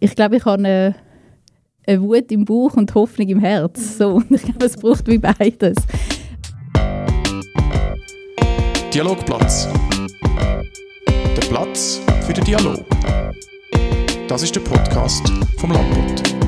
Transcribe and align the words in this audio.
Ich 0.00 0.14
glaube, 0.14 0.36
ich 0.36 0.44
habe 0.44 0.58
eine, 0.58 0.94
eine 1.86 2.02
Wut 2.02 2.30
im 2.32 2.44
Bauch 2.44 2.74
und 2.74 2.94
Hoffnung 2.94 3.28
im 3.28 3.40
Herz. 3.40 3.98
So, 3.98 4.14
und 4.14 4.30
ich 4.30 4.42
glaube, 4.42 4.64
es 4.64 4.76
braucht 4.76 5.06
wie 5.06 5.18
beides. 5.18 5.76
Dialogplatz. 8.92 9.68
Der 11.36 11.48
Platz 11.48 12.00
für 12.26 12.32
den 12.32 12.44
Dialog. 12.44 12.84
Das 14.28 14.42
ist 14.42 14.54
der 14.54 14.60
Podcast 14.60 15.22
vom 15.58 15.72
Landbund. 15.72 16.43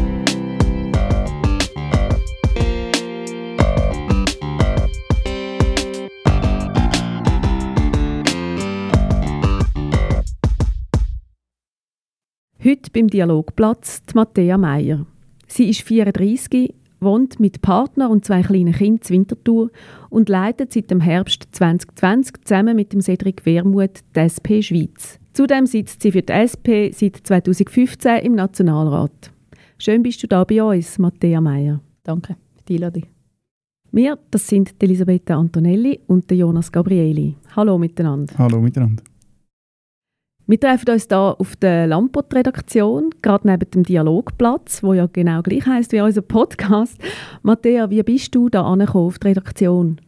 Heute 12.67 12.91
beim 12.93 13.07
Dialogplatz 13.07 14.03
die 14.07 14.15
Matthäa 14.17 14.59
Meier. 14.59 15.07
Sie 15.47 15.71
ist 15.71 15.83
34, 15.83 16.75
wohnt 16.99 17.39
mit 17.39 17.63
Partner 17.63 18.11
und 18.11 18.25
zwei 18.25 18.43
kleinen 18.43 18.73
Kindern 18.73 19.07
in 19.07 19.15
Winterthur 19.19 19.71
und 20.11 20.29
leitet 20.29 20.73
seit 20.73 20.91
dem 20.91 21.01
Herbst 21.01 21.47
2020 21.53 22.45
zusammen 22.45 22.75
mit 22.75 22.93
dem 22.93 23.01
Cedric 23.01 23.47
Wermuth 23.47 24.03
die 24.17 24.19
SP 24.19 24.59
Schweiz. 24.63 25.21
Zudem 25.33 25.67
sitzt 25.67 26.03
sie 26.03 26.11
für 26.11 26.23
die 26.23 26.33
SP 26.43 26.91
seit 26.91 27.19
2015 27.19 28.25
im 28.25 28.35
Nationalrat. 28.35 29.31
Schön 29.79 30.03
bist 30.03 30.25
du 30.25 30.27
da 30.27 30.43
bei 30.43 30.61
uns, 30.61 30.99
Matthäa 30.99 31.41
Meier. 31.41 31.81
Danke 32.03 32.35
für 32.57 32.65
die 32.65 32.75
Einladung. 32.75 33.05
Wir, 33.93 34.19
das 34.33 34.45
sind 34.45 34.75
Elisabetta 34.83 35.37
Antonelli 35.37 36.01
und 36.09 36.29
Jonas 36.33 36.73
Gabrieli. 36.73 37.37
Hallo 37.55 37.79
miteinander. 37.79 38.35
Hallo 38.37 38.61
miteinander. 38.61 39.05
Wir 40.49 40.61
treffen 40.61 40.91
uns 40.91 41.09
hier 41.09 41.35
auf 41.41 41.57
der 41.57 41.89
Lampot-Redaktion, 41.89 43.11
gerade 43.21 43.49
neben 43.49 43.69
dem 43.69 43.83
Dialogplatz, 43.83 44.81
wo 44.81 44.93
ja 44.93 45.09
genau 45.13 45.43
gleich 45.43 45.67
heißt 45.67 45.91
wie 45.91 46.01
unser 46.01 46.23
Podcast. 46.23 46.97
Matthäa, 47.43 47.91
wie 47.91 48.01
bist 48.05 48.33
du 48.33 48.49
da 48.49 48.63
angekommen 48.63 49.09
auf 49.09 49.19
die 49.19 49.27
Redaktion? 49.27 50.01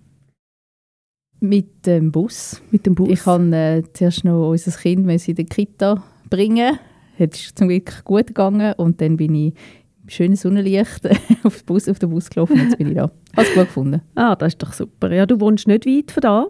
Mit 1.41 1.84
dem 1.86 2.12
Bus. 2.12 2.62
Mit 2.70 2.86
dem 2.86 2.94
Bus? 2.94 3.09
Ich 3.09 3.25
kann 3.25 3.53
äh, 3.53 3.83
zuerst 3.92 4.25
noch 4.25 4.50
unser 4.50 4.70
Kind 4.70 5.11
in 5.11 5.34
die 5.34 5.44
Kita 5.44 6.05
bringen. 6.31 6.78
Es 7.19 7.41
ist 7.41 7.59
zum 7.59 7.66
Glück 7.66 8.05
gut 8.05 8.28
gegangen 8.28 8.75
und 8.77 9.00
dann 9.00 9.16
bin 9.16 9.34
ich 9.34 9.55
im 10.05 10.09
schönen 10.09 10.36
Sonnenlicht 10.36 11.00
auf, 11.42 11.56
den 11.56 11.66
Bus, 11.66 11.89
auf 11.89 11.98
den 11.98 12.11
Bus 12.11 12.31
gelaufen 12.31 12.53
und 12.53 12.61
jetzt 12.61 12.78
bin 12.78 12.91
ich 12.91 12.94
da. 12.94 13.11
Hast 13.36 13.55
gut 13.55 13.64
gefunden. 13.64 14.03
Ah, 14.14 14.36
das 14.36 14.53
ist 14.53 14.62
doch 14.62 14.72
super. 14.72 15.12
Ja, 15.12 15.27
du 15.27 15.41
wohnst 15.41 15.66
nicht 15.66 15.84
weit 15.84 16.12
von 16.12 16.20
da. 16.20 16.47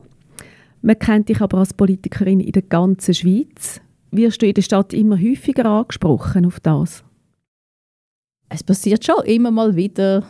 Man 0.88 0.98
kennt 0.98 1.28
dich 1.28 1.42
aber 1.42 1.58
als 1.58 1.74
Politikerin 1.74 2.40
in 2.40 2.52
der 2.52 2.62
ganzen 2.62 3.12
Schweiz. 3.12 3.78
Wirst 4.10 4.40
du 4.40 4.46
in 4.46 4.54
der 4.54 4.62
Stadt 4.62 4.94
immer 4.94 5.20
häufiger 5.20 5.66
angesprochen 5.66 6.46
auf 6.46 6.60
das? 6.60 7.04
Es 8.48 8.64
passiert 8.64 9.04
schon 9.04 9.22
immer 9.26 9.50
mal 9.50 9.76
wieder. 9.76 10.24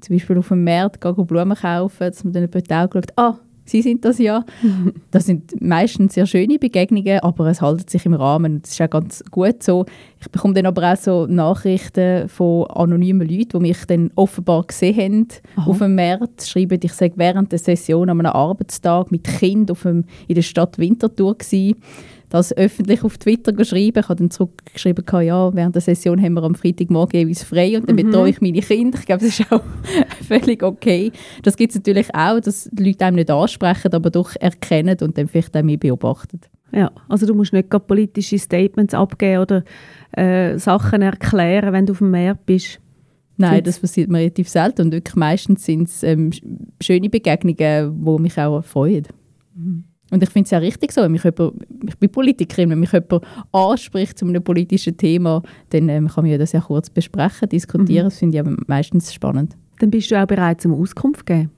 Zum 0.00 0.14
Beispiel 0.14 0.38
auf 0.38 0.46
dem 0.46 0.62
Markt 0.62 1.00
gehen 1.00 1.26
Blumen 1.26 1.56
kaufen, 1.56 1.98
dass 1.98 2.22
man 2.22 2.32
dann 2.32 2.44
Augen 2.44 2.92
schaut, 2.92 3.18
ah, 3.18 3.40
Sie 3.66 3.82
sind 3.82 4.04
das 4.04 4.18
ja. 4.18 4.44
Das 5.10 5.26
sind 5.26 5.60
meistens 5.60 6.14
sehr 6.14 6.26
schöne 6.26 6.58
Begegnungen, 6.58 7.20
aber 7.20 7.46
es 7.46 7.60
hält 7.60 7.90
sich 7.90 8.06
im 8.06 8.14
Rahmen. 8.14 8.62
Das 8.62 8.72
ist 8.72 8.80
auch 8.80 8.90
ganz 8.90 9.24
gut 9.30 9.62
so. 9.62 9.84
Ich 10.20 10.30
bekomme 10.30 10.54
dann 10.54 10.66
aber 10.66 10.92
auch 10.92 10.96
so 10.96 11.26
Nachrichten 11.26 12.28
von 12.28 12.66
anonymen 12.66 13.28
Leuten, 13.28 13.58
die 13.58 13.68
mich 13.68 13.84
dann 13.86 14.10
offenbar 14.14 14.64
gesehen 14.64 14.96
haben 14.96 15.28
Aha. 15.56 15.70
auf 15.70 15.78
dem 15.78 15.94
Markt. 15.94 16.42
Schreiben, 16.42 16.80
ich 16.82 16.92
sage 16.92 17.14
während 17.16 17.52
der 17.52 17.58
Session 17.58 18.08
an 18.08 18.20
einem 18.20 18.32
Arbeitstag 18.32 19.10
mit 19.10 19.24
Kind 19.24 19.70
auf 19.70 19.82
dem, 19.82 20.04
in 20.28 20.34
der 20.34 20.42
Stadt 20.42 20.78
Winterthur 20.78 21.36
gewesen 21.36 21.76
das 22.28 22.56
öffentlich 22.56 23.02
auf 23.04 23.18
Twitter 23.18 23.52
geschrieben. 23.52 24.00
Ich 24.00 24.08
habe 24.08 24.16
dann 24.16 24.30
zurückgeschrieben, 24.30 25.04
ja, 25.22 25.54
während 25.54 25.74
der 25.74 25.82
Session 25.82 26.20
haben 26.20 26.34
wir 26.34 26.42
am 26.42 26.54
Freitagmorgen 26.54 27.20
jeweils 27.20 27.42
frei 27.42 27.76
und 27.76 27.88
dann 27.88 27.96
mhm. 27.96 28.10
betreue 28.10 28.30
ich 28.30 28.40
meine 28.40 28.60
Kinder. 28.60 28.98
Ich 28.98 29.06
glaube, 29.06 29.24
das 29.24 29.38
ist 29.38 29.52
auch 29.52 29.62
völlig 30.26 30.62
okay. 30.62 31.12
Das 31.42 31.56
gibt 31.56 31.70
es 31.70 31.76
natürlich 31.76 32.14
auch, 32.14 32.40
dass 32.40 32.68
die 32.72 32.84
Leute 32.84 33.04
einem 33.04 33.16
nicht 33.16 33.30
ansprechen, 33.30 33.92
aber 33.92 34.10
doch 34.10 34.34
erkennen 34.40 34.96
und 35.00 35.16
dann 35.16 35.28
vielleicht 35.28 35.56
auch 35.56 35.62
mich 35.62 35.78
beobachten. 35.78 36.40
Ja, 36.72 36.90
also 37.08 37.26
du 37.26 37.34
musst 37.34 37.52
nicht 37.52 37.70
politische 37.86 38.38
Statements 38.38 38.92
abgeben 38.92 39.42
oder 39.42 39.64
äh, 40.12 40.58
Sachen 40.58 41.02
erklären, 41.02 41.72
wenn 41.72 41.86
du 41.86 41.92
auf 41.92 41.98
dem 41.98 42.10
Meer 42.10 42.34
bist. 42.34 42.80
Nein, 43.38 43.62
das 43.64 43.78
passiert 43.78 44.10
mir 44.10 44.18
relativ 44.18 44.48
selten 44.48 44.86
und 44.86 44.92
wirklich 44.92 45.14
meistens 45.14 45.64
sind 45.64 45.88
es 45.88 46.02
ähm, 46.02 46.30
schöne 46.80 47.10
Begegnungen, 47.10 48.04
die 48.04 48.22
mich 48.22 48.38
auch 48.38 48.64
freuen. 48.64 49.06
Mhm. 49.54 49.84
Und 50.10 50.22
ich 50.22 50.30
finde 50.30 50.44
es 50.44 50.50
ja 50.50 50.58
richtig 50.58 50.92
so, 50.92 51.02
wenn 51.02 51.12
mich 51.12 51.24
jemand, 51.24 51.54
ich 51.88 51.98
bin 51.98 52.10
Politikerin, 52.10 52.70
wenn 52.70 52.80
mich 52.80 52.92
jemand 52.92 53.24
anspricht 53.52 54.18
zu 54.18 54.26
einem 54.26 54.42
politischen 54.42 54.96
Thema, 54.96 55.42
dann 55.70 55.88
ähm, 55.88 56.08
kann 56.08 56.24
man 56.24 56.30
ja 56.30 56.38
das 56.38 56.52
ja 56.52 56.60
kurz 56.60 56.88
besprechen, 56.90 57.48
diskutieren. 57.48 58.04
Mhm. 58.04 58.10
Das 58.10 58.18
finde 58.18 58.38
ich 58.38 58.44
ja 58.44 58.56
meistens 58.66 59.12
spannend. 59.12 59.56
Dann 59.80 59.90
bist 59.90 60.10
du 60.10 60.22
auch 60.22 60.26
bereit, 60.26 60.60
zum 60.60 60.72
Auskunft 60.74 61.20
zu 61.20 61.24
geben? 61.26 61.50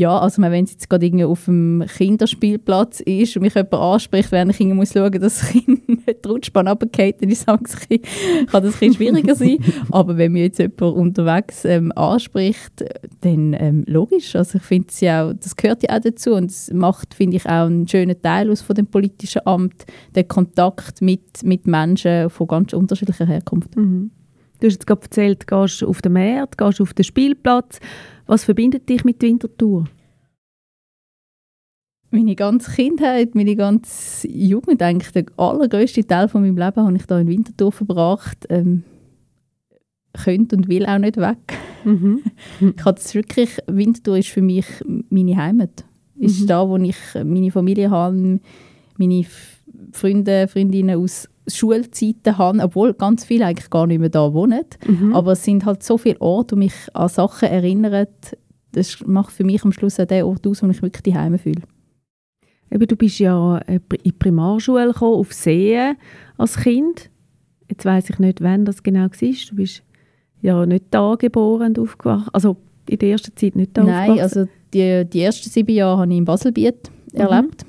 Ja, 0.00 0.18
also 0.18 0.40
wenn 0.40 0.64
es 0.64 0.70
jetzt 0.70 0.88
gerade 0.88 1.04
irgendwie 1.04 1.26
auf 1.26 1.44
dem 1.44 1.84
Kinderspielplatz 1.86 3.00
ist 3.00 3.36
und 3.36 3.42
mich 3.42 3.54
jemand 3.54 3.74
anspricht, 3.74 4.32
während 4.32 4.58
ich 4.58 4.66
muss 4.68 4.94
schauen 4.94 5.12
dass 5.12 5.40
das 5.40 5.50
Kind 5.50 5.86
nicht 6.06 6.26
Rutschbahn 6.26 6.68
runterfällt, 6.68 7.20
dann 7.20 7.28
ist 7.28 7.40
es 7.40 7.46
kann 7.46 8.62
das 8.62 8.80
ein 8.80 8.94
schwieriger 8.94 9.34
sein. 9.34 9.58
Aber 9.90 10.16
wenn 10.16 10.32
mir 10.32 10.44
jetzt 10.44 10.58
jemand 10.58 10.80
unterwegs 10.80 11.66
ähm, 11.66 11.92
anspricht, 11.92 12.82
dann 13.20 13.52
ähm, 13.52 13.84
logisch. 13.86 14.34
Also 14.36 14.56
ich 14.56 14.64
finde 14.64 14.88
ja 15.00 15.34
das 15.34 15.54
gehört 15.54 15.82
ja 15.82 15.94
auch 15.94 16.00
dazu 16.00 16.32
und 16.32 16.50
es 16.50 16.72
macht, 16.72 17.12
finde 17.12 17.36
ich, 17.36 17.44
auch 17.44 17.66
einen 17.66 17.86
schönen 17.86 18.22
Teil 18.22 18.50
aus 18.50 18.62
von 18.62 18.76
dem 18.76 18.86
politischen 18.86 19.42
Amt, 19.44 19.84
der 20.14 20.24
Kontakt 20.24 21.02
mit, 21.02 21.42
mit 21.44 21.66
Menschen 21.66 22.30
von 22.30 22.46
ganz 22.46 22.72
unterschiedlicher 22.72 23.26
Herkunft. 23.26 23.76
Mhm. 23.76 24.12
Du 24.60 24.66
hast 24.66 24.74
jetzt 24.74 24.86
gerade 24.86 25.02
erzählt, 25.02 25.42
du 25.42 25.56
gehst 25.56 25.82
auf 25.82 26.02
den 26.02 26.12
Markt, 26.12 26.58
gehst 26.58 26.80
auf 26.80 26.92
den 26.92 27.04
Spielplatz. 27.04 27.80
Was 28.26 28.44
verbindet 28.44 28.88
dich 28.88 29.04
mit 29.04 29.22
Winterthur? 29.22 29.86
Meine 32.10 32.34
ganze 32.34 32.70
Kindheit, 32.72 33.34
meine 33.34 33.56
ganze 33.56 34.28
Jugend, 34.28 34.82
eigentlich 34.82 35.12
der 35.12 35.24
allergrößte 35.36 36.06
Teil 36.06 36.28
von 36.28 36.42
meinem 36.42 36.58
Leben 36.58 36.84
habe 36.84 36.96
ich 36.96 37.06
da 37.06 37.18
in 37.18 37.28
Winterthur 37.28 37.72
verbracht. 37.72 38.46
Ähm, 38.50 38.82
könnte 40.12 40.56
und 40.56 40.68
will 40.68 40.84
auch 40.86 40.98
nicht 40.98 41.16
weg. 41.16 41.38
Mhm. 41.84 42.22
ich 42.76 42.84
habe 42.84 43.00
wirklich, 43.12 43.58
Winterthur 43.66 44.18
ist 44.18 44.28
für 44.28 44.42
mich 44.42 44.66
meine 45.08 45.36
Heimat. 45.36 45.84
Mhm. 46.16 46.24
Ist 46.24 46.50
da, 46.50 46.68
wo 46.68 46.76
ich 46.76 46.96
meine 47.14 47.50
Familie 47.50 47.90
habe, 47.90 48.40
meine 48.98 49.24
Freunde, 49.92 50.48
Freundinnen 50.48 51.02
aus 51.02 51.29
Schulzeiten 51.46 52.38
habe, 52.38 52.62
obwohl 52.62 52.94
ganz 52.94 53.24
viele 53.24 53.46
eigentlich 53.46 53.70
gar 53.70 53.86
nicht 53.86 53.98
mehr 53.98 54.08
da 54.08 54.32
wohnen. 54.32 54.64
Mhm. 54.86 55.14
Aber 55.14 55.32
es 55.32 55.44
sind 55.44 55.64
halt 55.64 55.82
so 55.82 55.98
viele 55.98 56.20
Orte, 56.20 56.54
die 56.54 56.60
mich 56.60 56.74
an 56.92 57.08
Sachen 57.08 57.48
erinnern. 57.48 58.06
Das 58.72 59.04
macht 59.06 59.32
für 59.32 59.44
mich 59.44 59.64
am 59.64 59.72
Schluss 59.72 59.98
auch 59.98 60.06
den 60.06 60.24
Ort 60.24 60.46
aus, 60.46 60.62
wo 60.62 60.68
ich 60.68 60.82
wirklich 60.82 61.14
daheim 61.14 61.38
fühle. 61.38 61.62
Eben, 62.70 62.86
du 62.86 62.96
bist 62.96 63.18
ja 63.18 63.58
in 63.66 63.80
die 64.04 64.12
Primarschule 64.12 64.86
gekommen, 64.86 65.16
auf 65.16 65.32
Seen 65.32 65.96
als 66.38 66.56
Kind. 66.56 67.10
Jetzt 67.68 67.84
weiß 67.84 68.10
ich 68.10 68.18
nicht, 68.18 68.40
wann 68.40 68.64
das 68.64 68.82
genau 68.82 69.00
war. 69.00 69.08
Du 69.10 69.56
bist 69.56 69.82
ja 70.40 70.64
nicht 70.66 70.84
da 70.90 71.16
geboren 71.16 71.68
und 71.68 71.78
aufgewacht. 71.80 72.28
Also 72.32 72.56
in 72.88 72.98
der 72.98 73.10
ersten 73.10 73.36
Zeit 73.36 73.56
nicht 73.56 73.76
da 73.76 73.82
Nein, 73.82 74.20
also 74.20 74.46
die, 74.72 75.04
die 75.04 75.20
ersten 75.20 75.50
sieben 75.50 75.74
Jahre 75.74 76.00
habe 76.00 76.12
ich 76.12 76.18
in 76.18 76.24
Baselbiet 76.24 76.90
mhm. 77.12 77.20
erlebt 77.20 77.66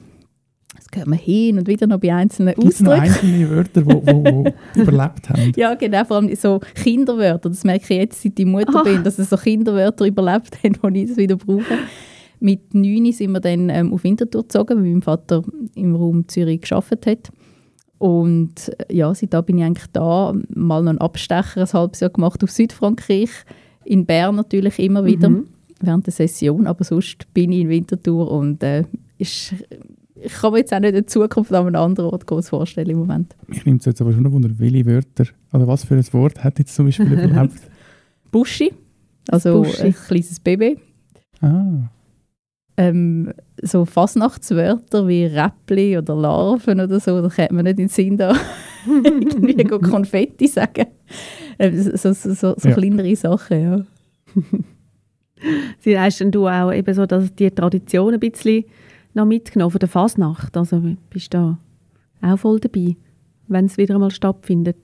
gehen 0.91 1.09
wir 1.09 1.17
hin 1.17 1.57
und 1.57 1.67
wieder 1.67 1.87
noch 1.87 1.99
bei 1.99 2.13
einzelnen 2.13 2.53
Gibt 2.53 2.67
Ausdrücken. 2.67 3.01
einzelne 3.01 3.49
Wörter, 3.49 3.81
die 3.81 4.53
überlebt 4.79 5.29
haben? 5.29 5.51
Ja, 5.55 5.73
genau, 5.75 6.03
vor 6.05 6.17
allem 6.17 6.35
so 6.35 6.59
Kinderwörter. 6.75 7.49
Das 7.49 7.63
merke 7.63 7.85
ich 7.93 7.99
jetzt, 7.99 8.21
seit 8.21 8.37
ich 8.37 8.45
Mutter 8.45 8.73
Ach. 8.75 8.83
bin, 8.83 9.03
dass 9.03 9.17
es 9.17 9.29
so 9.29 9.37
Kinderwörter 9.37 10.05
überlebt 10.05 10.57
haben, 10.63 10.93
die 10.93 11.03
ich 11.03 11.09
das 11.09 11.17
wieder 11.17 11.37
brauche. 11.37 11.77
Mit 12.39 12.73
neun 12.73 13.11
sind 13.11 13.31
wir 13.31 13.39
dann 13.39 13.69
ähm, 13.69 13.93
auf 13.93 14.03
Winterthur 14.03 14.41
gezogen, 14.41 14.77
weil 14.77 14.91
mein 14.91 15.01
Vater 15.01 15.43
im 15.75 15.95
Raum 15.95 16.27
Zürich 16.27 16.61
gearbeitet 16.61 17.05
hat. 17.05 17.31
Und 17.99 18.71
äh, 18.79 18.95
ja, 18.95 19.13
seitdem 19.13 19.45
bin 19.45 19.57
ich 19.59 19.63
eigentlich 19.63 19.87
da, 19.93 20.33
mal 20.49 20.81
noch 20.81 20.89
einen 20.89 20.97
Abstecher 20.97 21.61
ein 21.61 21.73
halbes 21.73 21.99
Jahr 21.99 22.09
gemacht 22.09 22.43
auf 22.43 22.49
Südfrankreich, 22.49 23.29
in 23.85 24.07
Bern 24.07 24.35
natürlich 24.35 24.79
immer 24.79 25.05
wieder, 25.05 25.29
mhm. 25.29 25.45
während 25.79 26.07
der 26.07 26.13
Session, 26.13 26.65
aber 26.65 26.83
sonst 26.83 27.31
bin 27.33 27.51
ich 27.51 27.61
in 27.61 27.69
Winterthur 27.69 28.31
und 28.31 28.63
äh, 28.63 28.85
ist 29.19 29.53
ich 30.23 30.33
kann 30.33 30.51
mir 30.53 30.59
jetzt 30.59 30.73
auch 30.73 30.79
nicht 30.79 30.95
in 30.95 31.07
Zukunft 31.07 31.51
an 31.53 31.67
einem 31.67 31.75
anderen 31.75 32.09
Ort 32.11 32.27
groß 32.27 32.49
vorstellen 32.49 32.89
im 32.89 32.99
Moment. 32.99 33.35
Ich 33.47 33.65
nehme 33.65 33.77
es 33.77 33.85
jetzt 33.85 34.01
aber 34.01 34.13
schon 34.13 34.23
noch 34.23 34.31
wunder, 34.31 34.49
welche 34.57 34.85
Wörter, 34.85 35.25
oder 35.53 35.67
was 35.67 35.83
für 35.83 35.95
ein 35.95 36.13
Wort 36.13 36.43
hat 36.43 36.59
jetzt 36.59 36.75
zum 36.75 36.85
Beispiel 36.85 37.11
überlebt? 37.11 37.55
Buschi, 38.31 38.73
also 39.29 39.63
Buschi. 39.63 39.81
ein 39.83 39.93
kleines 39.93 40.39
Baby. 40.39 40.77
Ah. 41.41 41.89
Ähm, 42.77 43.33
so 43.61 43.85
Fasnachtswörter 43.85 45.07
wie 45.07 45.25
Räppli 45.25 45.97
oder 45.97 46.15
Larven 46.15 46.79
oder 46.79 46.99
so, 46.99 47.21
da 47.21 47.27
kennt 47.27 47.51
man 47.51 47.65
nicht 47.65 47.79
in 47.79 47.87
den 47.87 47.89
Sinn, 47.89 48.17
da 48.17 48.35
irgendwie 48.87 49.63
Konfetti 49.67 50.47
sagen. 50.47 50.87
Ähm, 51.59 51.81
so 51.81 52.13
so, 52.13 52.33
so, 52.33 52.55
so 52.57 52.69
ja. 52.69 52.73
kleinere 52.73 53.15
Sachen, 53.15 53.61
ja. 53.61 53.81
Sie 55.79 55.99
hast 55.99 56.23
du 56.23 56.47
auch 56.47 56.71
eben 56.71 56.93
so, 56.93 57.05
dass 57.05 57.33
die 57.35 57.49
Tradition 57.49 58.13
ein 58.13 58.19
bisschen 58.19 58.63
noch 59.13 59.25
mitgenommen 59.25 59.71
von 59.71 59.79
der 59.79 59.89
Fasnacht? 59.89 60.55
Also 60.57 60.81
bist 61.09 61.33
du 61.33 61.57
da 62.21 62.31
auch 62.33 62.37
voll 62.37 62.59
dabei, 62.59 62.95
wenn 63.47 63.65
es 63.65 63.77
wieder 63.77 63.95
einmal 63.95 64.11
stattfindet? 64.11 64.77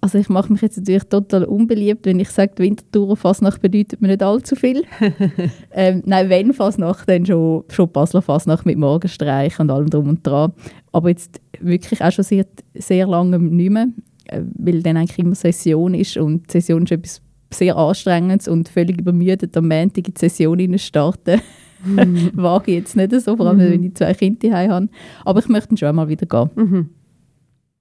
Also 0.00 0.18
ich 0.18 0.28
mache 0.28 0.52
mich 0.52 0.62
jetzt 0.62 0.76
natürlich 0.76 1.04
total 1.04 1.44
unbeliebt, 1.44 2.06
wenn 2.06 2.20
ich 2.20 2.30
sage, 2.30 2.52
die 2.56 2.62
Winterthur 2.62 3.16
Fasnacht 3.16 3.60
bedeutet 3.60 4.00
mir 4.00 4.08
nicht 4.08 4.22
allzu 4.22 4.54
viel. 4.54 4.84
ähm, 5.72 6.02
nein, 6.06 6.28
wenn 6.28 6.52
Fasnacht, 6.52 7.08
dann 7.08 7.26
schon, 7.26 7.64
schon 7.68 7.90
Basler 7.90 8.22
Fasnacht 8.22 8.64
mit 8.64 8.78
Morgenstreich 8.78 9.58
und 9.58 9.70
allem 9.70 9.90
drum 9.90 10.08
und 10.08 10.24
dran. 10.24 10.52
Aber 10.92 11.08
jetzt 11.08 11.40
wirklich 11.58 12.00
auch 12.00 12.12
schon 12.12 12.24
seit 12.24 12.48
sehr 12.74 13.08
langem 13.08 13.56
nicht 13.56 13.70
mehr, 13.70 13.88
äh, 14.26 14.42
weil 14.54 14.82
dann 14.82 14.96
eigentlich 14.96 15.18
immer 15.18 15.34
Session 15.34 15.94
ist 15.94 16.16
und 16.16 16.48
Session 16.48 16.84
ist 16.84 16.92
etwas 16.92 17.22
sehr 17.52 17.76
anstrengendes 17.76 18.46
und 18.46 18.68
völlig 18.68 19.00
übermüdet 19.00 19.56
am 19.56 19.66
Montag 19.66 20.06
in 20.06 20.14
die 20.14 20.20
Session 20.20 20.78
starten. 20.78 21.40
Mhm. 21.84 22.30
Wage 22.34 22.72
jetzt 22.72 22.96
nicht 22.96 23.12
so, 23.20 23.36
vor 23.36 23.46
allem 23.46 23.58
wenn 23.58 23.84
ich 23.84 23.94
zwei 23.94 24.12
Kinder 24.14 24.48
daheim 24.48 24.70
habe. 24.70 24.88
Aber 25.24 25.40
ich 25.40 25.48
möchte 25.48 25.76
schon 25.76 25.88
einmal 25.88 26.08
wieder 26.08 26.26
gehen. 26.26 26.50
Mhm. 26.56 26.88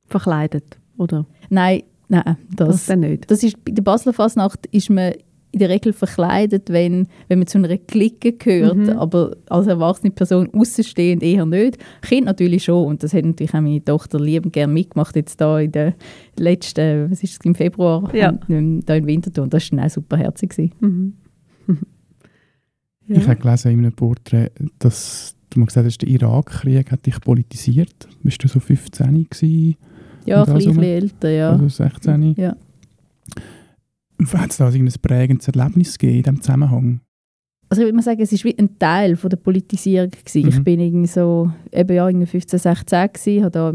Verkleidet, 0.05 0.77
oder? 0.97 1.25
Nein, 1.49 1.83
nein, 2.07 2.37
Das, 2.55 2.69
das, 2.69 2.85
dann 2.87 3.01
nicht. 3.01 3.29
das 3.29 3.43
ist, 3.43 3.63
bei 3.65 3.71
der 3.71 3.81
Basler 3.83 4.13
Fasnacht 4.13 4.65
ist 4.67 4.89
man 4.89 5.13
in 5.51 5.59
der 5.59 5.69
Regel 5.69 5.93
verkleidet, 5.93 6.69
wenn, 6.69 7.07
wenn 7.29 7.39
man 7.39 7.47
zu 7.47 7.57
einer 7.57 7.77
Clique 7.77 8.33
gehört, 8.33 8.75
Mhm. 8.77 8.89
aber 8.91 9.35
als 9.49 9.67
erwachsene 9.67 10.11
Person 10.11 10.49
außenstehend 10.53 11.23
eher 11.23 11.45
nicht. 11.45 11.77
Kind 12.01 12.25
natürlich 12.25 12.65
schon 12.65 12.85
und 12.85 13.01
das 13.01 13.13
hat 13.13 13.25
natürlich 13.25 13.53
auch 13.53 13.61
meine 13.61 13.83
Tochter 13.83 14.19
liebend 14.19 14.53
gerne 14.53 14.71
mitgemacht, 14.73 15.15
jetzt 15.15 15.39
da 15.41 15.59
in 15.59 15.71
der 15.71 15.95
letzten, 16.37 17.09
was 17.09 17.23
ist 17.23 17.33
es, 17.39 17.45
im 17.45 17.55
Februar, 17.55 18.13
Ja. 18.13 18.37
ähm, 18.49 18.81
da 18.85 18.95
in 18.95 19.07
Winterthur 19.07 19.45
und 19.45 19.53
das 19.53 19.71
war 19.71 19.77
dann 19.77 19.85
auch 19.87 19.91
super 19.91 20.17
herzig. 20.17 20.53
Mhm. 23.07 23.15
Ich 23.15 23.27
habe 23.27 23.35
gelesen 23.39 23.71
in 23.71 23.79
einem 23.79 23.93
Porträt, 23.93 24.51
dass 24.79 25.35
du 25.49 25.59
mal 25.59 25.65
gesagt 25.65 25.85
hast, 25.85 25.97
der 26.01 26.09
Irakkrieg 26.09 26.91
hat 26.91 27.05
dich 27.05 27.19
politisiert. 27.21 28.07
Bist 28.23 28.43
du 28.43 28.47
so 28.47 28.59
15 28.59 29.27
gewesen, 29.29 29.75
Ja, 30.25 30.43
ein 30.43 30.53
bisschen 30.53 30.83
älter, 30.83 31.29
ja. 31.29 31.51
also 31.51 31.67
16? 31.69 32.35
ja. 32.37 32.55
Hat 34.33 34.49
es 34.51 34.57
da 34.57 34.69
irgendein 34.69 34.99
prägendes 35.01 35.47
Erlebnis 35.47 35.97
gegeben 35.97 36.17
in 36.17 36.23
diesem 36.23 36.41
Zusammenhang? 36.41 37.01
Also 37.69 37.81
ich 37.81 37.85
würde 37.87 37.95
mal 37.97 38.01
sagen, 38.01 38.21
es 38.21 38.31
war 38.31 38.43
wie 38.45 38.57
ein 38.57 38.79
Teil 38.79 39.15
von 39.17 39.29
der 39.29 39.37
Politisierung. 39.37 40.09
Gewesen. 40.09 40.47
Ich 40.47 40.57
Mhm. 40.59 40.63
bin 40.63 40.79
irgendwie 40.79 41.07
so, 41.07 41.51
eben 41.71 41.95
ja, 41.95 42.07
irgendwie 42.07 42.25
15, 42.25 42.59
16 42.59 43.09
gewesen, 43.13 43.51
da 43.51 43.71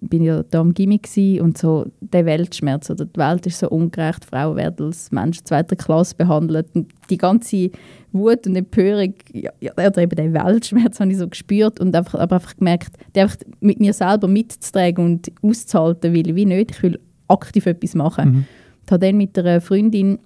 bin 0.00 0.22
ja 0.24 0.42
da 0.42 0.60
am 0.60 0.74
Gimmick 0.74 1.08
und 1.40 1.56
so 1.56 1.86
der 2.12 2.26
Weltschmerz 2.26 2.90
oder 2.90 3.04
die 3.04 3.18
Welt 3.18 3.46
ist 3.46 3.58
so 3.58 3.68
ungerecht, 3.68 4.24
Frauen 4.24 4.56
werden 4.56 4.86
als 4.86 5.10
Menschen 5.10 5.44
zweiter 5.44 5.76
Klasse 5.76 6.14
behandelt 6.14 6.68
und 6.74 6.92
die 7.10 7.18
ganze 7.18 7.70
Wut 8.12 8.46
und 8.46 8.56
Empörung, 8.56 9.14
ja, 9.32 9.50
oder 9.72 9.98
eben 9.98 10.16
den 10.16 10.34
Weltschmerz 10.34 11.00
habe 11.00 11.10
ich 11.10 11.18
so 11.18 11.28
gespürt 11.28 11.80
und 11.80 11.94
einfach, 11.94 12.18
aber 12.18 12.36
einfach 12.36 12.56
gemerkt, 12.56 12.96
die 13.14 13.20
einfach 13.20 13.36
mit 13.60 13.80
mir 13.80 13.92
selber 13.92 14.28
mitzutragen 14.28 15.04
und 15.04 15.32
auszuhalten 15.42 16.12
will 16.12 16.28
ich 16.28 16.34
wie 16.34 16.46
nicht, 16.46 16.70
ich 16.70 16.82
will 16.82 16.98
aktiv 17.28 17.66
etwas 17.66 17.94
machen. 17.94 18.30
Mhm. 18.30 18.44
Ich 18.86 18.92
habe 18.92 19.06
dann 19.06 19.16
mit 19.16 19.38
einer 19.38 19.60
Freundin 19.60 20.18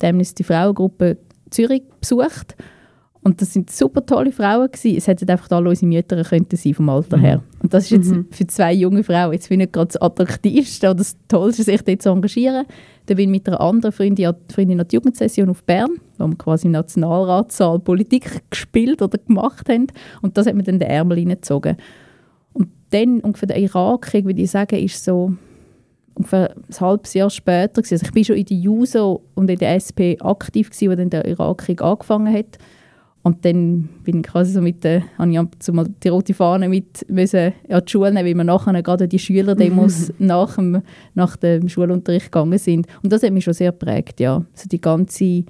die 0.00 0.06
Amnesty 0.06 0.42
Frauengruppe 0.42 1.18
Zürich 1.50 1.82
besucht 2.00 2.56
und 3.28 3.40
das 3.42 3.52
sind 3.52 3.70
super 3.70 4.04
tolle 4.06 4.32
Frauen 4.32 4.70
gewesen. 4.70 4.96
Es 4.96 5.06
hätten 5.06 5.28
einfach 5.28 5.50
alle 5.50 5.68
unsere 5.68 5.86
Mütter 5.86 6.22
könnten 6.24 6.56
sein 6.56 6.72
vom 6.74 6.88
Alter 6.88 7.18
Mhm. 7.18 7.20
her. 7.22 7.42
Und 7.62 7.74
das 7.74 7.84
ist 7.84 7.90
jetzt 7.90 8.10
Mhm. 8.10 8.26
für 8.30 8.46
zwei 8.46 8.72
junge 8.72 9.04
Frauen 9.04 9.32
jetzt 9.32 9.50
wie 9.50 9.56
nicht 9.58 9.72
gerade 9.72 9.88
das 9.88 10.00
attraktivste 10.00 10.86
oder 10.86 10.96
das 10.96 11.16
Tollste, 11.28 11.62
sich 11.62 11.82
dort 11.82 12.00
zu 12.02 12.08
engagieren. 12.08 12.64
Dann 13.06 13.16
bin 13.16 13.28
ich 13.28 13.38
mit 13.40 13.48
einer 13.48 13.60
anderen 13.60 13.92
Freundin, 13.92 14.32
Freundin 14.52 14.80
an 14.80 14.88
die 14.88 14.96
Jugendsession 14.96 15.50
auf 15.50 15.62
Bern, 15.62 15.90
wo 16.18 16.26
wir 16.26 16.36
quasi 16.36 16.66
im 16.66 16.72
Nationalratssaal 16.72 17.78
Politik 17.80 18.42
gespielt 18.50 19.02
oder 19.02 19.18
gemacht 19.18 19.68
haben. 19.68 19.86
Und 20.22 20.36
das 20.38 20.46
hat 20.46 20.54
mir 20.54 20.62
dann 20.62 20.78
den 20.78 20.88
Ärmel 20.88 21.18
reingezogen. 21.18 21.76
Und 22.54 22.68
dann 22.90 23.20
ungefähr 23.20 23.48
der 23.48 23.58
Irakkrieg, 23.58 24.24
würde 24.24 24.40
ich 24.40 24.50
sagen, 24.50 24.76
ist 24.82 25.04
so 25.04 25.32
ungefähr 26.14 26.54
ein 26.56 26.80
halbes 26.80 27.14
Jahr 27.14 27.30
später. 27.30 27.82
Gewesen. 27.82 27.94
Also 27.94 28.06
ich 28.06 28.12
bin 28.12 28.24
schon 28.24 28.36
in 28.36 28.44
der 28.46 28.56
JUSO 28.56 29.22
und 29.34 29.50
in 29.50 29.58
der 29.58 29.74
SP 29.76 30.18
aktiv, 30.20 30.70
gewesen, 30.70 30.90
als 30.90 30.98
dann 30.98 31.10
der 31.10 31.26
Irakkrieg 31.26 31.80
angefangen 31.82 32.32
hat. 32.32 32.58
Und 33.22 33.44
dann 33.44 33.88
bin 34.04 34.18
ich 34.18 34.22
quasi 34.22 34.52
so 34.52 34.60
mit 34.60 34.84
der, 34.84 35.02
habe 35.18 35.30
ich 35.30 35.38
ab 35.38 35.50
und 35.52 35.62
zu 35.62 35.72
mal 35.72 35.86
die 36.02 36.08
rote 36.08 36.34
Fahne 36.34 36.68
mit 36.68 37.04
müssen 37.10 37.52
an 37.68 37.82
die 37.84 37.90
Schule 37.90 38.12
nehmen, 38.12 38.26
weil 38.26 38.34
wir 38.34 38.44
nachher 38.44 38.82
gerade 38.82 39.08
die 39.08 39.18
Schülerdemos 39.18 40.12
nach, 40.18 40.56
dem, 40.56 40.82
nach 41.14 41.36
dem 41.36 41.68
Schulunterricht 41.68 42.32
gegangen 42.32 42.58
sind. 42.58 42.86
Und 43.02 43.12
das 43.12 43.22
hat 43.22 43.32
mich 43.32 43.44
schon 43.44 43.54
sehr 43.54 43.72
geprägt, 43.72 44.20
ja. 44.20 44.44
Also 44.52 44.68
die 44.68 44.80
ganze 44.80 45.44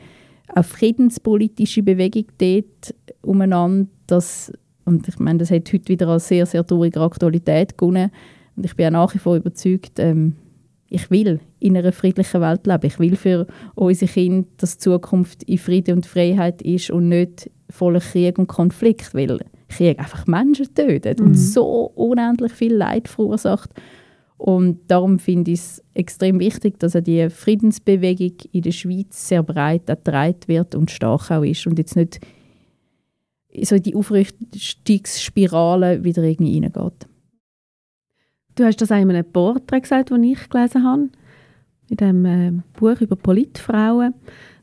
auch 0.54 0.64
friedenspolitische 0.64 1.82
Bewegung 1.82 2.24
dort 2.38 2.94
umeinander, 3.22 3.88
das, 4.06 4.50
und 4.84 5.06
ich 5.06 5.18
meine, 5.18 5.38
das 5.38 5.50
hat 5.50 5.70
heute 5.72 5.88
wieder 5.88 6.08
als 6.08 6.28
sehr, 6.28 6.46
sehr 6.46 6.66
traurige 6.66 7.00
Aktualität 7.00 7.76
gewonnen. 7.76 8.10
Und 8.56 8.64
ich 8.64 8.74
bin 8.74 8.86
auch 8.86 8.90
nach 8.90 9.14
wie 9.14 9.18
vor 9.18 9.36
überzeugt, 9.36 9.98
ähm, 9.98 10.36
ich 10.88 11.10
will 11.10 11.40
in 11.60 11.76
einer 11.76 11.92
friedlichen 11.92 12.40
Welt 12.40 12.66
leben. 12.66 12.86
Ich 12.86 12.98
will 12.98 13.16
für 13.16 13.46
unsere 13.74 14.10
Kinder, 14.10 14.48
dass 14.56 14.78
die 14.78 14.84
Zukunft 14.84 15.42
in 15.42 15.58
Frieden 15.58 15.96
und 15.96 16.06
Freiheit 16.06 16.62
ist 16.62 16.90
und 16.90 17.10
nicht 17.10 17.50
voller 17.70 18.00
Krieg 18.00 18.38
und 18.38 18.46
Konflikt, 18.46 19.14
weil 19.14 19.38
Krieg 19.68 19.98
einfach 19.98 20.26
Menschen 20.26 20.74
tötet 20.74 21.20
und 21.20 21.34
so 21.34 21.92
unendlich 21.94 22.52
viel 22.52 22.74
Leid 22.74 23.08
verursacht. 23.08 23.70
Und 24.38 24.88
darum 24.88 25.18
finde 25.18 25.50
ich 25.50 25.60
es 25.60 25.84
extrem 25.94 26.38
wichtig, 26.38 26.78
dass 26.78 26.92
die 26.92 27.28
Friedensbewegung 27.28 28.36
in 28.52 28.62
der 28.62 28.70
Schweiz 28.70 29.28
sehr 29.28 29.42
breit 29.42 29.86
getragen 29.86 30.38
wird 30.46 30.76
und 30.76 30.92
stark 30.92 31.30
auch 31.30 31.42
ist 31.42 31.66
und 31.66 31.78
jetzt 31.78 31.96
nicht 31.96 32.20
so 33.62 33.74
in 33.74 33.82
die 33.82 33.96
Aufrüstungsspirale 33.96 36.04
wieder 36.04 36.22
irgendwie 36.22 36.62
reingeht. 36.62 37.08
Du 38.54 38.64
hast 38.64 38.80
das 38.80 38.92
auch 38.92 38.96
in 38.96 39.10
einem 39.10 39.30
Porträt 39.30 39.80
gesagt, 39.80 40.10
das 40.10 40.18
ich 40.20 40.48
gelesen 40.48 40.84
habe, 40.84 41.08
in 41.90 41.96
dem 41.96 42.24
äh, 42.24 42.52
Buch 42.78 43.00
über 43.00 43.16
Politfrauen, 43.16 44.14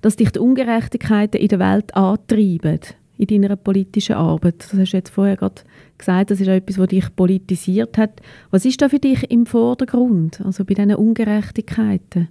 dass 0.01 0.16
dich 0.16 0.31
die 0.31 0.39
Ungerechtigkeiten 0.39 1.42
in 1.42 1.48
der 1.48 1.60
Welt 1.60 1.95
antreiben, 1.95 2.80
in 3.18 3.27
deiner 3.27 3.56
politischen 3.56 4.16
Arbeit. 4.16 4.56
Das 4.60 4.74
hast 4.74 4.94
du 4.94 4.98
jetzt 4.98 5.10
vorher 5.10 5.38
gerade 5.38 5.62
gesagt, 5.98 6.31
das 6.31 6.42
ist 6.42 6.48
auch 6.48 6.54
etwas, 6.54 6.77
was 6.77 6.88
dich 6.88 7.16
politisiert 7.16 7.98
hat. 7.98 8.22
Was 8.51 8.66
ist 8.66 8.81
da 8.81 8.89
für 8.89 9.00
dich 9.00 9.30
im 9.31 9.45
Vordergrund, 9.45 10.42
also 10.42 10.66
bei 10.66 10.74
diesen 10.74 10.95
Ungerechtigkeiten? 10.95 12.27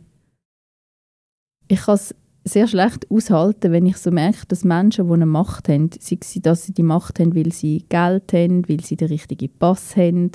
ich 1.68 1.80
kann 1.82 1.94
es 1.94 2.14
sehr 2.44 2.68
schlecht 2.68 3.10
aushalten, 3.10 3.72
wenn 3.72 3.86
ich 3.86 3.96
so 3.96 4.10
merke, 4.10 4.46
dass 4.48 4.64
Menschen, 4.64 5.06
die 5.06 5.14
eine 5.14 5.26
Macht 5.26 5.68
haben, 5.68 5.90
sei 5.98 6.18
es, 6.20 6.38
dass 6.42 6.64
sie 6.64 6.74
die 6.74 6.82
Macht 6.82 7.18
haben, 7.18 7.34
weil 7.34 7.52
sie 7.52 7.84
Geld 7.88 8.32
haben, 8.32 8.68
weil 8.68 8.80
sie 8.82 8.96
den 8.96 9.08
richtigen 9.08 9.50
Pass 9.58 9.96
haben, 9.96 10.30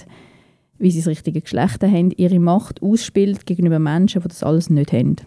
weil 0.80 0.92
sie 0.92 1.00
das 1.00 1.08
richtige 1.08 1.42
Geschlecht 1.42 1.84
haben, 1.84 2.12
ihre 2.12 2.40
Macht 2.40 2.82
ausspielt 2.82 3.46
gegenüber 3.46 3.80
Menschen, 3.80 4.22
die 4.22 4.28
das 4.28 4.44
alles 4.44 4.70
nicht 4.70 4.94
haben. 4.94 5.18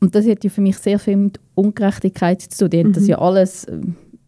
Und 0.00 0.14
das 0.14 0.26
hat 0.26 0.44
ja 0.44 0.50
für 0.50 0.60
mich 0.60 0.76
sehr 0.78 0.98
viel 0.98 1.16
mit 1.16 1.40
Ungerechtigkeit 1.54 2.40
zu 2.42 2.64
tun. 2.64 2.70
Die 2.70 2.78
haben 2.80 2.92
das 2.92 3.04
Mhm. 3.04 3.08
ja 3.08 3.18
alles 3.18 3.64
äh, 3.64 3.78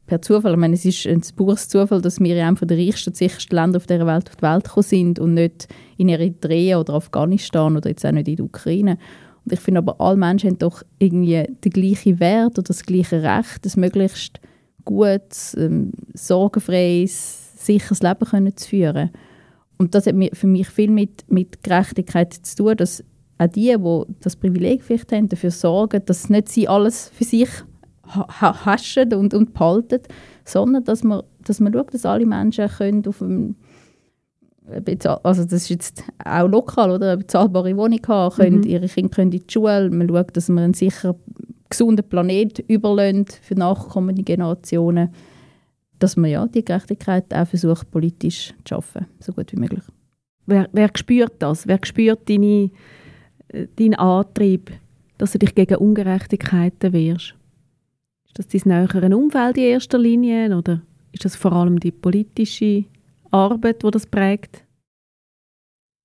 per 0.07 0.23
Zufall. 0.23 0.53
Ich 0.53 0.59
meine, 0.59 0.75
es 0.75 0.85
ist 0.85 1.07
ein 1.07 1.23
pures 1.37 1.69
Zufall, 1.69 2.01
dass 2.01 2.21
wir 2.21 2.35
in 2.37 2.43
einem 2.43 2.57
der 2.57 2.79
reichsten 2.79 3.11
und 3.11 3.17
sichersten 3.17 3.55
Länder 3.57 3.77
auf 3.77 3.87
dieser 3.87 4.07
Welt 4.07 4.29
auf 4.29 4.37
die 4.37 4.43
Welt 4.43 4.65
gekommen 4.65 4.85
sind 4.85 5.19
und 5.19 5.35
nicht 5.35 5.69
in 5.99 6.09
Eritrea 6.09 6.81
oder 6.81 6.95
Afghanistan 6.95 7.77
oder 7.77 7.91
jetzt 7.91 8.05
auch 8.07 8.13
nicht 8.13 8.29
in 8.29 8.37
der 8.37 8.45
Ukraine. 8.47 8.99
Und 9.45 9.53
ich 9.53 9.61
finde 9.61 9.79
aber, 9.79 10.01
alle 10.01 10.17
Menschen 10.17 10.51
haben 10.51 10.59
doch 10.59 10.83
irgendwie 10.99 11.45
den 11.65 11.73
gleichen 11.73 12.19
Wert 12.21 12.59
oder 12.59 12.63
das 12.69 12.83
gleiche 12.85 13.23
Recht, 13.23 13.65
ein 13.65 13.81
möglichst 13.81 14.41
gutes, 14.85 15.55
ähm, 15.59 15.93
sorgenfreies, 16.15 17.65
sicheres 17.65 18.03
Leben 18.03 18.25
können 18.25 18.57
zu 18.57 18.69
führen. 18.69 19.11
Und 19.79 19.95
das 19.95 20.07
hat 20.07 20.15
für 20.33 20.47
mich 20.47 20.69
viel 20.69 20.91
mit, 20.91 21.25
mit 21.31 21.63
Gerechtigkeit 21.63 22.35
zu 22.35 22.57
tun, 22.57 22.77
dass 22.77 23.05
auch 23.39 23.47
die, 23.47 23.75
die 23.77 24.15
das 24.21 24.37
Privileg 24.37 24.83
vielleicht 24.83 25.13
haben, 25.13 25.29
dafür 25.29 25.53
sorgen, 25.53 26.03
dass 26.05 26.29
nicht 26.29 26.49
sie 26.49 26.67
alles 26.69 27.11
für 27.15 27.25
sich 27.25 27.49
ha 28.07 28.27
ha 28.41 28.65
haschen 28.67 29.15
und, 29.15 29.35
und 29.35 29.55
behalten, 29.55 30.01
sondern 30.45 30.83
dass 30.85 31.05
man, 31.05 31.23
dass 31.45 31.61
man 31.61 31.73
schaut, 31.73 31.95
dass 31.95 32.05
alle 32.05 32.27
Menschen 32.27 32.69
können 32.69 33.07
auf 33.07 33.23
einem 33.23 33.55
bezahl- 34.85 35.21
also 35.23 35.45
das 35.45 35.53
ist 35.53 35.69
jetzt 35.69 36.03
auch 36.25 36.49
lokal, 36.49 36.91
oder? 36.91 37.13
Eine 37.13 37.19
bezahlbare 37.19 37.77
Wohnung 37.77 38.01
haben, 38.09 38.35
können, 38.35 38.57
Mhm. 38.61 38.65
ihre 38.67 38.89
Kinder 38.89 39.11
können 39.15 39.33
in 39.33 39.41
die 39.47 39.53
Schule, 39.53 39.91
man 39.91 40.09
schaut, 40.09 40.37
dass 40.37 40.49
man 40.49 40.65
einen 40.65 40.75
sicher 40.75 41.15
gesunden 41.71 42.07
Planet 42.09 42.59
überlässt 42.67 43.39
für 43.43 43.55
nachkommende 43.55 44.23
Generationen, 44.23 45.11
dass 45.99 46.17
man 46.17 46.31
ja 46.31 46.47
die 46.47 46.65
Gerechtigkeit 46.65 47.33
auch 47.35 47.47
versucht, 47.47 47.91
politisch 47.91 48.55
zu 48.65 48.75
schaffen, 48.75 49.07
so 49.21 49.33
gut 49.33 49.53
wie 49.53 49.61
möglich. 49.61 49.85
Wer, 50.47 50.69
wer 50.73 50.91
spürt 50.95 51.35
das? 51.41 51.67
Wer 51.67 51.79
spürt 51.85 52.29
deine, 52.29 52.71
äh, 53.49 53.67
deinen 53.77 53.95
Antrieb, 53.97 54.71
dass 55.19 55.33
du 55.33 55.39
dich 55.39 55.55
gegen 55.55 55.77
Ungerechtigkeiten 55.77 56.93
wehrst? 56.93 57.35
Ist 58.27 58.39
das 58.39 58.49
dein 58.49 58.63
nähere 58.65 59.15
Umfeld 59.17 59.59
in 59.59 59.65
erster 59.65 59.99
Linie 59.99 60.57
oder 60.57 60.81
ist 61.13 61.25
das 61.25 61.37
vor 61.37 61.53
allem 61.53 61.81
die 61.81 61.91
politische 61.91 62.85
Arbeit, 63.31 63.83
die 63.83 63.91
das 63.91 64.07
prägt? 64.07 64.65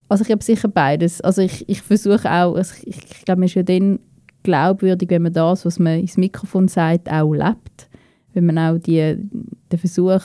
Also 0.09 0.23
ich 0.25 0.31
habe 0.31 0.43
sicher 0.43 0.67
beides. 0.67 1.21
Also 1.21 1.41
ich, 1.41 1.67
ich 1.67 1.81
versuche 1.81 2.29
auch, 2.29 2.55
also 2.55 2.75
ich, 2.83 3.09
ich 3.09 3.25
glaube, 3.25 3.39
man 3.39 3.47
ist 3.47 3.55
ja 3.55 3.63
dann 3.63 4.00
glaubwürdig, 4.43 5.09
wenn 5.09 5.23
man 5.23 5.33
das, 5.33 5.65
was 5.65 5.79
man 5.79 6.00
ins 6.00 6.17
Mikrofon 6.17 6.67
sagt, 6.67 7.12
auch 7.12 7.33
lebt. 7.33 7.89
Wenn 8.33 8.45
man 8.45 8.57
auch 8.57 8.77
die, 8.77 9.17
den 9.74 9.80
Versuch 9.80 10.22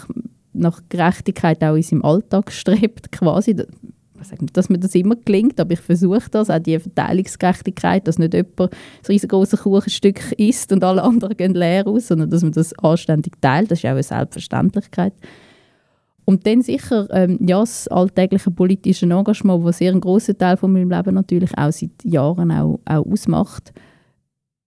nach 0.52 0.80
Gerechtigkeit 0.88 1.62
auch 1.64 1.74
in 1.74 1.82
seinem 1.82 2.04
Alltag 2.04 2.52
strebt, 2.52 3.12
quasi. 3.12 3.56
Ich 4.20 4.26
sage 4.26 4.42
nicht, 4.42 4.56
dass 4.56 4.68
mir 4.68 4.78
das 4.78 4.96
immer 4.96 5.14
gelingt, 5.14 5.60
aber 5.60 5.72
ich 5.72 5.80
versuche 5.80 6.28
das, 6.30 6.50
auch 6.50 6.58
die 6.58 6.78
Verteilungsgerechtigkeit, 6.78 8.06
dass 8.08 8.18
nicht 8.18 8.34
jemand 8.34 8.60
ein 8.60 8.68
riesengroßes 9.06 9.60
Kuchenstück 9.60 10.32
isst 10.32 10.72
und 10.72 10.82
alle 10.82 11.04
anderen 11.04 11.36
gehen 11.36 11.54
leer 11.54 11.86
aus, 11.86 12.08
sondern 12.08 12.28
dass 12.28 12.42
man 12.42 12.50
das 12.50 12.76
anständig 12.80 13.34
teilt. 13.40 13.70
Das 13.70 13.78
ist 13.78 13.84
auch 13.84 13.90
eine 13.90 14.02
Selbstverständlichkeit. 14.02 15.14
Und 16.24 16.46
dann 16.46 16.60
sicher 16.62 17.06
ähm, 17.10 17.38
ja, 17.40 17.60
das 17.60 17.88
alltägliche 17.88 18.50
politische 18.50 19.06
Engagement, 19.06 19.64
das 19.64 19.78
sehr 19.78 19.92
einen 19.92 20.00
grossen 20.00 20.36
Teil 20.36 20.56
von 20.56 20.72
meinem 20.72 20.90
Leben 20.90 21.14
natürlich 21.14 21.56
auch 21.56 21.72
seit 21.72 22.04
Jahren 22.04 22.50
auch, 22.50 22.80
auch 22.84 23.06
ausmacht. 23.06 23.72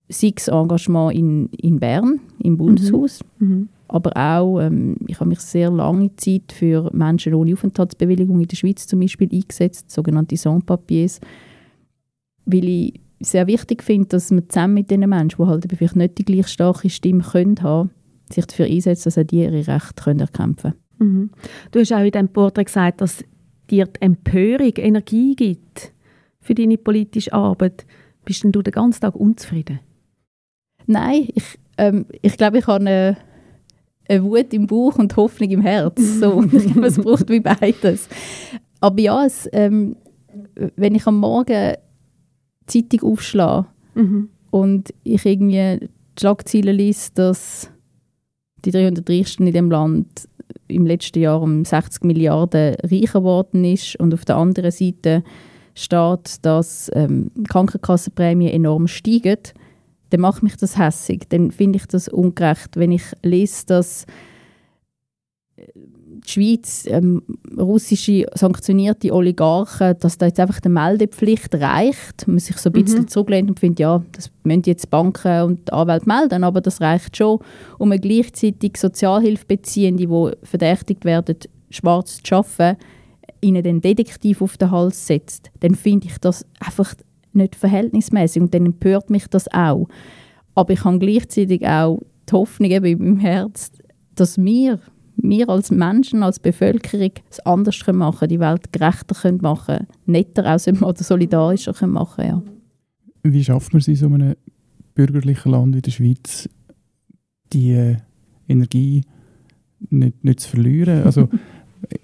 Sei 0.10 0.34
es 0.36 0.48
Engagement 0.48 1.14
in, 1.14 1.48
in 1.50 1.80
Bern, 1.80 2.20
im 2.40 2.58
Bundeshaus, 2.58 3.20
Mhm. 3.38 3.70
Aber 3.92 4.16
auch, 4.16 4.60
ähm, 4.62 4.96
ich 5.08 5.20
habe 5.20 5.30
mich 5.30 5.42
sehr 5.42 5.70
lange 5.70 6.16
Zeit 6.16 6.54
für 6.54 6.90
Menschen 6.94 7.34
ohne 7.34 7.54
Aufenthaltsbewilligung 7.54 8.40
in 8.40 8.48
der 8.48 8.56
Schweiz 8.56 8.88
zum 8.88 9.02
Beispiel 9.02 9.30
eingesetzt, 9.32 9.92
sogenannte 9.92 10.38
Sans-Papiers, 10.38 11.20
weil 12.46 12.68
ich 12.68 13.02
sehr 13.20 13.48
wichtig 13.48 13.84
finde, 13.84 14.08
dass 14.08 14.32
man 14.32 14.50
zusammen 14.50 14.76
mit 14.76 14.90
diesen 14.90 15.10
Menschen, 15.10 15.44
die 15.44 15.48
halt 15.48 15.66
vielleicht 15.78 15.96
nicht 15.96 16.18
die 16.18 16.26
gleich 16.26 16.48
starke 16.48 16.90
Stimme 16.90 17.24
können 17.24 17.62
haben, 17.62 17.92
sich 18.32 18.46
dafür 18.46 18.66
einsetzt, 18.66 19.06
dass 19.06 19.18
auch 19.18 19.24
die 19.24 19.44
ihre 19.44 19.68
Rechte 19.68 20.04
können 20.04 20.22
erkämpfen 20.22 20.74
Mhm. 21.02 21.32
Du 21.72 21.80
hast 21.80 21.92
auch 21.94 22.00
in 22.00 22.12
diesem 22.12 22.30
Porträt 22.30 22.66
gesagt, 22.66 23.02
dass 23.02 23.26
dir 23.70 23.88
die 23.88 24.02
Empörung 24.02 24.72
Energie 24.78 25.36
gibt 25.36 25.94
für 26.40 26.54
deine 26.54 26.78
politische 26.78 27.34
Arbeit. 27.34 27.86
Bist 28.24 28.44
denn 28.44 28.52
du 28.52 28.62
den 28.62 28.72
ganzen 28.72 29.02
Tag 29.02 29.16
unzufrieden? 29.16 29.80
Nein, 30.86 31.28
ich, 31.34 31.58
ähm, 31.78 32.06
ich 32.22 32.38
glaube, 32.38 32.60
ich 32.60 32.68
habe 32.68 32.82
eine, 32.82 33.18
eine 34.12 34.24
Wut 34.24 34.53
im 34.53 34.68
Bauch 34.68 34.98
und 34.98 35.15
Hoffnung 35.15 35.50
im 35.50 35.62
Herz. 35.62 36.00
So. 36.20 36.44
ich 36.51 36.65
glaube, 36.65 36.88
es 36.88 36.98
braucht 36.98 37.30
wie 37.30 37.39
beides. 37.39 38.10
Aber 38.80 39.00
ja, 39.00 39.25
es, 39.25 39.50
ähm, 39.53 39.96
wenn 40.75 40.96
ich 40.96 41.08
am 41.08 41.20
Morgen 41.20 41.74
die 42.72 42.88
Zeitung 42.88 43.12
aufschlage 43.12 43.68
Mhm. 43.94 44.30
und 44.51 44.94
ich 45.03 45.25
irgendwie 45.25 45.80
die 45.82 45.89
Schlagzeilen 46.20 46.75
lese, 46.75 47.10
dass 47.13 47.70
die 48.63 48.72
300 48.72 49.10
Reichsten 49.10 49.48
in 49.48 49.53
dem 49.53 49.70
Land 49.70 50.30
im 50.68 50.86
letzten 50.86 51.20
Jahr 51.20 51.41
um 51.41 51.65
60 51.65 52.03
Milliarden 52.06 52.75
reicher 52.84 53.20
geworden 53.20 53.65
ist 53.65 53.98
und 53.98 54.13
auf 54.13 54.24
der 54.24 54.38
anderen 54.38 54.72
Seite 54.72 55.24
steht, 55.75 56.44
dass 56.46 56.89
ähm, 56.94 57.32
Krankenkassenprämien 57.50 58.53
enorm 58.53 58.88
steigen, 58.88 59.38
dann 60.12 60.22
macht 60.22 60.44
mich 60.44 60.56
das 60.58 60.77
hässig. 60.77 61.27
Dann 61.30 61.51
finde 61.51 61.77
ich 61.77 61.88
das 61.88 62.08
ungerecht. 62.08 62.77
Wenn 62.77 62.91
ich 62.91 63.03
lese, 63.24 63.65
dass 63.65 64.06
äh, 65.56 65.63
die 66.24 66.30
Schweiz 66.30 66.86
ähm, 66.88 67.24
russische 67.58 68.27
sanktionierte 68.36 69.12
Oligarchen, 69.12 69.96
dass 70.00 70.18
da 70.20 70.27
jetzt 70.27 70.39
einfach 70.39 70.60
die 70.60 70.70
Meldepflicht 70.70 71.56
reicht, 71.56 72.27
man 72.27 72.38
sich 72.38 72.58
so 72.58 72.70
ein 72.70 72.74
bisschen 72.74 73.01
Mhm. 73.01 73.08
zurücklehnt 73.08 73.50
und 73.50 73.60
findet, 73.60 73.80
ja, 73.80 74.03
das 74.12 74.30
müssen 74.44 74.63
jetzt 74.65 74.89
Banken 74.91 75.41
und 75.44 75.68
die 75.68 75.74
Anwälte 75.74 76.06
melden, 76.08 76.44
aber 76.44 76.62
das 76.62 76.80
reicht 76.80 77.18
schon, 77.18 77.39
um 77.80 77.91
eine 77.91 78.00
gleichzeitig 78.00 78.77
Sozialhilfebeziehende, 78.77 80.06
die 80.06 80.46
verdächtigt 80.46 81.06
werden, 81.06 81.38
schwarz 81.72 82.22
zu 82.22 82.36
arbeiten, 82.36 82.77
ihnen 83.41 83.63
den 83.63 83.82
Detektiv 83.82 84.41
auf 84.44 84.58
den 84.58 84.70
Hals 84.70 85.08
setzt, 85.08 85.50
dann 85.62 85.74
finde 85.74 86.08
ich 86.08 86.18
das 86.20 86.46
einfach 86.60 86.94
nicht 87.34 87.56
verhältnismäßig 87.56 88.42
und 88.42 88.54
dann 88.54 88.66
empört 88.66 89.10
mich 89.10 89.28
das 89.28 89.48
auch. 89.52 89.88
Aber 90.56 90.74
ich 90.74 90.84
habe 90.84 91.00
gleichzeitig 91.00 91.66
auch 91.66 92.02
die 92.30 92.34
Hoffnung 92.34 92.72
eben 92.72 92.86
in 92.86 93.00
meinem 93.00 93.20
Herz, 93.20 93.72
dass 94.16 94.38
wir, 94.38 94.80
wir 95.16 95.50
als 95.50 95.72
Menschen, 95.72 96.24
als 96.24 96.40
Bevölkerung 96.40 97.12
es 97.30 97.40
anders 97.42 97.80
können 97.80 98.00
machen 98.00 98.28
die 98.28 98.40
Welt 98.40 98.72
gerechter 98.74 99.16
können 99.16 99.40
machen 99.42 99.88
netter 100.06 100.56
auch 100.56 100.82
oder 100.82 101.04
solidarischer 101.04 101.74
können 101.74 101.94
machen 101.94 102.26
ja. 102.26 102.44
Wie 103.24 103.44
schafft 103.44 103.74
man 103.74 103.82
es 103.82 103.88
in 103.88 103.96
so 103.96 104.08
einem 104.08 104.36
bürgerlichen 104.96 105.52
Land 105.52 105.76
wie 105.76 105.82
der 105.82 105.92
Schweiz, 105.92 106.50
die 107.54 107.72
äh, 107.72 107.98
Energie 108.48 109.04
nicht, 109.90 110.24
nicht 110.24 110.40
zu 110.40 110.50
verlieren? 110.50 111.04
Also, 111.06 111.30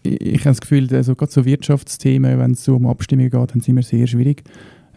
ich, 0.04 0.40
habe 0.40 0.50
das 0.50 0.62
Gefühl, 0.62 0.88
also, 0.94 1.16
gerade 1.16 1.32
so 1.32 1.46
Wirtschaftsthemen, 1.46 2.40
wenn 2.40 2.52
es 2.52 2.64
so 2.64 2.76
um 2.76 2.88
Abstimmungen 2.88 3.30
geht, 3.30 3.52
dann 3.52 3.62
sind 3.62 3.76
wir 3.76 3.84
sehr 3.84 4.08
schwierig. 4.08 4.44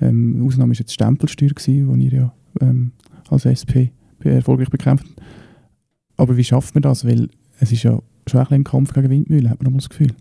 Ähm, 0.00 0.44
Ausnahme 0.46 0.72
war 0.72 0.78
jetzt 0.78 0.90
die 0.90 0.94
Stempelsteuer, 0.94 1.50
gewesen, 1.50 2.00
die 2.00 2.06
ihr 2.06 2.12
ja 2.12 2.34
ähm, 2.60 2.92
als 3.28 3.44
SP 3.46 3.92
erfolgreich 4.22 4.70
bekämpft. 4.70 5.06
Aber 6.16 6.36
wie 6.36 6.44
schafft 6.44 6.74
man 6.74 6.82
das? 6.82 7.06
Weil 7.06 7.28
es 7.58 7.72
ist 7.72 7.82
ja 7.82 7.98
schon 8.26 8.40
ein, 8.40 8.46
ein 8.50 8.64
Kampf 8.64 8.92
gegen 8.92 9.10
Windmühlen, 9.10 9.50
hat 9.50 9.62
man 9.62 9.74
das 9.74 9.88
Gefühl. 9.88 10.12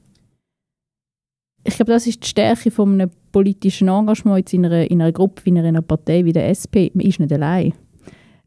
Ich 1.64 1.76
glaube, 1.76 1.92
das 1.92 2.08
ist 2.08 2.24
die 2.24 2.28
Stärke 2.28 2.72
von 2.72 2.94
einem 2.94 3.12
politischen 3.32 3.90
Engagement 3.90 4.54
in 4.54 4.66
einer, 4.66 4.90
in 4.90 5.02
einer 5.02 5.12
Gruppe, 5.12 5.42
in 5.46 5.58
einer 5.58 5.82
Partei 5.82 6.24
wie 6.24 6.32
der 6.32 6.48
SP. 6.48 6.90
Man 6.94 7.06
ist 7.06 7.20
nicht 7.20 7.34
allein. 7.34 7.74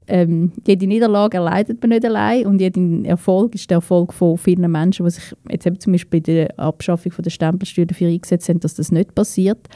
Ähm, 0.09 0.53
jede 0.67 0.87
Niederlage 0.87 1.37
erleidet 1.37 1.81
man 1.81 1.91
nicht 1.91 2.05
allein 2.05 2.47
und 2.47 2.61
jeder 2.61 2.81
Erfolg 3.05 3.55
ist 3.55 3.71
der 3.71 3.77
Erfolg 3.77 4.13
von 4.13 4.37
vielen 4.37 4.71
Menschen, 4.71 5.05
die 5.07 5.13
sich 5.13 5.35
jetzt 5.49 5.83
zum 5.83 5.93
Beispiel 5.93 6.21
bei 6.21 6.25
der 6.25 6.59
Abschaffung 6.59 7.13
von 7.13 7.23
der 7.23 7.31
Stempelsteuer 7.31 7.87
dafür 7.87 8.09
eingesetzt 8.09 8.49
haben, 8.49 8.59
dass 8.61 8.75
das 8.75 8.91
nicht 8.91 9.15
passiert. 9.15 9.69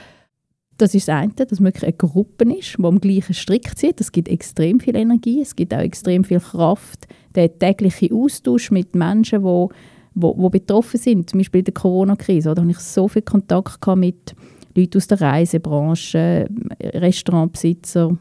Das 0.78 0.95
ist 0.95 1.09
das 1.09 1.16
eine, 1.16 1.33
dass 1.33 1.62
wirklich 1.62 1.85
eine 1.85 1.92
Gruppe 1.95 2.45
ist, 2.54 2.76
die 2.78 2.85
am 2.85 3.00
gleichen 3.00 3.35
Strick 3.35 3.78
zieht. 3.78 4.00
Es 4.00 4.12
gibt 4.12 4.28
extrem 4.28 4.78
viel 4.78 4.95
Energie, 4.95 5.40
es 5.40 5.56
gibt 5.56 5.73
auch 5.73 5.78
extrem 5.78 6.23
viel 6.23 6.40
Kraft. 6.40 7.06
Der 7.35 7.59
tägliche 7.59 8.14
Austausch 8.14 8.71
mit 8.71 8.95
Menschen, 8.95 9.42
die 9.42 9.68
wo, 10.16 10.35
wo 10.37 10.49
betroffen 10.49 10.99
sind, 10.99 11.30
zum 11.30 11.38
Beispiel 11.38 11.61
in 11.61 11.66
der 11.66 11.75
Corona-Krise. 11.75 12.54
Da 12.54 12.62
hatte 12.62 12.71
ich 12.71 12.78
so 12.78 13.06
viel 13.06 13.23
Kontakt 13.23 13.87
mit 13.97 14.35
Leuten 14.75 14.97
aus 14.97 15.06
der 15.06 15.21
Reisebranche, 15.21 16.49
Restaurantbesitzer, 16.80 18.16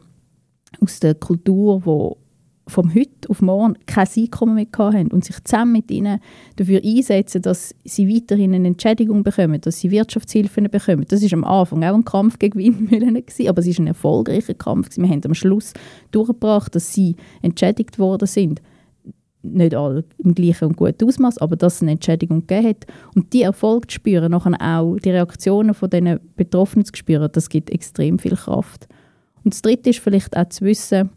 aus 0.80 1.00
der 1.00 1.14
Kultur, 1.14 1.82
die 1.84 2.25
vom 2.68 2.92
heute 2.94 3.28
auf 3.28 3.42
morgen 3.42 3.74
kein 3.86 4.08
Einkommen 4.16 4.56
mehr 4.56 4.66
haben 4.76 5.08
und 5.12 5.24
sich 5.24 5.42
zusammen 5.44 5.72
mit 5.72 5.90
ihnen 5.90 6.20
dafür 6.56 6.80
einsetzen, 6.84 7.42
dass 7.42 7.74
sie 7.84 8.12
weiterhin 8.12 8.54
eine 8.54 8.66
Entschädigung 8.66 9.22
bekommen, 9.22 9.60
dass 9.60 9.78
sie 9.80 9.92
Wirtschaftshilfen 9.92 10.68
bekommen. 10.68 11.04
Das 11.08 11.22
war 11.22 11.32
am 11.32 11.44
Anfang 11.44 11.84
auch 11.84 11.94
ein 11.94 12.04
Kampf 12.04 12.38
gegen 12.38 12.58
Windmühlen, 12.58 13.16
aber 13.16 13.58
es 13.58 13.68
war 13.68 13.84
ein 13.84 13.86
erfolgreicher 13.86 14.54
Kampf. 14.54 14.96
Wir 14.96 15.08
haben 15.08 15.22
am 15.24 15.34
Schluss 15.34 15.74
durchgebracht, 16.10 16.74
dass 16.74 16.92
sie 16.92 17.14
entschädigt 17.40 18.00
worden 18.00 18.26
sind. 18.26 18.60
Nicht 19.42 19.76
alle 19.76 20.04
im 20.18 20.34
gleichen 20.34 20.64
und 20.64 20.76
guten 20.76 21.06
Ausmaß, 21.06 21.38
aber 21.38 21.54
dass 21.54 21.76
es 21.76 21.82
eine 21.82 21.92
Entschädigung 21.92 22.48
gegeben 22.48 22.68
hat. 22.68 22.86
Und 23.14 23.32
die 23.32 23.42
Erfolg 23.42 23.92
zu 23.92 23.94
spüren, 23.94 24.32
nachher 24.32 24.58
auch 24.60 24.96
die 24.96 25.10
Reaktionen 25.10 25.72
von 25.72 25.88
den 25.88 26.18
Betroffenen 26.34 26.84
zu 26.84 26.96
spüren, 26.96 27.28
das 27.30 27.48
gibt 27.48 27.70
extrem 27.70 28.18
viel 28.18 28.34
Kraft. 28.34 28.88
Und 29.44 29.54
das 29.54 29.62
Dritte 29.62 29.90
ist 29.90 30.00
vielleicht 30.00 30.36
auch 30.36 30.48
zu 30.48 30.64
wissen, 30.64 31.10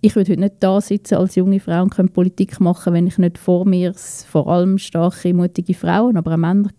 ich 0.00 0.14
würde 0.14 0.32
heute 0.32 0.40
nicht 0.40 0.56
da 0.60 0.80
sitzen 0.80 1.16
als 1.16 1.34
junge 1.34 1.60
Frau 1.60 1.82
und 1.82 1.90
könnte 1.90 2.12
Politik 2.12 2.60
machen, 2.60 2.92
wenn 2.92 3.06
ich 3.06 3.18
nicht 3.18 3.38
vor 3.38 3.64
mir 3.64 3.92
vor 3.94 4.48
allem 4.48 4.78
starke, 4.78 5.34
mutige 5.34 5.74
Frauen, 5.74 6.16
aber 6.16 6.34
auch 6.34 6.38
Männer 6.38 6.70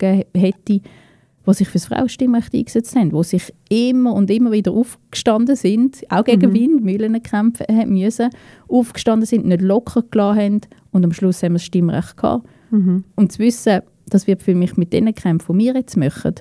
hätte, 0.00 0.24
die 0.66 0.82
sich 1.52 1.68
für 1.68 1.74
das 1.74 1.86
Frauenstimmrecht 1.86 2.54
eingesetzt 2.54 2.96
haben, 2.96 3.10
die 3.10 3.22
sich 3.22 3.52
immer 3.68 4.14
und 4.14 4.30
immer 4.30 4.50
wieder 4.50 4.72
aufgestanden 4.72 5.56
sind, 5.56 6.02
auch 6.08 6.24
gegen 6.24 6.50
Mhm. 6.50 6.54
Windmühlen 6.54 7.22
kämpfen 7.22 7.66
haben 7.68 7.92
müssen, 7.92 8.30
aufgestanden 8.68 9.26
sind, 9.26 9.46
nicht 9.46 9.62
locker 9.62 10.02
gelassen 10.10 10.40
haben 10.40 10.60
und 10.92 11.04
am 11.04 11.12
Schluss 11.12 11.42
haben 11.42 11.52
wir 11.52 11.58
das 11.58 11.64
Stimmrecht 11.64 12.16
gehabt. 12.16 12.48
Mhm. 12.70 13.04
Und 13.14 13.32
zu 13.32 13.38
wissen, 13.40 13.80
das 14.08 14.26
wird 14.26 14.42
für 14.42 14.54
mich 14.54 14.76
mit 14.76 14.92
den 14.92 15.14
Kämpfen, 15.14 15.58
die 15.58 15.66
wir 15.66 15.74
jetzt 15.74 15.96
machen, 15.96 16.34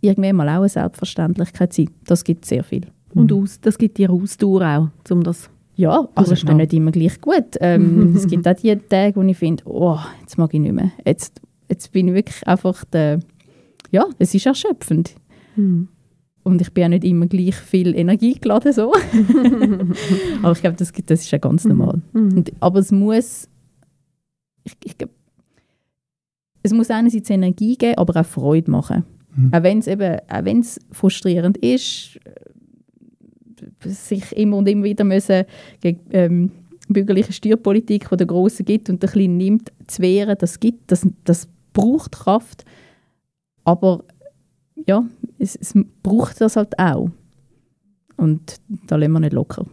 irgendwann 0.00 0.36
mal 0.36 0.48
auch 0.48 0.60
eine 0.60 0.68
Selbstverständlichkeit 0.68 1.72
sein. 1.72 1.90
Das 2.04 2.24
gibt 2.24 2.44
sehr 2.44 2.64
viel. 2.64 2.86
Und 3.14 3.32
aus, 3.32 3.60
das 3.60 3.76
gibt 3.76 3.98
dir 3.98 4.10
Ausdauer 4.10 4.62
auch, 4.62 5.12
um 5.12 5.22
das 5.22 5.50
Ja, 5.80 6.06
also 6.14 6.34
ist 6.34 6.46
mir 6.46 6.54
nicht 6.54 6.74
immer 6.74 6.90
gleich 6.90 7.18
gut. 7.22 7.56
Ähm, 7.58 8.12
es 8.16 8.26
gibt 8.26 8.46
auch 8.46 8.54
die 8.54 8.76
Tage, 8.76 9.16
wo 9.16 9.22
ich 9.22 9.38
finde, 9.38 9.62
oh, 9.64 9.98
jetzt 10.20 10.36
mag 10.36 10.52
ich 10.52 10.60
nicht 10.60 10.74
mehr. 10.74 10.92
Jetzt, 11.06 11.40
jetzt 11.70 11.90
bin 11.90 12.08
ich 12.08 12.14
wirklich 12.14 12.46
einfach 12.46 12.84
der, 12.84 13.20
ja, 13.90 14.04
es 14.18 14.34
ist 14.34 14.44
erschöpfend. 14.44 15.14
Mhm. 15.56 15.88
Und 16.42 16.60
ich 16.60 16.70
bin 16.74 16.84
auch 16.84 16.88
nicht 16.88 17.04
immer 17.04 17.26
gleich 17.26 17.54
viel 17.54 17.96
Energie 17.96 18.38
geladen 18.38 18.74
so. 18.74 18.92
aber 20.42 20.52
ich 20.52 20.60
glaube, 20.60 20.76
das, 20.76 20.92
das 21.06 21.22
ist 21.22 21.30
ja 21.30 21.38
ganz 21.38 21.64
normal. 21.64 22.02
Mhm. 22.12 22.36
Und, 22.36 22.52
aber 22.60 22.80
es 22.80 22.92
muss, 22.92 23.48
ich, 24.64 24.74
ich 24.84 24.98
glaub, 24.98 25.10
es 26.62 26.74
muss 26.74 26.90
einerseits 26.90 27.30
Energie 27.30 27.78
geben, 27.78 27.96
aber 27.96 28.20
auch 28.20 28.26
Freude 28.26 28.70
machen. 28.70 29.04
Mhm. 29.34 29.50
Auch 29.54 29.62
wenn 29.62 29.78
es 29.78 29.86
eben, 29.86 30.18
auch 30.28 30.44
wenn 30.44 30.60
es 30.60 30.78
frustrierend 30.92 31.56
ist, 31.56 32.20
sich 33.84 34.36
immer 34.36 34.58
und 34.58 34.68
immer 34.68 34.84
wieder 34.84 35.04
müssen 35.04 35.44
gegen 35.80 36.00
ähm, 36.10 36.50
bürgerliche 36.88 37.32
Steuerpolitik, 37.32 38.08
die 38.10 38.16
der 38.16 38.26
Große 38.26 38.64
gibt 38.64 38.90
und 38.90 39.02
der 39.02 39.10
Kleine 39.10 39.34
nimmt, 39.34 39.72
zu 39.86 40.02
wehren, 40.02 40.36
das 40.38 40.60
gibt, 40.60 40.90
das, 40.90 41.06
das 41.24 41.48
braucht 41.72 42.12
Kraft. 42.12 42.64
Aber 43.64 44.04
ja, 44.86 45.04
es, 45.38 45.56
es 45.56 45.74
braucht 46.02 46.40
das 46.40 46.56
halt 46.56 46.78
auch. 46.78 47.10
Und 48.16 48.60
da 48.86 48.96
lassen 48.96 49.12
wir 49.12 49.20
nicht 49.20 49.32
locker. 49.32 49.66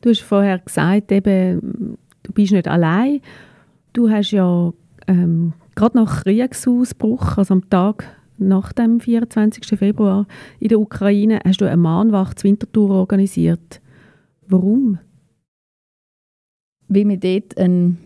Du 0.00 0.10
hast 0.10 0.20
vorher 0.20 0.58
gesagt, 0.58 1.12
eben, 1.12 1.98
du 2.22 2.32
bist 2.32 2.52
nicht 2.52 2.68
allein. 2.68 3.20
Du 3.92 4.08
hast 4.10 4.30
ja 4.30 4.72
ähm, 5.06 5.52
gerade 5.74 5.96
nach 5.96 6.22
Kriegsausbruch, 6.22 7.38
also 7.38 7.54
am 7.54 7.68
Tag 7.68 8.04
nach 8.38 8.72
dem 8.72 9.00
24. 9.00 9.78
Februar 9.78 10.26
in 10.60 10.68
der 10.68 10.80
Ukraine 10.80 11.40
hast 11.44 11.60
du 11.60 11.64
eine 11.64 11.76
Mahnwacht 11.76 12.38
zur 12.38 12.50
Winterthur 12.50 12.90
organisiert. 12.90 13.80
Warum? 14.46 14.98
Weil 16.88 17.04
mir 17.04 17.18
dort 17.18 17.58
ein 17.58 17.98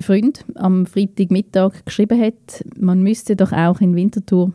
Freund 0.00 0.44
am 0.54 0.86
Freitagmittag 0.86 1.84
geschrieben 1.84 2.20
hat, 2.20 2.64
man 2.78 3.02
müsste 3.02 3.36
doch 3.36 3.52
auch 3.52 3.80
in 3.80 3.94
Winterthur 3.94 4.52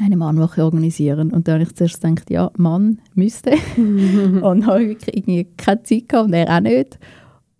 eine 0.00 0.16
Mahnwache 0.16 0.64
organisieren. 0.64 1.32
Und 1.32 1.48
da 1.48 1.52
habe 1.54 1.62
ich 1.62 1.74
zuerst 1.74 2.02
gedacht, 2.02 2.30
ja, 2.30 2.50
Mann 2.56 3.00
müsste. 3.14 3.52
und 3.76 4.66
habe 4.66 4.88
wirklich 4.88 5.16
irgendwie 5.16 5.46
keine 5.56 5.82
Zeit 5.82 6.08
gehabt 6.08 6.28
und 6.28 6.34
er 6.34 6.54
auch 6.54 6.60
nicht. 6.60 6.98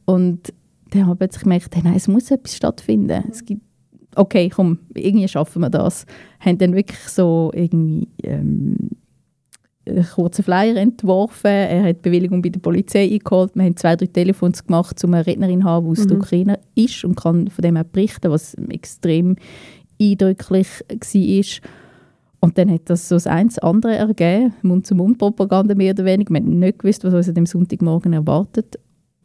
Und 0.05 0.53
dann 0.91 1.07
habe 1.07 1.13
ich 1.15 1.19
plötzlich 1.19 1.43
gemerkt, 1.43 1.75
hey, 1.75 1.83
nein, 1.85 1.97
es 1.97 2.09
muss 2.09 2.31
etwas 2.31 2.57
stattfinden. 2.57 3.25
Es 3.31 3.45
gibt, 3.45 3.63
okay, 4.17 4.49
komm, 4.49 4.79
irgendwie 4.95 5.29
schaffen 5.29 5.63
wir 5.63 5.71
das. 5.71 6.07
Haben 6.41 6.59
dann 6.59 6.75
wirklich 6.75 6.99
so 7.09 7.51
irgendwie 7.55 8.09
ähm, 8.25 8.77
einen 9.89 10.05
kurzen 10.05 10.43
Flyer 10.43 10.77
entworfen. 10.77 11.47
Er 11.47 11.85
hat 11.85 11.97
die 11.99 12.09
Bewilligung 12.09 12.43
bei 12.43 12.49
der 12.49 12.61
Polizei 12.61 13.05
eingeholt. 13.13 13.55
Wir 13.55 13.65
haben 13.65 13.77
zwei, 13.77 13.95
drei 13.97 14.07
Telefons 14.07 14.65
gemacht, 14.67 15.03
um 15.05 15.15
eine 15.15 15.27
Rednerin 15.27 15.61
zu 15.61 15.67
haben, 15.67 15.87
die 15.87 15.91
aus 15.93 16.05
Mhm. 16.05 16.09
der 16.09 16.17
Ukraine 16.19 16.59
ist 16.75 17.05
und 17.05 17.15
kann 17.15 17.49
von 17.49 17.63
dem 17.63 17.77
auch 17.77 17.85
berichten, 17.85 18.31
was 18.31 18.55
extrem 18.71 19.37
eindrücklich 20.01 20.67
war. 20.91 21.71
Und 22.41 22.59
dann 22.59 22.71
hat 22.71 22.83
das 22.91 23.09
so 23.09 23.15
das 23.17 23.27
eins 23.27 23.59
andere 23.59 23.95
ergeben, 23.97 24.53
Mund-zu-Mund-Propaganda 24.63 25.75
mehr 25.75 25.93
oder 25.93 26.05
weniger. 26.05 26.31
Wir 26.35 26.41
haben 26.41 26.59
nicht 26.59 26.79
gewusst, 26.81 27.03
was 27.05 27.15
uns 27.15 27.33
dem 27.33 27.47
Sonntagmorgen 27.47 28.13
erwartet 28.13 28.79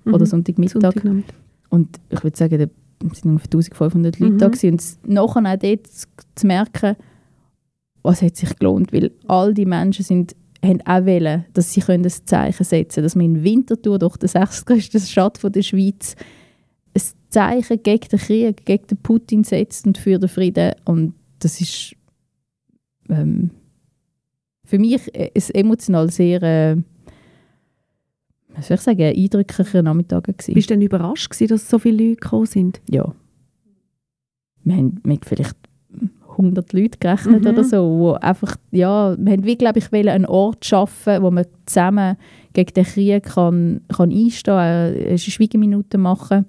oder 0.06 0.20
Mhm. 0.20 0.26
Sonntagmittag. 0.26 0.74
Sonntagnachmittag. 0.82 1.36
Und 1.70 2.00
ich 2.10 2.24
würde 2.24 2.38
sagen, 2.38 2.58
da 2.60 2.66
sind 3.10 3.26
ungefähr 3.26 3.50
1500 3.52 4.20
Leute 4.20 4.38
da 4.38 4.48
Mhm. 4.48 4.52
gewesen. 4.52 4.72
Und 4.72 5.10
nachher 5.14 5.54
auch 5.54 5.60
dort 5.60 5.88
zu, 6.36 6.48
merken, 6.48 6.96
was 8.04 8.22
hat 8.22 8.36
sich 8.36 8.56
gelohnt, 8.58 8.94
weil 8.94 9.12
all 9.28 9.54
die 9.54 9.66
Menschen 9.66 10.04
sind, 10.06 10.36
haben 10.64 10.82
auch 10.82 11.06
wollen, 11.06 11.46
dass 11.54 11.74
sie 11.74 11.82
können 11.82 12.06
ein 12.06 12.12
Zeichen 12.26 12.64
setzen 12.64 12.96
können, 12.96 13.04
dass 13.06 13.16
man 13.16 13.26
in 13.26 13.44
Winterthur, 13.44 14.00
doch 14.00 14.18
der 14.18 14.30
sechstgrößte 14.30 15.00
Stadt 15.00 15.38
von 15.38 15.52
der 15.52 15.64
Schweiz, 15.64 16.16
ein 16.96 17.02
Zeichen 17.30 17.82
gegen 17.84 18.08
den 18.10 18.20
Krieg, 18.20 18.66
gegen 18.66 18.88
den 18.88 18.98
Putin 18.98 19.44
setzt 19.44 19.86
und 19.88 19.98
für 19.98 20.20
den 20.20 20.30
Frieden. 20.30 20.74
Und 20.86 21.14
das 21.40 21.62
ist 21.62 21.96
ähm, 23.10 23.52
für 24.66 24.80
mich 24.80 25.14
äh, 25.16 25.32
ein 25.36 25.56
emotional 25.56 26.10
sehr, 26.12 26.42
äh, 26.44 26.78
was 28.56 28.68
soll 28.68 28.76
ich 28.76 28.82
sagen, 28.82 29.02
eindrücklicher 29.02 29.82
Nachmittag 29.82 30.26
gewesen. 30.26 30.54
Bist 30.54 30.70
du 30.70 30.74
denn 30.74 30.82
überrascht 30.82 31.30
gewesen, 31.30 31.50
dass 31.50 31.70
so 31.70 31.80
viele 31.80 32.04
Leute 32.04 32.16
gekommen 32.22 32.46
sind? 32.46 32.82
Ja. 32.90 33.14
Wir 34.64 34.76
haben 34.76 35.00
mit 35.04 35.26
vielleicht 35.26 35.56
100 36.38 36.74
Leuten 36.74 37.00
gerechnet 37.00 37.42
Mhm. 37.44 37.48
oder 37.50 37.64
so, 37.64 37.78
wo 37.78 38.12
einfach, 38.14 38.56
ja, 38.72 39.16
wir 39.18 39.34
haben 39.34 39.44
wie, 39.46 39.56
glaube 39.58 39.80
ich, 39.80 39.92
einen 39.92 40.26
Ort 40.26 40.66
schaffen, 40.66 41.22
wo 41.22 41.32
man 41.32 41.46
zusammen 41.66 42.18
gegen 42.54 42.74
den 42.74 42.86
Krieg 42.86 43.24
kann, 43.24 43.82
kann 43.90 44.12
einstehen 44.12 44.54
kann, 44.56 45.08
eine 45.08 45.18
Schweigeminute 45.18 45.98
machen. 45.98 46.46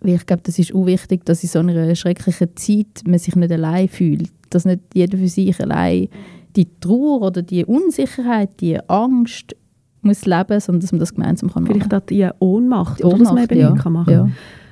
Weil 0.00 0.14
ich 0.14 0.26
glaube, 0.26 0.42
das 0.44 0.58
ist 0.58 0.74
auch 0.74 0.86
wichtig, 0.86 1.24
dass 1.24 1.42
in 1.42 1.48
so 1.48 1.60
einer 1.60 1.94
schrecklichen 1.94 2.56
Zeit 2.56 3.02
man 3.06 3.18
sich 3.18 3.36
nicht 3.36 3.52
allein 3.52 3.88
fühlt. 3.88 4.30
Dass 4.50 4.64
nicht 4.64 4.80
jeder 4.94 5.16
für 5.16 5.28
sich 5.28 5.60
allein 5.60 6.08
die 6.56 6.68
Trauer 6.80 7.22
oder 7.22 7.42
die 7.42 7.64
Unsicherheit, 7.64 8.60
die 8.60 8.78
Angst 8.88 9.56
muss 10.02 10.26
leben, 10.26 10.60
sondern 10.60 10.80
dass 10.80 10.92
man 10.92 10.98
das 10.98 11.14
gemeinsam 11.14 11.52
kann 11.52 11.64
machen 11.64 11.74
Vielleicht 11.74 11.94
auch 11.94 12.06
die 12.06 12.28
Ohnmacht, 12.38 12.98
Die 12.98 13.04
oder, 13.04 13.18
dass 13.18 13.28
man 13.28 13.36
Ohnmacht, 13.36 13.52
eben 13.52 13.60
ja. 13.60 13.70
nichts 13.70 13.84
machen 13.84 14.04
kann. 14.04 14.14
Ja. 14.14 14.28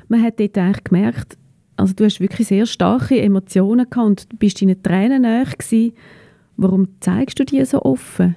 Man 0.08 0.22
hat 0.22 0.40
dort 0.40 0.58
eigentlich 0.58 0.84
gemerkt, 0.84 1.38
also 1.76 1.94
du 1.94 2.04
hast 2.04 2.20
wirklich 2.20 2.48
sehr 2.48 2.66
starke 2.66 3.20
Emotionen 3.20 3.88
gehabt 3.88 4.06
und 4.06 4.32
du 4.32 4.36
bist 4.36 4.60
deinen 4.60 4.82
Tränen 4.82 5.22
nahe 5.22 5.44
gewesen. 5.44 5.92
Warum 6.56 6.88
zeigst 7.00 7.38
du 7.38 7.44
die 7.44 7.64
so 7.64 7.82
offen? 7.82 8.36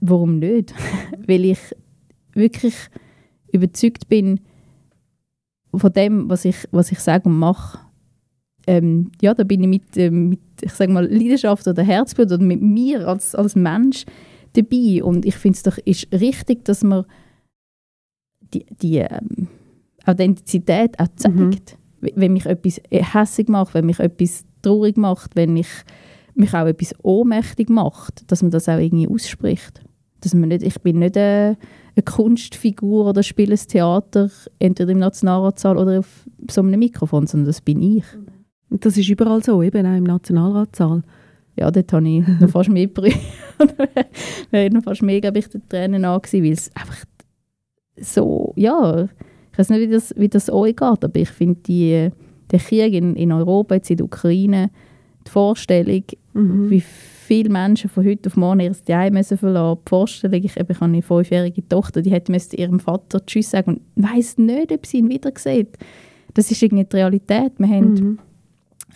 Warum 0.00 0.38
nicht? 0.38 0.74
Weil 1.26 1.44
ich 1.44 1.58
wirklich 2.32 2.74
überzeugt 3.52 4.08
bin 4.08 4.40
von 5.74 5.92
dem, 5.92 6.30
was 6.30 6.44
ich, 6.44 6.56
was 6.70 6.92
ich 6.92 7.00
sage 7.00 7.28
und 7.28 7.38
mache. 7.38 7.80
Ähm, 8.66 9.10
ja, 9.20 9.34
da 9.34 9.44
bin 9.44 9.62
ich 9.62 9.68
mit, 9.68 9.96
ähm, 9.96 10.30
mit 10.30 10.40
ich 10.60 10.72
sag 10.72 10.88
mal, 10.90 11.06
Leidenschaft 11.06 11.66
oder 11.66 11.82
Herzblut 11.82 12.32
oder 12.32 12.42
mit 12.42 12.62
mir 12.62 13.06
als, 13.08 13.34
als 13.34 13.56
Mensch 13.56 14.04
dabei. 14.58 15.02
Und 15.02 15.24
ich 15.24 15.36
finde 15.36 15.56
es 15.56 15.62
doch 15.62 15.78
ist 15.78 16.08
richtig, 16.12 16.64
dass 16.64 16.82
man 16.82 17.04
die, 18.52 18.66
die 18.70 18.98
ähm, 18.98 19.48
Authentizität 20.04 20.98
auch 20.98 21.08
zeigt. 21.16 21.78
Mhm. 22.00 22.10
Wenn 22.14 22.32
mich 22.32 22.46
etwas 22.46 22.80
hässig 22.90 23.48
macht, 23.48 23.74
wenn 23.74 23.86
mich 23.86 23.98
etwas 23.98 24.44
traurig 24.62 24.96
macht, 24.96 25.36
wenn 25.36 25.52
mich, 25.52 25.68
mich 26.34 26.54
auch 26.54 26.66
etwas 26.66 26.94
ohnmächtig 27.02 27.68
macht, 27.68 28.30
dass 28.30 28.42
man 28.42 28.50
das 28.50 28.68
auch 28.68 28.78
irgendwie 28.78 29.08
ausspricht. 29.08 29.80
Dass 30.20 30.34
man 30.34 30.48
nicht, 30.48 30.62
ich 30.62 30.80
bin 30.80 31.00
nicht 31.00 31.16
eine, 31.16 31.56
eine 31.96 32.02
Kunstfigur 32.04 33.06
oder 33.06 33.22
spiele 33.22 33.54
ein 33.54 33.68
Theater, 33.68 34.30
entweder 34.58 34.90
im 34.90 34.98
Nationalratssaal 34.98 35.76
oder 35.76 36.00
auf 36.00 36.26
so 36.50 36.60
einem 36.60 36.78
Mikrofon, 36.78 37.26
sondern 37.26 37.46
das 37.46 37.60
bin 37.60 37.82
ich. 37.82 38.04
Das 38.70 38.96
ist 38.96 39.08
überall 39.08 39.42
so, 39.42 39.62
eben 39.62 39.86
auch 39.86 39.96
im 39.96 40.04
Nationalratssaal. 40.04 41.02
Ja, 41.56 41.70
dort 41.70 41.92
habe 41.92 42.08
ich 42.08 42.26
noch 42.40 42.50
fast 42.50 42.70
mehr 42.70 42.86
berührt. 42.86 43.16
Wäre 44.50 44.70
noch 44.70 44.82
fast 44.82 45.02
mehr, 45.02 45.20
glaube 45.20 45.38
ich, 45.38 45.48
die 45.48 45.60
Tränen 45.68 46.04
an 46.04 46.20
weil 46.20 46.52
es 46.52 46.70
einfach 46.74 47.04
so, 47.96 48.52
ja, 48.56 49.08
ich 49.52 49.58
weiß 49.58 49.70
nicht, 49.70 49.80
wie 49.88 49.92
das, 49.92 50.14
wie 50.16 50.28
das 50.28 50.50
euch 50.50 50.76
geht, 50.76 51.04
aber 51.04 51.16
ich 51.16 51.30
finde, 51.30 51.60
die, 51.66 52.10
der 52.50 52.58
Krieg 52.58 52.94
in, 52.94 53.16
in 53.16 53.32
Europa, 53.32 53.74
jetzt 53.74 53.90
in 53.90 53.96
der 53.96 54.06
Ukraine, 54.06 54.70
die 55.26 55.30
Vorstellung, 55.30 56.04
Mhm. 56.34 56.70
wie 56.70 56.80
viele 56.80 57.48
Menschen 57.50 57.90
von 57.90 58.04
heute 58.06 58.28
auf 58.28 58.36
morgen 58.36 58.60
ihr 58.60 58.72
Zuhause 58.72 59.10
müssen 59.10 59.38
verlassen 59.38 59.80
Die 59.84 59.88
Vorstellung, 59.88 60.44
ich, 60.44 60.56
eben, 60.56 60.70
ich 60.70 60.76
habe 60.76 60.84
eine 60.84 61.02
fünfjährige 61.02 61.68
Tochter, 61.68 62.00
die 62.00 62.12
hätte 62.12 62.30
müsste 62.30 62.56
ihrem 62.56 62.78
Vater 62.78 63.26
Tschüss 63.26 63.50
sagen 63.50 63.74
und 63.74 63.80
weiss 63.96 64.38
nicht, 64.38 64.70
ob 64.70 64.86
sie 64.86 64.98
ihn 64.98 65.08
wieder 65.08 65.32
sieht. 65.36 65.76
Das 66.34 66.48
ist 66.52 66.62
irgendwie 66.62 66.84
die 66.84 66.94
Realität. 66.96 67.52
Wir 67.58 67.66
haben 67.68 67.94
Mhm. 67.94 68.18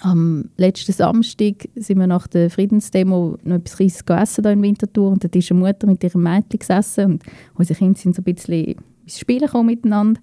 Am 0.05 0.51
letzten 0.57 0.93
Samstag 0.93 1.69
sind 1.77 1.99
wir 1.99 2.07
nach 2.09 2.27
der 2.27 2.51
Friedensdemo 2.51 3.39
noch 3.45 3.57
etwas 3.57 3.77
Kleines 3.77 4.03
essen 4.31 4.45
hier 4.45 4.53
in 4.53 4.63
Winterthur 4.63 5.11
und 5.11 5.23
dort 5.23 5.37
ist 5.37 5.51
eine 5.51 5.61
Mutter 5.61 5.87
mit 5.87 6.03
ihrem 6.03 6.23
Mädchen 6.25 6.59
gesessen 6.59 7.13
und 7.13 7.25
unsere 7.55 7.79
Kinder 7.79 7.99
sind 7.99 8.17
so 8.17 8.23
ein 8.23 8.35
bisschen 8.35 8.77
ins 9.05 9.19
Spielen 9.19 9.41
gekommen 9.47 9.67
miteinander. 9.67 10.21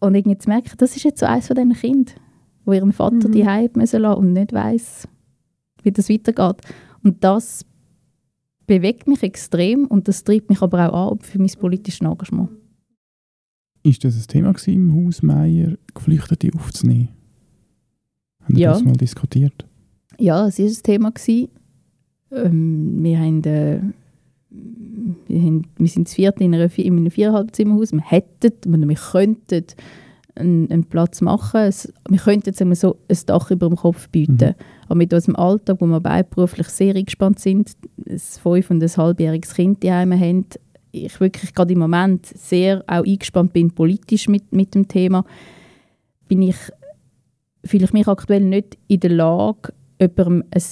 Und 0.00 0.14
irgendwie 0.14 0.36
zu 0.36 0.48
merken, 0.50 0.72
das 0.76 0.96
ist 0.96 1.04
jetzt 1.04 1.20
so 1.20 1.26
eines 1.26 1.46
von 1.46 1.56
diesen 1.56 1.72
Kindern, 1.72 2.14
wo 2.66 2.72
ihren 2.74 2.92
Vater 2.92 3.28
Mhm. 3.28 3.32
die 3.32 3.46
Heim 3.46 3.70
müssen 3.74 4.02
lassen 4.02 4.18
und 4.20 4.32
nicht 4.34 4.52
weiß, 4.52 5.08
wie 5.82 5.92
das 5.92 6.10
weitergeht. 6.10 6.60
Und 7.02 7.24
das 7.24 7.64
bewegt 8.66 9.06
mich 9.06 9.22
extrem 9.22 9.86
und 9.86 10.08
das 10.08 10.24
treibt 10.24 10.50
mich 10.50 10.60
aber 10.60 10.92
auch 10.92 11.12
an 11.12 11.20
für 11.20 11.38
mein 11.38 11.50
politisches 11.58 12.00
Engagement. 12.02 12.50
Ist 13.82 14.04
das 14.04 14.16
ein 14.16 14.26
Thema 14.26 14.52
gewesen, 14.52 14.74
im 14.74 15.06
Haus 15.06 15.22
Meier, 15.22 15.78
Geflüchtete 15.94 16.50
aufzunehmen? 16.54 17.08
Haben 18.46 18.56
wir 18.56 18.62
Ja. 18.62 18.72
das 18.72 18.84
mal 18.84 18.92
diskutiert? 18.96 19.64
Ja, 20.18 20.46
es 20.46 20.58
war 20.58 20.66
ein 20.66 20.74
Thema. 20.82 21.10
Gewesen. 21.10 21.48
Ähm, 22.32 23.02
wir, 23.02 23.18
haben, 23.18 23.44
äh, 23.44 23.80
wir, 25.28 25.42
haben, 25.42 25.62
wir 25.76 25.88
sind 25.88 26.08
zu 26.08 26.14
viert 26.16 26.40
in, 26.40 26.54
einer, 26.54 26.70
in 26.78 26.96
einem 26.96 27.10
Viereinhalbzimmerhaus. 27.10 27.92
Wir 27.92 28.00
hätten, 28.00 28.52
wir, 28.64 28.88
wir 28.88 28.96
könnten 28.96 29.64
einen, 30.34 30.70
einen 30.70 30.84
Platz 30.84 31.20
machen. 31.20 31.60
Es, 31.60 31.92
wir 32.08 32.18
könnten 32.18 32.52
sagen 32.52 32.70
wir 32.70 32.76
so, 32.76 32.96
ein 33.08 33.18
Dach 33.26 33.50
über 33.50 33.68
dem 33.68 33.76
Kopf 33.76 34.08
bieten. 34.08 34.54
Aber 34.86 34.94
mit 34.94 35.12
unserem 35.12 35.36
Alltag, 35.36 35.76
wo 35.80 35.86
wir 35.86 36.00
beide 36.00 36.28
beruflich 36.28 36.68
sehr 36.68 36.94
eingespannt 36.94 37.38
sind, 37.40 37.72
ein 38.08 38.18
fünf- 38.18 38.70
und 38.70 38.82
ein 38.82 38.88
halbjähriges 38.96 39.54
Kind 39.54 39.82
daheim 39.84 40.12
haben, 40.18 40.46
ich 40.92 41.20
wirklich 41.20 41.52
gerade 41.54 41.72
im 41.74 41.78
Moment 41.80 42.26
sehr 42.26 42.82
auch 42.86 43.04
eingespannt 43.04 43.52
bin 43.52 43.70
politisch 43.70 44.28
mit, 44.28 44.52
mit 44.52 44.74
dem 44.74 44.88
Thema, 44.88 45.24
bin 46.28 46.42
ich 46.42 46.56
fühle 47.66 47.84
ich 47.84 47.92
mich 47.92 48.08
aktuell 48.08 48.40
nicht 48.44 48.76
in 48.88 49.00
der 49.00 49.10
Lage, 49.10 49.72
jemandem 50.00 50.44
ein 50.50 50.62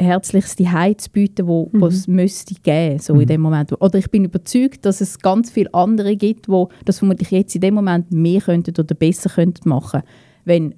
herzliches 0.00 0.56
Zuhause 0.56 0.96
zu 0.96 1.10
bieten, 1.10 1.46
wo, 1.46 1.70
Mhm. 1.72 1.82
es 1.84 2.08
müsste 2.08 2.54
geben, 2.62 2.98
so 2.98 3.14
Mhm. 3.14 3.20
in 3.20 3.26
dem 3.28 3.40
Moment. 3.40 3.72
Oder 3.80 3.98
ich 3.98 4.10
bin 4.10 4.24
überzeugt, 4.24 4.84
dass 4.84 5.00
es 5.00 5.18
ganz 5.18 5.50
viele 5.50 5.72
andere 5.74 6.16
gibt, 6.16 6.48
wo 6.48 6.68
das 6.84 6.98
vermutlich 6.98 7.30
jetzt 7.30 7.54
in 7.54 7.60
dem 7.60 7.74
Moment 7.74 8.10
mehr 8.10 8.40
könnten 8.40 8.74
oder 8.78 8.94
besser 8.94 9.30
könnten 9.30 9.68
machen. 9.68 10.02
Wenn 10.44 10.74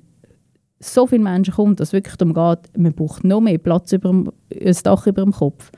so 0.80 1.06
viele 1.06 1.22
Menschen 1.22 1.54
kommen, 1.54 1.76
dass 1.76 1.88
es 1.88 1.92
wirklich 1.94 2.16
darum 2.16 2.34
geht, 2.34 2.76
man 2.76 2.92
braucht 2.92 3.24
noch 3.24 3.40
mehr 3.40 3.56
Platz 3.56 3.92
über 3.92 4.10
dem, 4.10 4.30
ein 4.52 4.76
Dach 4.82 5.06
über 5.06 5.22
dem 5.22 5.32
Kopf, 5.32 5.70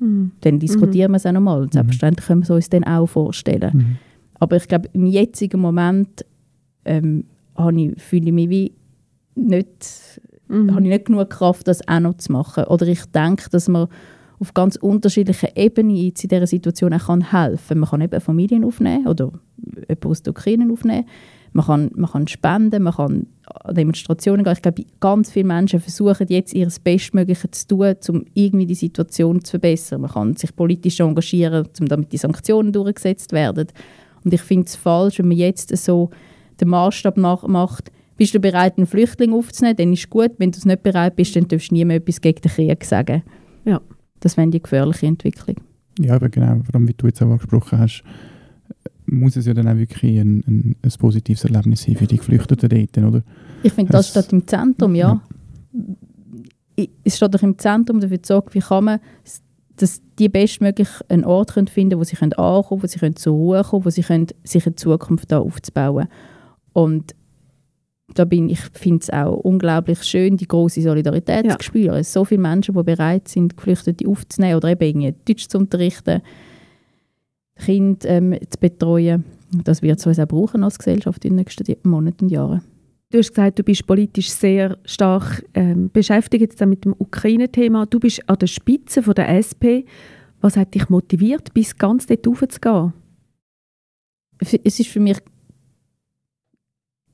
Mhm. 0.00 0.32
dann 0.40 0.58
diskutieren 0.58 1.12
wir 1.12 1.16
es 1.18 1.26
auch 1.26 1.32
nochmal. 1.32 1.60
Und 1.62 1.74
selbstverständlich 1.74 2.26
können 2.26 2.40
wir 2.40 2.44
es 2.44 2.50
uns 2.50 2.70
dann 2.70 2.84
auch 2.84 3.06
vorstellen. 3.06 3.70
Mhm. 3.72 3.96
Aber 4.40 4.56
ich 4.56 4.66
glaube, 4.66 4.88
im 4.94 5.06
jetzigen 5.06 5.60
Moment 5.60 6.24
ähm, 6.86 7.26
ich, 7.76 8.02
fühle 8.02 8.26
ich 8.28 8.32
mich 8.32 8.48
wie 8.48 8.72
nicht, 9.40 10.20
Mhm. 10.50 10.72
habe 10.72 10.82
ich 10.82 10.88
nicht 10.88 11.04
genug 11.06 11.30
Kraft, 11.30 11.68
das 11.68 11.86
auch 11.86 12.00
noch 12.00 12.16
zu 12.16 12.32
machen. 12.32 12.64
Oder 12.64 12.86
ich 12.88 13.04
denke, 13.06 13.48
dass 13.50 13.68
man 13.68 13.86
auf 14.40 14.54
ganz 14.54 14.76
unterschiedlichen 14.76 15.50
Ebenen 15.54 15.94
jetzt 15.94 16.24
in 16.24 16.28
dieser 16.28 16.46
Situation 16.46 16.92
auch 16.92 17.06
kann 17.06 17.30
helfen 17.30 17.68
kann. 17.68 17.78
Man 17.78 17.88
kann 17.90 18.00
eben 18.00 18.20
Familien 18.20 18.64
aufnehmen 18.64 19.06
oder 19.06 19.32
jemanden 19.88 20.08
aus 20.08 20.22
der 20.22 20.32
Ukraine 20.32 20.72
aufnehmen. 20.72 21.06
Man 21.52 21.66
kann, 21.66 21.90
man 21.94 22.10
kann 22.10 22.26
spenden, 22.26 22.82
man 22.82 22.94
kann 22.94 23.26
an 23.64 23.74
Demonstrationen 23.74 24.44
gehen. 24.44 24.52
Ich 24.52 24.62
glaube, 24.62 24.84
ganz 24.98 25.30
viele 25.30 25.46
Menschen 25.46 25.80
versuchen 25.80 26.26
jetzt, 26.28 26.54
ihr 26.54 26.68
Bestmögliche 26.82 27.50
zu 27.50 27.66
tun, 27.68 27.94
um 28.08 28.24
irgendwie 28.34 28.66
die 28.66 28.74
Situation 28.74 29.44
zu 29.44 29.52
verbessern. 29.52 30.00
Man 30.00 30.10
kann 30.10 30.36
sich 30.36 30.54
politisch 30.54 31.00
engagieren, 31.00 31.68
um 31.80 31.86
damit 31.86 32.12
die 32.12 32.18
Sanktionen 32.18 32.72
durchgesetzt 32.72 33.32
werden. 33.32 33.68
Und 34.24 34.32
ich 34.32 34.42
finde 34.42 34.66
es 34.66 34.76
falsch, 34.76 35.18
wenn 35.18 35.28
man 35.28 35.36
jetzt 35.36 35.76
so 35.76 36.10
den 36.60 36.68
Maßstab 36.68 37.16
macht, 37.16 37.90
bist 38.20 38.34
du 38.34 38.38
bereit, 38.38 38.76
einen 38.76 38.86
Flüchtling 38.86 39.32
aufzunehmen, 39.32 39.76
dann 39.78 39.94
ist 39.94 40.10
gut. 40.10 40.32
Wenn 40.36 40.50
du 40.50 40.58
es 40.58 40.66
nicht 40.66 40.82
bereit 40.82 41.16
bist, 41.16 41.34
dann 41.36 41.48
darfst 41.48 41.70
du 41.70 41.74
niemand 41.74 42.02
etwas 42.02 42.20
gegen 42.20 42.42
den 42.42 42.52
Krieg 42.52 42.84
sagen. 42.84 43.22
Ja. 43.64 43.80
Das 44.20 44.36
wäre 44.36 44.42
eine 44.42 44.60
gefährliche 44.60 45.06
Entwicklung. 45.06 45.56
Ja, 45.98 46.16
aber 46.16 46.28
genau, 46.28 46.60
vor 46.62 46.74
allem 46.74 46.86
wie 46.86 46.92
du 46.92 47.06
jetzt 47.06 47.22
auch 47.22 47.30
angesprochen 47.30 47.78
hast, 47.78 48.04
muss 49.06 49.36
es 49.36 49.46
ja 49.46 49.54
dann 49.54 49.66
auch 49.68 49.78
wirklich 49.78 50.20
ein, 50.20 50.44
ein, 50.46 50.76
ein 50.82 50.92
positives 50.98 51.44
Erlebnis 51.44 51.84
sein 51.84 51.96
für 51.96 52.06
die 52.06 52.18
Geflüchteten 52.18 52.68
dort, 52.68 52.98
oder? 52.98 53.22
Ich 53.62 53.72
finde, 53.72 53.92
das 53.92 54.10
steht 54.10 54.30
im 54.34 54.46
Zentrum, 54.46 54.94
ja. 54.94 55.22
ja. 56.76 56.86
Es 57.02 57.16
steht 57.16 57.34
doch 57.34 57.42
im 57.42 57.56
Zentrum 57.56 58.00
dafür 58.00 58.22
zu 58.22 58.34
sorgen, 58.34 58.52
wie 58.52 58.60
kann 58.60 58.84
man 58.84 59.00
dass 59.76 60.02
die 60.18 60.28
bestmöglich 60.28 60.88
einen 61.08 61.24
Ort 61.24 61.54
können 61.54 61.68
finden 61.68 61.92
können, 61.92 62.00
wo 62.00 62.04
sie 62.04 62.16
können 62.16 62.34
ankommen 62.34 62.68
können, 62.68 62.82
wo 62.82 62.86
sie 62.86 62.98
können 62.98 63.16
zur 63.16 63.32
Ruhe 63.32 63.64
kommen 63.64 63.86
wo 63.86 63.88
sie 63.88 64.02
können, 64.02 64.26
sich 64.44 64.66
eine 64.66 64.74
Zukunft 64.74 65.32
da 65.32 65.38
aufzubauen. 65.38 66.06
Und 66.74 67.14
da 68.14 68.24
bin 68.24 68.48
ich 68.48 68.60
finde 68.72 69.00
es 69.02 69.10
auch 69.10 69.36
unglaublich 69.36 70.02
schön, 70.02 70.36
die 70.36 70.48
große 70.48 70.82
Solidarität 70.82 71.46
ja. 71.46 71.58
zu 71.58 71.64
spüren. 71.64 72.02
So 72.02 72.24
viele 72.24 72.42
Menschen, 72.42 72.74
die 72.74 72.82
bereit 72.82 73.28
sind, 73.28 73.56
Geflüchtete 73.56 74.08
aufzunehmen 74.08 74.56
oder 74.56 74.68
eben 74.68 75.14
Deutsch 75.26 75.48
zu 75.48 75.58
unterrichten, 75.58 76.22
Kinder 77.64 78.08
ähm, 78.08 78.36
zu 78.48 78.58
betreuen. 78.58 79.24
Das 79.64 79.82
wird 79.82 79.98
es 79.98 80.06
uns 80.06 80.18
auch 80.18 80.26
brauchen 80.26 80.64
als 80.64 80.78
Gesellschaft 80.78 81.24
in 81.24 81.36
den 81.36 81.44
nächsten 81.44 81.88
Monaten 81.88 82.24
und 82.24 82.30
Jahren. 82.30 82.62
Du 83.10 83.18
hast 83.18 83.30
gesagt, 83.30 83.58
du 83.58 83.64
bist 83.64 83.86
politisch 83.86 84.30
sehr 84.30 84.78
stark 84.84 85.44
ähm, 85.54 85.90
beschäftigt 85.92 86.60
mit 86.64 86.84
dem 86.84 86.94
Ukraine-Thema. 86.96 87.86
Du 87.86 87.98
bist 87.98 88.28
an 88.28 88.38
der 88.38 88.46
Spitze 88.46 89.02
von 89.02 89.14
der 89.14 89.28
SP. 89.34 89.82
Was 90.40 90.56
hat 90.56 90.74
dich 90.74 90.88
motiviert, 90.88 91.52
bis 91.52 91.76
ganz 91.76 92.06
dort 92.06 92.26
raufzugehen? 92.26 92.92
Es 94.38 94.54
ist 94.54 94.86
für 94.86 95.00
mich 95.00 95.18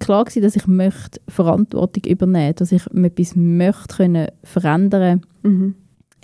klar 0.07 0.25
gewesen, 0.25 0.42
dass 0.42 0.57
ich 0.57 0.66
möchte 0.66 1.21
Verantwortung 1.29 2.05
übernehmen 2.05 2.47
möchte, 2.47 2.61
dass 2.61 2.73
ich 2.73 2.87
etwas 2.87 3.35
möchte 3.35 3.97
können 3.97 4.29
verändern 4.45 5.23
mhm. 5.42 5.75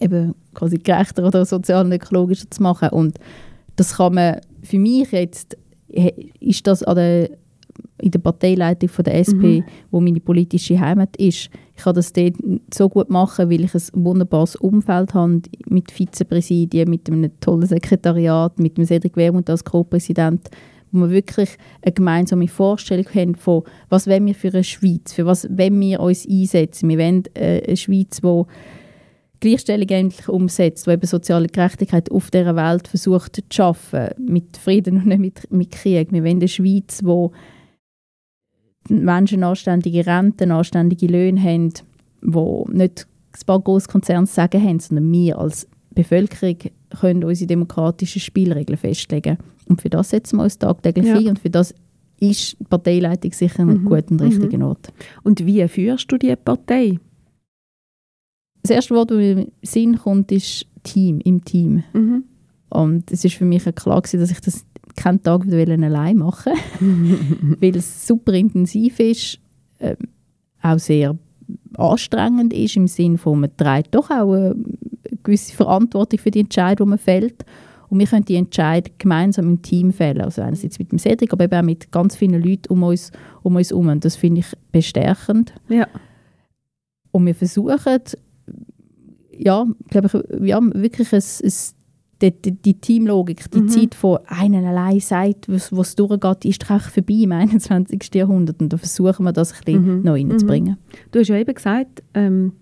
eben 0.01 0.35
quasi 0.55 0.79
gerechter 0.79 1.27
oder 1.27 1.45
sozial 1.45 1.85
und 1.85 1.92
ökologischer 1.92 2.49
zu 2.49 2.62
machen. 2.62 2.90
Und 2.90 3.18
das 3.77 3.97
kann 3.97 4.14
man 4.14 4.40
für 4.62 4.79
mich 4.79 5.11
jetzt, 5.11 5.59
ist 6.38 6.66
das 6.66 6.85
an 6.85 6.97
der, 6.97 7.31
in 8.01 8.11
der 8.11 8.21
Parteileitung 8.21 8.88
von 8.88 9.05
der 9.05 9.18
SP, 9.18 9.61
mhm. 9.61 9.64
wo 9.90 10.01
meine 10.01 10.21
politische 10.21 10.79
Heimat 10.79 11.16
ist. 11.16 11.51
Ich 11.75 11.83
kann 11.83 11.95
das 11.95 12.12
dort 12.12 12.37
so 12.73 12.88
gut 12.88 13.11
machen, 13.11 13.51
weil 13.51 13.64
ich 13.64 13.75
ein 13.75 14.05
wunderbares 14.05 14.55
Umfeld 14.57 15.14
habe 15.14 15.42
mit 15.68 15.90
Vizepräsidien, 15.90 16.88
mit 16.88 17.11
einem 17.11 17.33
tollen 17.40 17.66
Sekretariat, 17.66 18.61
mit 18.61 18.79
dem 18.79 18.85
Cedric 18.85 19.16
Wermut 19.16 19.51
als 19.51 19.64
Co-Präsident 19.64 20.51
wo 20.92 21.00
wir 21.00 21.11
wirklich 21.11 21.57
eine 21.81 21.92
gemeinsame 21.92 22.48
Vorstellung 22.48 23.07
haben 23.14 23.35
von, 23.35 23.64
was 23.88 24.07
wollen 24.07 24.26
wir 24.26 24.35
für 24.35 24.48
eine 24.48 24.64
Schweiz, 24.64 25.12
für 25.12 25.26
was 25.26 25.48
wollen 25.48 25.81
wir 25.81 26.00
uns 26.00 26.28
einsetzen. 26.28 26.88
Wir 26.88 26.98
wollen 26.98 27.24
äh, 27.35 27.62
eine 27.66 27.76
Schweiz, 27.76 28.20
die 28.20 28.44
Gleichstellung 29.40 29.88
endlich 29.88 30.28
umsetzt, 30.28 30.87
die 30.87 30.90
eben 30.90 31.07
soziale 31.07 31.48
Gerechtigkeit 31.48 32.11
auf 32.12 32.31
dieser 32.31 32.55
Welt 32.55 32.87
versucht 32.87 33.37
zu 33.37 33.42
schaffen, 33.50 34.11
mit 34.18 34.57
Frieden 34.57 34.98
und 34.98 35.07
nicht 35.07 35.18
mit, 35.18 35.50
mit 35.50 35.70
Krieg. 35.72 36.12
Wir 36.12 36.22
wollen 36.22 36.37
eine 36.37 36.48
Schweiz, 36.48 37.00
wo 37.02 37.33
Menschen 38.88 39.42
anständige 39.42 40.07
Renten, 40.07 40.50
anständige 40.50 41.07
Löhne 41.07 41.42
haben, 41.42 41.72
wo 42.20 42.66
nicht 42.70 43.07
ein 43.33 43.46
paar 43.46 43.61
Großkonzerne 43.61 44.26
sagen 44.26 44.62
haben, 44.62 44.81
sondern 44.81 45.11
wir 45.11 45.38
als 45.38 45.68
Bevölkerung 45.90 46.59
können 47.00 47.24
unsere 47.24 47.46
demokratischen 47.46 48.20
Spielregeln 48.20 48.78
festlegen. 48.78 49.38
Und 49.68 49.81
für 49.81 49.90
das 49.90 50.11
setzen 50.11 50.37
wir 50.38 50.44
uns 50.44 50.59
tagtäglich 50.59 51.07
ja. 51.07 51.16
ein 51.16 51.29
und 51.29 51.38
für 51.38 51.51
das 51.51 51.75
ist 52.18 52.57
die 52.59 52.64
Parteileitung 52.64 53.33
sicher 53.33 53.61
ein 53.61 53.68
mhm. 53.68 53.85
guter 53.85 54.11
und 54.12 54.22
richtiger 54.22 54.59
mhm. 54.59 54.64
Ort. 54.64 54.92
Und 55.22 55.44
wie 55.44 55.66
führst 55.66 56.11
du 56.11 56.18
die 56.18 56.35
Partei? 56.37 56.98
Das 58.62 58.70
erste 58.70 58.94
Wort, 58.94 59.11
das 59.11 59.18
mir 59.18 59.31
in 59.33 59.37
den 59.38 59.53
Sinn 59.62 59.98
kommt, 59.98 60.31
ist 60.31 60.66
Team, 60.85 61.20
im 61.20 61.44
Team. 61.44 61.83
Mhm. 61.92 62.25
Und 62.68 63.11
es 63.11 63.25
ist 63.25 63.35
für 63.35 63.44
mich 63.44 63.64
klar 63.75 64.01
gewesen, 64.01 64.20
dass 64.20 64.31
ich 64.31 64.40
das 64.40 64.64
keinen 64.94 65.22
Tag 65.22 65.46
allein 65.51 66.16
machen 66.16 66.53
weil 67.61 67.77
es 67.77 68.07
super 68.07 68.33
intensiv 68.35 69.01
ist, 69.01 69.38
äh, 69.79 69.96
auch 70.62 70.79
sehr 70.79 71.16
anstrengend 71.77 72.53
ist, 72.53 72.77
im 72.77 72.87
Sinne 72.87 73.18
von, 73.18 73.40
man 73.40 73.57
trägt 73.57 73.94
doch 73.94 74.11
auch 74.11 74.33
eine 74.33 74.55
gewisse 75.22 75.55
Verantwortung 75.55 76.18
für 76.18 76.31
die 76.31 76.40
Entscheidung, 76.40 76.87
die 76.87 76.90
man 76.90 76.98
fällt. 76.98 77.44
Und 77.92 77.98
wir 77.98 78.07
können 78.07 78.24
die 78.24 78.37
Entscheidung 78.37 78.94
gemeinsam 78.96 79.46
im 79.48 79.61
Team 79.61 79.92
fällen. 79.92 80.22
Also 80.22 80.40
einerseits 80.40 80.78
mit 80.78 80.92
dem 80.92 80.98
Cedric, 80.98 81.31
aber 81.31 81.44
eben 81.44 81.55
auch 81.55 81.62
mit 81.62 81.92
ganz 81.92 82.16
vielen 82.16 82.42
Leuten 82.42 82.72
um 82.72 82.85
uns 82.85 83.12
um. 83.42 83.55
Uns 83.55 83.70
um. 83.70 83.87
Und 83.88 84.02
das 84.02 84.16
finde 84.16 84.40
ich 84.40 84.46
bestärkend. 84.72 85.52
Ja. 85.68 85.87
Und 87.11 87.26
wir 87.26 87.35
versuchen, 87.35 87.98
ja, 89.37 89.66
glaube 89.90 90.07
ich, 90.07 90.48
ja, 90.48 90.59
wirklich 90.72 91.12
ein, 91.12 91.20
ein 91.20 91.52
die, 92.22 92.31
die, 92.31 92.52
die, 92.52 92.74
Teamlogik, 92.81 93.50
die 93.50 93.61
mhm. 93.61 93.68
Zeit 93.68 93.94
von 93.94 94.20
einem 94.26 94.64
allein 94.64 95.00
sagt, 95.00 95.50
was 95.50 95.70
es 95.70 95.94
durchgeht, 95.94 96.46
ist 96.46 96.62
doch 96.62 96.81
vorbei 96.81 97.14
im 97.24 97.33
21. 97.33 98.09
Jahrhundert. 98.14 98.62
Und 98.62 98.72
da 98.72 98.78
versuchen 98.78 99.26
wir 99.26 99.35
das 99.35 99.52
ein 99.52 99.59
bisschen 99.66 99.98
mhm. 99.98 100.02
noch 100.02 100.14
reinzubringen. 100.14 100.78
Mhm. 100.78 100.96
Du 101.11 101.18
hast 101.18 101.28
ja 101.28 101.37
eben 101.37 101.55
gesagt, 101.55 102.02
ähm, 102.14 102.52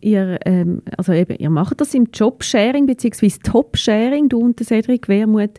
ihr, 0.00 0.38
ähm, 0.44 0.82
also 0.96 1.12
eben, 1.12 1.36
ihr 1.38 1.50
macht 1.50 1.80
das 1.80 1.94
im 1.94 2.08
Jobsharing 2.12 2.86
bzw. 2.86 3.30
Top-Sharing, 3.42 4.28
du 4.28 4.38
und 4.38 4.62
Cedric 4.62 5.08
Wermuth. 5.08 5.58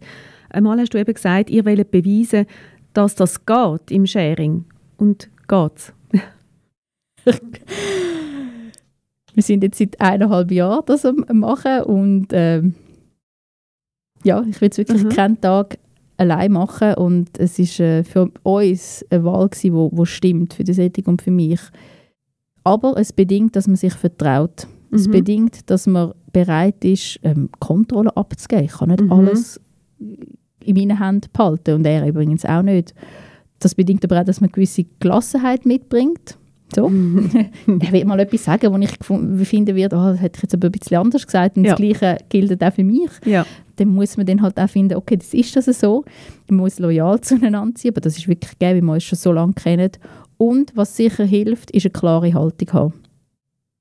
Einmal 0.49 0.80
hast 0.80 0.93
du 0.93 0.99
eben 0.99 1.13
gesagt, 1.13 1.49
ihr 1.49 1.65
wollt 1.65 1.91
beweisen, 1.91 2.45
dass 2.93 3.15
das 3.15 3.45
geht 3.45 3.91
im 3.91 4.06
Sharing. 4.06 4.65
Und 4.97 5.30
geht's? 5.47 5.93
Wir 9.34 9.43
sind 9.43 9.63
jetzt 9.63 9.78
seit 9.78 10.02
eineinhalb 10.02 10.52
Jahren 10.52 10.84
das 10.86 11.06
am 11.06 11.23
machen 11.32 11.84
und 11.84 12.28
ähm, 12.32 12.73
ja, 14.23 14.43
ich 14.49 14.60
will 14.60 14.69
es 14.69 14.78
wirklich 14.78 15.04
mhm. 15.04 15.10
keinen 15.10 15.39
Tag 15.39 15.78
allein 16.17 16.52
machen 16.52 16.95
und 16.95 17.39
es 17.39 17.58
ist 17.60 17.80
äh, 17.80 18.04
für 18.04 18.30
uns 18.43 19.06
eine 19.10 19.23
Wahl 19.23 19.47
gewesen, 19.47 19.73
wo, 19.73 19.89
wo 19.93 20.04
stimmt 20.04 20.56
für 20.56 20.63
die 20.63 20.73
Sättigung 20.73 21.13
und 21.13 21.21
für 21.21 21.32
mich. 21.32 21.62
Aber 22.63 22.98
es 22.98 23.13
bedingt, 23.13 23.56
dass 23.56 23.67
man 23.67 23.76
sich 23.76 23.93
vertraut. 23.93 24.67
Mhm. 24.89 24.95
Es 24.98 25.08
bedingt, 25.08 25.69
dass 25.69 25.88
man 25.88 26.13
bereit 26.32 26.84
ist, 26.84 27.19
ähm, 27.24 27.50
Kontrolle 27.60 28.15
abzugeben. 28.15 28.65
Ich 28.65 28.72
kann 28.72 28.89
nicht 28.89 29.02
mhm. 29.02 29.12
alles 29.12 29.60
in 29.98 30.76
meinen 30.76 31.00
Händen 31.00 31.30
behalten 31.34 31.76
und 31.76 31.86
er 31.86 32.08
übrigens 32.08 32.45
auch 32.45 32.62
nicht. 32.62 32.93
Das 33.60 33.76
bedingt 33.76 34.04
aber 34.06 34.22
auch, 34.22 34.26
dass 34.26 34.41
man 34.41 34.50
eine 34.50 34.54
gewisse 34.54 34.86
Gelassenheit 35.00 35.65
mitbringt. 35.65 36.38
So. 36.74 36.88
ich 37.82 37.91
will 37.91 38.06
mal 38.06 38.19
etwas 38.19 38.43
sagen, 38.43 38.72
wo 38.72 38.78
ich 38.78 39.48
finde, 39.48 39.76
wird, 39.76 39.93
oh, 39.93 40.12
das 40.12 40.22
hätte 40.22 40.38
ich 40.38 40.43
jetzt 40.43 40.54
aber 40.54 40.67
ein 40.67 40.72
bisschen 40.72 40.98
anders 40.98 41.26
gesagt 41.26 41.58
und 41.58 41.65
ja. 41.65 41.72
das 41.72 41.80
Gleiche 41.80 42.17
gilt 42.30 42.63
auch 42.63 42.74
für 42.74 42.84
mich. 42.84 43.10
Ja. 43.26 43.45
Dann 43.78 43.89
muss 43.89 44.17
man 44.17 44.26
dann 44.26 44.41
halt 44.41 44.60
auch 44.60 44.69
finden, 44.69 44.95
okay, 44.95 45.17
das 45.17 45.34
ist 45.34 45.56
das 45.56 45.65
so. 45.65 46.06
Man 46.48 46.60
muss 46.60 46.80
loyal 46.80 47.19
zueinander 47.22 47.80
sein, 47.80 47.91
aber 47.91 48.02
das 48.02 48.17
ist 48.17 48.28
wirklich 48.28 48.58
gegeben, 48.58 48.78
wie 48.78 48.86
wir 48.86 48.93
uns 48.93 49.04
schon 49.04 49.17
so 49.17 49.32
lange 49.32 49.54
kennen. 49.54 49.91
Und 50.41 50.71
was 50.73 50.95
sicher 50.95 51.25
hilft, 51.25 51.69
ist 51.71 51.86
eine 51.86 51.91
klare 51.91 52.34
Haltung 52.34 52.73
haben. 52.73 52.93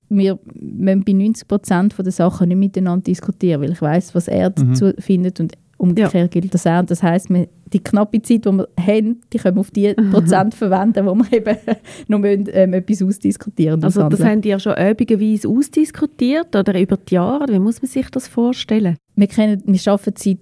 Wir 0.08 0.40
müssen 0.54 1.04
bei 1.04 1.12
90 1.12 1.46
Prozent 1.46 1.94
der 1.96 2.10
Sachen 2.10 2.48
nicht 2.48 2.58
miteinander 2.58 3.04
diskutieren, 3.04 3.62
weil 3.62 3.72
ich 3.72 3.80
weiß, 3.80 4.14
was 4.14 4.26
er 4.26 4.50
mhm. 4.50 4.54
dazu 4.54 4.92
findet 4.98 5.38
und 5.38 5.52
umgekehrt 5.76 6.34
ja. 6.34 6.40
gilt 6.40 6.52
das 6.52 6.66
auch. 6.66 6.82
das 6.84 7.02
heißt, 7.02 7.28
die 7.72 7.78
knappe 7.78 8.20
Zeit, 8.22 8.44
die 8.44 8.50
wir 8.50 8.68
haben, 8.80 9.20
die 9.32 9.38
können 9.38 9.56
wir 9.56 9.60
auf 9.60 9.70
die 9.70 9.94
mhm. 9.96 10.10
Prozent 10.10 10.54
verwenden, 10.54 11.06
wo 11.06 11.14
wir 11.14 11.32
eben 11.32 11.56
noch 12.08 12.18
müssen, 12.18 12.48
ähm, 12.52 12.74
etwas 12.74 13.02
ausdiskutieren 13.02 13.84
Also 13.84 14.08
das 14.08 14.24
haben 14.24 14.40
die 14.40 14.48
ja 14.48 14.58
schon 14.58 14.74
üblicherweise 14.76 15.48
ausdiskutiert 15.48 16.56
oder 16.56 16.80
über 16.80 16.96
die 16.96 17.14
Jahre? 17.14 17.52
Wie 17.52 17.60
muss 17.60 17.80
man 17.80 17.88
sich 17.88 18.10
das 18.10 18.26
vorstellen? 18.26 18.96
Wir, 19.14 19.28
kennen, 19.28 19.62
wir 19.64 19.92
arbeiten 19.92 20.14
seit 20.16 20.38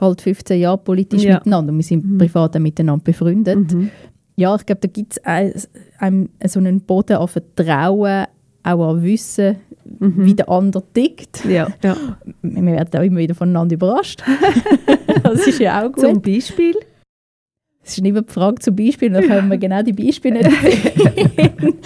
bald 0.00 0.20
15 0.22 0.58
Jahren 0.58 0.82
politisch 0.82 1.22
ja. 1.22 1.34
miteinander. 1.34 1.72
Wir 1.72 1.82
sind 1.82 2.04
mhm. 2.04 2.18
privat 2.18 2.56
auch 2.56 2.60
miteinander 2.60 3.04
befreundet. 3.04 3.72
Mhm. 3.72 3.90
Ja, 4.36 4.56
ich 4.56 4.64
glaube, 4.64 4.80
da 4.80 4.88
gibt 4.88 5.12
es 5.12 5.24
ein, 5.24 6.28
so 6.46 6.58
einen 6.58 6.80
Boden 6.80 7.16
an 7.16 7.28
Vertrauen, 7.28 8.26
auch 8.62 8.90
an 8.90 9.02
Wissen, 9.02 9.56
mhm. 9.98 10.24
wie 10.24 10.34
der 10.34 10.48
andere 10.48 10.82
tickt. 10.94 11.44
Ja. 11.44 11.68
ja. 11.84 11.96
Wir 12.42 12.64
werden 12.64 13.00
auch 13.00 13.04
immer 13.04 13.18
wieder 13.18 13.34
voneinander 13.34 13.74
überrascht. 13.74 14.22
das 15.22 15.46
ist 15.46 15.60
ja 15.60 15.82
auch 15.82 15.92
gut. 15.92 16.04
Zum 16.04 16.22
Beispiel? 16.22 16.74
Das 17.82 17.92
ist 17.92 18.02
nicht 18.02 18.12
mehr 18.12 18.22
die 18.22 18.32
Frage 18.32 18.60
zum 18.60 18.76
Beispiel, 18.76 19.10
dann 19.10 19.26
können 19.26 19.50
wir 19.50 19.58
genau 19.58 19.82
die 19.82 19.92
Beispiele 19.92 20.38
nicht 20.38 20.52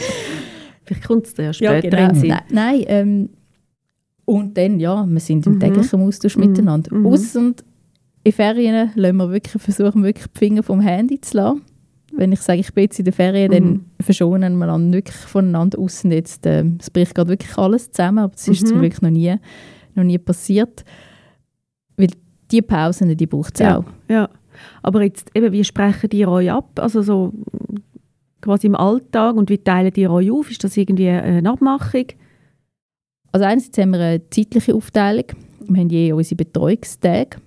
Vielleicht 0.85 1.05
kommt 1.07 1.27
es 1.27 1.37
ja 1.37 1.53
später 1.53 1.98
ja, 1.98 2.09
genau. 2.09 2.27
Nein, 2.27 2.40
nein 2.50 2.85
ähm, 2.87 3.29
und 4.27 4.57
dann, 4.57 4.81
ja, 4.81 5.07
wir 5.07 5.20
sind 5.20 5.46
im 5.46 5.55
mhm. 5.55 5.61
täglichen 5.61 6.00
Austausch 6.00 6.37
mhm. 6.37 6.46
miteinander. 6.46 6.94
Mhm. 6.94 7.07
Ausser 7.07 7.53
in 8.24 8.32
Ferien 8.32 8.90
lassen 8.94 9.16
wir 9.16 9.30
wirklich, 9.30 9.62
versuchen 9.62 10.02
wir 10.02 10.08
wirklich 10.08 10.26
die 10.32 10.38
Finger 10.38 10.62
vom 10.62 10.80
Handy 10.80 11.20
zu 11.20 11.37
lassen. 11.37 11.62
Wenn 12.16 12.32
ich 12.32 12.40
sage, 12.40 12.60
ich 12.60 12.72
bin 12.72 12.84
jetzt 12.84 12.98
in 12.98 13.04
den 13.04 13.12
Ferien, 13.14 13.50
Mhm. 13.50 13.54
dann 13.54 13.84
verschonen 14.00 14.56
wir 14.56 14.66
dann 14.66 14.92
wirklich 14.92 15.16
voneinander 15.16 15.78
aus. 15.78 16.04
Und 16.04 16.12
jetzt, 16.12 16.46
äh, 16.46 16.64
es 16.80 16.90
bricht 16.90 17.14
gerade 17.14 17.30
wirklich 17.30 17.56
alles 17.58 17.90
zusammen, 17.90 18.18
aber 18.18 18.32
das 18.32 18.48
ist 18.48 18.62
Mhm. 18.62 18.66
zum 18.66 18.80
Glück 18.80 19.02
noch 19.02 19.10
nie, 19.10 19.34
noch 19.94 20.04
nie 20.04 20.18
passiert. 20.18 20.84
Weil 21.96 22.08
die 22.50 22.62
Pausen, 22.62 23.16
die 23.16 23.26
braucht 23.26 23.54
es 23.54 23.60
Ja. 23.60 23.78
auch. 23.78 23.84
Ja. 24.08 24.28
Aber 24.82 25.02
jetzt 25.02 25.30
eben, 25.34 25.52
wie 25.52 25.64
sprechen 25.64 26.08
die 26.10 26.26
euch 26.26 26.50
ab? 26.50 26.70
Also 26.80 27.02
so 27.02 27.32
quasi 28.40 28.68
im 28.68 28.76
Alltag 28.76 29.34
und 29.37 29.50
wie 29.50 29.58
teilen 29.58 29.92
die 29.92 30.06
euch 30.06 30.30
auf? 30.30 30.50
Ist 30.50 30.62
das 30.62 30.76
irgendwie 30.76 31.08
eine 31.08 31.50
Abmachung? 31.50 32.06
Also 33.32 33.44
einerseits 33.46 33.76
haben 33.78 33.90
wir 33.90 33.98
eine 34.00 34.30
zeitliche 34.30 34.74
Aufteilung. 34.74 35.24
Wir 35.66 35.80
haben 35.80 35.90
je 35.90 36.12
unsere 36.12 36.37
Betreuungstage. 36.37 37.38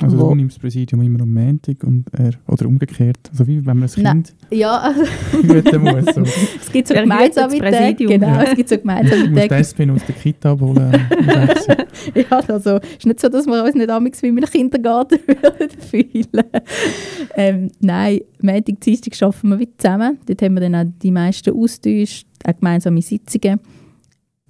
Also 0.00 0.18
Wo- 0.18 0.30
du 0.30 0.36
nimmst 0.36 0.56
das 0.56 0.60
Präsidium 0.62 1.02
immer 1.02 1.20
am 1.22 1.32
Montag 1.34 1.84
und 1.84 2.06
er, 2.18 2.30
oder 2.48 2.66
umgekehrt. 2.66 3.18
Also 3.30 3.46
wie 3.46 3.64
wenn 3.64 3.78
man 3.78 3.88
ein 3.94 4.02
Nein. 4.02 4.22
Kind 4.22 4.34
Ja, 4.50 4.78
also, 4.80 5.02
hüten 5.42 5.82
muss. 5.82 6.14
So. 6.14 6.22
es 6.22 6.72
gibt 6.72 6.88
so 6.88 6.94
gemeinsame 6.94 7.58
Tage. 7.58 8.06
Genau, 8.06 8.26
Ja. 8.26 8.42
es 8.44 8.54
gibt 8.56 8.68
so 8.70 8.78
gemeinsame 8.78 9.24
Du 9.24 9.30
musst 9.30 9.42
die 9.42 9.48
Tage. 9.48 9.92
Aus 9.92 10.04
der 10.06 10.14
Kita 10.14 10.52
abholen. 10.52 10.92
Ja, 12.14 12.40
also 12.48 12.76
es 12.78 12.96
ist 12.98 13.06
nicht 13.06 13.20
so, 13.20 13.28
dass 13.28 13.46
wir 13.46 13.62
uns 13.62 13.74
nicht 13.74 13.88
amigs 13.90 14.22
wie 14.22 14.28
im 14.28 14.36
Kindergarten 14.40 15.18
fühlen. 15.90 16.42
ähm, 17.36 17.70
nein, 17.80 18.20
Montag, 18.40 18.80
Dienstag 18.80 19.22
arbeiten 19.22 19.48
wir 19.50 19.58
wieder 19.60 19.72
zusammen. 19.78 20.18
Dort 20.26 20.42
haben 20.42 20.54
wir 20.54 20.60
dann 20.62 20.74
auch 20.74 20.90
die 21.02 21.10
meisten 21.12 21.54
Austausche, 21.54 22.24
auch 22.44 22.56
gemeinsame 22.58 23.02
Sitzungen. 23.02 23.60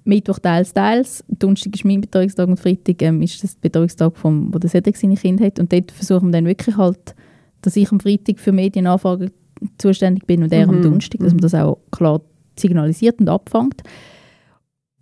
Mittwoch 0.05 0.39
teils, 0.39 0.73
teils. 0.73 1.23
Donnerstag 1.27 1.75
ist 1.75 1.85
mein 1.85 2.01
Betreuungstag 2.01 2.47
und 2.47 2.59
Freitag 2.59 3.01
ähm, 3.01 3.21
ist 3.21 3.43
das 3.43 3.53
der 3.55 3.69
Betreuungstag, 3.69 4.17
vom, 4.17 4.53
wo 4.53 4.59
der 4.59 4.69
Cedric 4.69 4.97
seine 4.97 5.15
Kinder 5.15 5.45
hat. 5.45 5.59
Und 5.59 5.71
dort 5.71 5.91
versuchen 5.91 6.27
wir 6.27 6.33
dann 6.33 6.45
wirklich 6.45 6.75
halt, 6.77 7.15
dass 7.61 7.75
ich 7.75 7.91
am 7.91 7.99
Freitag 7.99 8.39
für 8.39 8.51
Medienanfragen 8.51 9.31
zuständig 9.77 10.27
bin 10.27 10.43
und 10.43 10.51
er 10.51 10.67
am 10.67 10.77
Mhm. 10.77 10.81
Donnerstag, 10.81 11.21
dass 11.21 11.33
man 11.33 11.41
das 11.41 11.55
auch 11.55 11.77
klar 11.91 12.21
signalisiert 12.59 13.19
und 13.19 13.29
abfängt. 13.29 13.81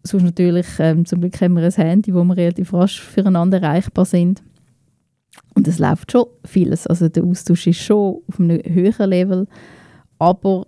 Sonst 0.03 0.23
natürlich, 0.23 0.67
ähm, 0.79 1.05
zum 1.05 1.21
Glück 1.21 1.39
haben 1.41 1.55
wir 1.55 1.63
ein 1.63 1.71
Handy, 1.71 2.13
wo 2.13 2.23
wir 2.23 2.37
relativ 2.37 2.73
rasch 2.73 3.01
füreinander 3.01 3.61
erreichbar 3.61 4.05
sind. 4.05 4.41
Und 5.55 5.67
es 5.67 5.79
läuft 5.79 6.11
schon 6.11 6.25
vieles. 6.45 6.87
Also 6.87 7.07
der 7.09 7.23
Austausch 7.23 7.67
ist 7.67 7.79
schon 7.79 8.21
auf 8.27 8.39
einem 8.39 8.61
höheren 8.63 9.09
Level, 9.09 9.47
aber 10.19 10.65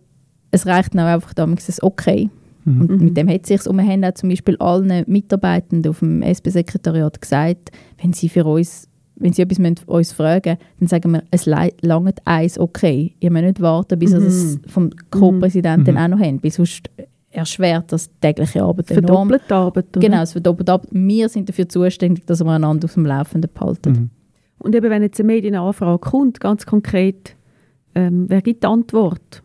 es 0.51 0.65
reicht 0.65 0.93
dann 0.93 1.01
auch 1.01 1.13
einfach 1.13 1.33
damals 1.33 1.69
ein 1.69 1.75
Okay. 1.81 2.29
Mhm. 2.65 2.81
Und 2.81 2.91
Mhm. 2.91 3.05
mit 3.05 3.17
dem 3.17 3.29
hat 3.29 3.45
sich 3.45 3.65
und 3.67 3.75
wir 3.77 3.85
haben 3.85 4.03
auch 4.03 4.13
zum 4.13 4.29
Beispiel 4.29 4.55
allen 4.57 5.03
Mitarbeitenden 5.07 5.89
auf 5.89 5.99
dem 5.99 6.21
SP-Sekretariat 6.21 7.19
gesagt, 7.21 7.71
wenn 8.01 8.13
sie 8.13 8.29
für 8.29 8.45
uns, 8.45 8.87
wenn 9.15 9.33
sie 9.33 9.41
etwas 9.43 9.59
müssen 9.59 9.75
uns 9.85 10.11
fragen 10.11 10.57
dann 10.79 10.87
sagen 10.87 11.11
wir, 11.11 11.23
es 11.31 11.45
langt 11.45 12.19
eins 12.25 12.57
okay. 12.59 13.13
Ihr 13.19 13.31
müsst 13.31 13.43
nicht 13.45 13.61
warten, 13.61 13.99
bis 13.99 14.11
ihr 14.11 14.19
Mhm. 14.19 14.25
es 14.27 14.59
vom 14.67 14.89
Co-Präsidenten 15.11 15.91
Mhm. 15.91 15.97
auch 15.97 16.07
noch 16.07 16.19
habt, 16.19 16.43
weil 16.43 16.51
sonst 16.51 16.89
erschwert 17.29 17.91
das 17.91 18.09
die 18.09 18.15
tägliche 18.21 18.63
Arbeit 18.63 18.91
enorm. 18.91 19.29
Verdoppelt 19.29 19.41
die 19.49 19.53
Arbeit, 19.53 19.85
oder? 19.97 19.99
Genau, 20.07 20.21
es 20.21 20.31
verdoppelt 20.31 20.69
ab. 20.69 20.87
Wir 20.91 21.29
sind 21.29 21.49
dafür 21.49 21.67
zuständig, 21.67 22.25
dass 22.25 22.43
wir 22.43 22.51
einander 22.51 22.85
auf 22.85 22.93
dem 22.93 23.05
Laufenden 23.05 23.49
behalten. 23.53 23.91
Mhm. 23.91 24.09
Und 24.59 24.75
eben, 24.75 24.89
wenn 24.89 25.01
jetzt 25.01 25.19
eine 25.19 25.27
Medienanfrage 25.27 25.99
kommt, 25.99 26.39
ganz 26.39 26.65
konkret, 26.65 27.35
ähm, 27.95 28.25
wer 28.29 28.41
gibt 28.41 28.63
die 28.63 28.67
Antwort? 28.67 29.42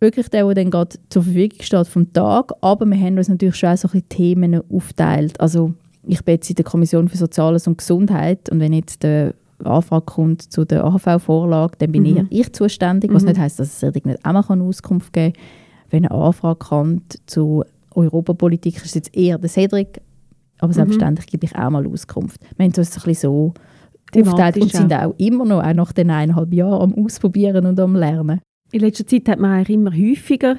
Wirklich 0.00 0.28
der, 0.28 0.44
der 0.44 0.54
dann 0.54 0.70
gerade 0.70 0.96
zur 1.10 1.22
Verfügung 1.24 1.58
steht 1.60 1.88
vom 1.88 2.12
Tag, 2.12 2.52
aber 2.60 2.86
wir 2.86 2.96
haben 2.98 3.18
uns 3.18 3.28
natürlich 3.28 3.56
schon 3.56 3.70
auch 3.70 3.76
so 3.76 3.88
ein 3.88 3.92
bisschen 3.92 4.08
Themen 4.08 4.62
aufteilt. 4.70 5.40
Also 5.40 5.74
ich 6.06 6.24
bin 6.24 6.34
jetzt 6.34 6.48
in 6.50 6.56
der 6.56 6.64
Kommission 6.64 7.08
für 7.08 7.16
Soziales 7.16 7.66
und 7.66 7.78
Gesundheit 7.78 8.48
und 8.50 8.60
wenn 8.60 8.72
jetzt 8.72 9.02
der 9.02 9.34
Anfrage 9.64 10.04
kommt 10.04 10.42
zu 10.42 10.64
der 10.64 10.84
AHV-Vorlage, 10.84 11.74
dann 11.78 11.90
bin 11.90 12.02
Mhm. 12.04 12.26
ich 12.30 12.52
zuständig, 12.52 13.12
was 13.12 13.22
Mhm. 13.24 13.30
nicht 13.30 13.40
heisst, 13.40 13.58
dass 13.58 13.82
es 13.82 13.94
nicht 14.04 14.24
auch 14.24 14.48
mal 14.48 14.62
Auskunft 14.62 15.12
geben 15.12 15.32
kann. 15.32 15.42
Wenn 15.90 16.06
eine 16.06 16.14
Anfrage 16.14 16.58
kommt 16.60 17.18
zu 17.26 17.64
Europapolitik, 17.94 18.76
ist 18.76 18.84
es 18.86 18.94
jetzt 18.94 19.16
eher 19.16 19.38
der 19.38 19.48
Cedric, 19.50 20.00
aber 20.58 20.68
Mhm. 20.68 20.72
selbstverständlich 20.74 21.26
gebe 21.26 21.44
ich 21.46 21.56
auch 21.56 21.70
mal 21.70 21.84
Auskunft. 21.88 22.40
Wir 22.56 22.64
haben 22.66 22.72
uns 22.76 22.78
ein 22.78 23.02
bisschen 23.02 23.14
so 23.14 23.54
aufgeteilt 24.14 24.58
und 24.58 24.70
sind 24.70 24.92
auch 24.94 25.14
immer 25.18 25.44
noch, 25.44 25.64
auch 25.64 25.74
nach 25.74 25.92
den 25.92 26.10
eineinhalb 26.10 26.52
Jahren, 26.54 26.92
am 26.94 27.04
Ausprobieren 27.04 27.66
und 27.66 27.80
am 27.80 27.96
Lernen. 27.96 28.40
In 28.70 28.80
letzter 28.80 29.06
Zeit 29.06 29.28
hat 29.28 29.38
man 29.38 29.52
eigentlich 29.52 29.76
immer 29.76 29.92
häufiger 29.92 30.58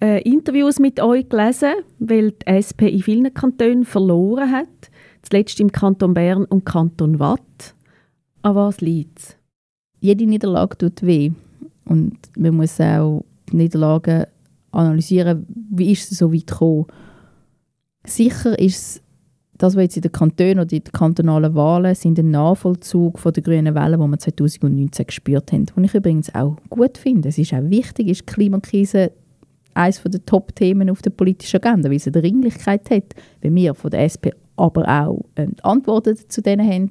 äh, 0.00 0.22
Interviews 0.22 0.78
mit 0.78 1.00
euch 1.00 1.28
gelesen, 1.28 1.72
weil 1.98 2.32
die 2.32 2.46
SP 2.46 2.88
in 2.88 3.02
vielen 3.02 3.34
Kantonen 3.34 3.84
verloren 3.84 4.50
hat. 4.50 4.90
Zuletzt 5.22 5.60
im 5.60 5.72
Kanton 5.72 6.14
Bern 6.14 6.44
und 6.44 6.64
Kanton 6.64 7.18
Watt. 7.18 7.74
An 8.42 8.54
was 8.54 8.80
liegt 8.80 9.18
es? 9.18 9.36
jede 10.04 10.26
Niederlage 10.26 10.76
tut 10.76 11.02
weh. 11.02 11.32
Und 11.86 12.18
man 12.36 12.56
muss 12.56 12.78
auch 12.78 13.24
die 13.50 13.56
Niederlagen 13.56 14.26
analysieren, 14.70 15.46
wie 15.70 15.92
ist 15.92 16.12
es 16.12 16.18
so 16.18 16.32
weit 16.32 16.46
gekommen. 16.46 16.86
Sicher 18.06 18.58
ist 18.58 18.76
es, 18.76 19.02
das, 19.58 19.76
was 19.76 19.82
jetzt 19.82 19.96
in 19.96 20.02
den 20.02 20.12
Kantonen 20.12 20.58
oder 20.58 20.72
in 20.72 20.82
den 20.82 20.92
kantonalen 20.92 21.54
Wahlen 21.54 21.94
sind 21.94 22.18
ein 22.18 22.30
Nachvollzug 22.30 23.18
von 23.18 23.32
der 23.32 23.42
grünen 23.42 23.74
Welle, 23.74 23.96
die 23.96 24.02
wir 24.02 24.18
2019 24.18 25.06
gespürt 25.06 25.52
haben. 25.52 25.66
Und 25.76 25.84
ich 25.84 25.94
übrigens 25.94 26.34
auch 26.34 26.56
gut 26.70 26.98
finde. 26.98 27.28
Es 27.28 27.38
ist 27.38 27.54
auch 27.54 27.62
wichtig, 27.62 28.08
ist 28.08 28.22
die 28.22 28.26
Klimakrise 28.26 29.12
eines 29.74 30.02
der 30.02 30.24
Top-Themen 30.24 30.90
auf 30.90 31.02
der 31.02 31.10
politischen 31.10 31.62
Agenda, 31.62 31.90
weil 31.90 31.98
sie 31.98 32.12
eine 32.12 32.22
Dringlichkeit 32.22 32.90
hat. 32.90 33.14
Wenn 33.40 33.54
wir 33.54 33.74
von 33.74 33.90
der 33.90 34.04
SP 34.10 34.34
aber 34.56 34.88
auch 34.88 35.24
die 35.36 35.48
Antworten 35.62 36.16
zu 36.28 36.40
denen 36.40 36.68
haben, 36.68 36.90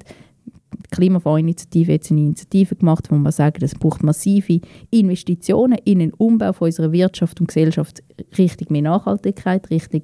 die 0.73 0.95
Klimafondsinitiative 0.95 1.93
hat 1.93 2.11
eine 2.11 2.21
Initiative 2.21 2.75
gemacht, 2.75 3.09
wo 3.09 3.15
man 3.15 3.31
sagt, 3.31 3.63
es 3.63 3.75
braucht 3.75 4.03
massive 4.03 4.59
Investitionen 4.89 5.77
in 5.85 5.99
den 5.99 6.13
Umbau 6.13 6.51
von 6.51 6.65
unserer 6.65 6.91
Wirtschaft 6.91 7.39
und 7.39 7.47
Gesellschaft 7.47 8.03
Richtung 8.37 8.67
mehr 8.71 8.81
Nachhaltigkeit, 8.81 9.69
Richtung 9.69 10.03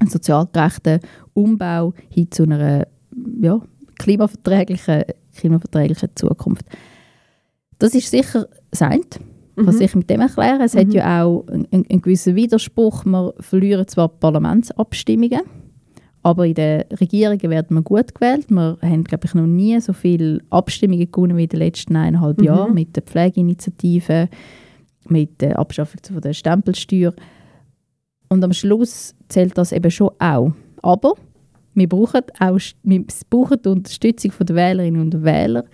einen 0.00 0.10
sozial 0.10 0.48
gerechten 0.52 1.00
Umbau 1.34 1.92
hin 2.08 2.30
zu 2.30 2.42
einer 2.44 2.86
ja, 3.40 3.60
klimaverträglichen, 3.98 5.04
klimaverträglichen 5.36 6.08
Zukunft. 6.14 6.64
Das 7.78 7.94
ist 7.94 8.10
sicher. 8.10 8.46
Ich 8.72 8.78
kann 8.80 9.00
Mhm. 9.56 9.72
sicher 9.72 9.98
mit 9.98 10.08
dem 10.08 10.20
erklären. 10.20 10.60
Es 10.62 10.74
hat 10.74 10.92
ja 10.94 11.22
auch 11.24 11.46
einen, 11.48 11.66
einen 11.72 12.00
gewissen 12.02 12.34
Widerspruch. 12.34 13.04
Wir 13.04 13.34
verlieren 13.40 13.86
zwar 13.88 14.08
Parlamentsabstimmungen, 14.08 15.40
aber 16.22 16.46
in 16.46 16.54
den 16.54 16.82
Regierungen 17.00 17.42
werden 17.50 17.76
wir 17.76 17.82
gut 17.82 18.14
gewählt. 18.14 18.46
Wir 18.50 18.78
haben, 18.80 19.04
glaube 19.04 19.26
ich, 19.26 19.34
noch 19.34 19.46
nie 19.46 19.78
so 19.80 19.92
viele 19.92 20.40
Abstimmungen 20.50 21.10
gewonnen 21.10 21.36
wie 21.36 21.42
in 21.44 21.48
den 21.48 21.58
letzten 21.58 21.96
eineinhalb 21.96 22.38
Mhm. 22.38 22.44
Jahren 22.44 22.74
mit 22.74 22.96
der 22.96 23.02
Pflegeinitiative, 23.02 24.28
mit 25.08 25.40
der 25.42 25.58
Abschaffung 25.58 26.00
der 26.22 26.32
Stempelsteuer. 26.32 27.12
Und 28.32 28.44
am 28.44 28.52
Schluss 28.52 29.14
zählt 29.28 29.58
das 29.58 29.72
eben 29.72 29.90
schon 29.90 30.10
auch. 30.20 30.52
Aber 30.82 31.14
wir 31.74 31.88
brauchen, 31.88 32.22
auch, 32.38 32.58
wir 32.84 33.04
brauchen 33.28 33.62
die 33.62 33.68
Unterstützung 33.68 34.32
der 34.40 34.56
Wählerinnen 34.56 35.00
und 35.00 35.24
Wähler 35.24 35.64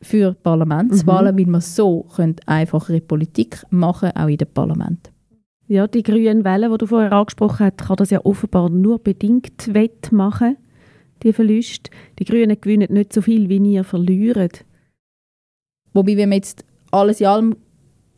für 0.00 0.34
Parlamentswahlen, 0.34 1.36
weil 1.36 1.46
wir 1.46 1.60
so 1.60 2.06
können 2.14 2.36
einfachere 2.46 3.00
Politik 3.00 3.64
machen 3.70 4.12
auch 4.14 4.28
in 4.28 4.36
den 4.36 4.48
Parlament. 4.52 5.10
Ja, 5.66 5.88
die 5.88 6.02
grünen 6.02 6.44
Welle, 6.44 6.70
die 6.70 6.78
du 6.78 6.86
vorher 6.86 7.12
angesprochen 7.12 7.66
hast, 7.66 7.78
kann 7.78 7.96
das 7.96 8.10
ja 8.10 8.20
offenbar 8.24 8.68
nur 8.68 8.98
bedingt 8.98 9.72
wettmachen, 9.72 10.56
die 11.22 11.32
Verluste. 11.32 11.90
Die 12.18 12.24
Grünen 12.24 12.60
gewinnen 12.60 12.92
nicht 12.92 13.12
so 13.12 13.22
viel, 13.22 13.48
wie 13.48 13.56
ihr 13.72 13.82
verliert. 13.82 14.64
Wobei, 15.94 16.16
wenn 16.16 16.28
man 16.28 16.36
jetzt 16.36 16.64
alles 16.90 17.20
in 17.20 17.26
allem 17.26 17.56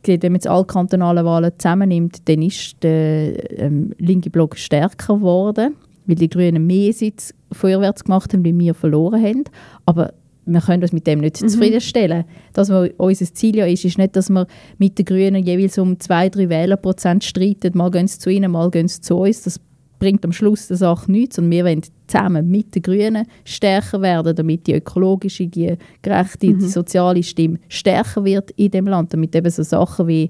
sieht, 0.07 0.23
wenn 0.23 0.31
man 0.31 0.37
jetzt 0.37 0.47
alle 0.47 0.65
kantonalen 0.65 1.23
Wahlen 1.25 1.51
zusammennimmt, 1.57 2.27
dann 2.27 2.41
ist 2.41 2.75
der 2.81 3.59
ähm, 3.59 3.93
linke 3.99 4.29
Block 4.31 4.57
stärker 4.57 5.15
geworden, 5.15 5.75
weil 6.07 6.15
die 6.15 6.29
Grünen 6.29 6.65
mehr 6.65 6.91
Sitz 6.93 7.33
vorwärts 7.51 8.03
gemacht 8.03 8.33
haben, 8.33 8.43
wie 8.43 8.57
wir 8.57 8.73
verloren 8.73 9.21
haben. 9.23 9.43
Aber 9.85 10.13
wir 10.45 10.61
können 10.61 10.81
uns 10.81 10.93
mit 10.93 11.05
dem 11.05 11.19
nicht 11.19 11.41
Mhm. 11.41 11.49
zufriedenstellen. 11.49 12.23
Das, 12.53 12.69
was 12.69 12.89
unser 12.97 13.25
Ziel 13.33 13.57
ja 13.57 13.65
ist, 13.65 13.83
ist 13.85 13.97
nicht, 13.97 14.15
dass 14.15 14.29
wir 14.29 14.47
mit 14.77 14.97
den 14.97 15.05
Grünen 15.05 15.43
jeweils 15.43 15.77
um 15.77 15.99
zwei, 15.99 16.29
drei 16.29 16.47
Wählerprozent 16.49 17.23
streiten. 17.25 17.77
Mal 17.77 17.91
gehen 17.91 18.07
sie 18.07 18.17
zu 18.19 18.29
ihnen, 18.29 18.51
mal 18.51 18.71
gehen 18.71 18.87
sie 18.87 19.01
zu 19.01 19.17
uns. 19.17 19.43
Das 19.43 19.59
bringt 19.99 20.23
am 20.25 20.31
Schluss 20.31 20.67
der 20.67 20.77
Sache 20.77 21.11
nichts. 21.11 21.39
Und 21.39 21.49
wir 21.49 21.65
wollen 21.65 21.81
zusammen 22.07 22.49
mit 22.49 22.75
den 22.75 22.81
Grünen 22.81 23.25
stärker 23.45 24.01
werden, 24.01 24.35
damit 24.35 24.67
die 24.67 24.73
ökologische, 24.73 25.47
die 25.47 25.75
gerechte, 26.01 26.53
die 26.53 26.67
soziale 26.67 27.23
Stimme 27.23 27.59
stärker 27.67 28.23
wird 28.23 28.51
in 28.51 28.71
dem 28.71 28.87
Land. 28.87 29.13
Damit 29.13 29.35
eben 29.35 29.49
so 29.49 29.63
Sachen 29.63 30.07
wie 30.07 30.29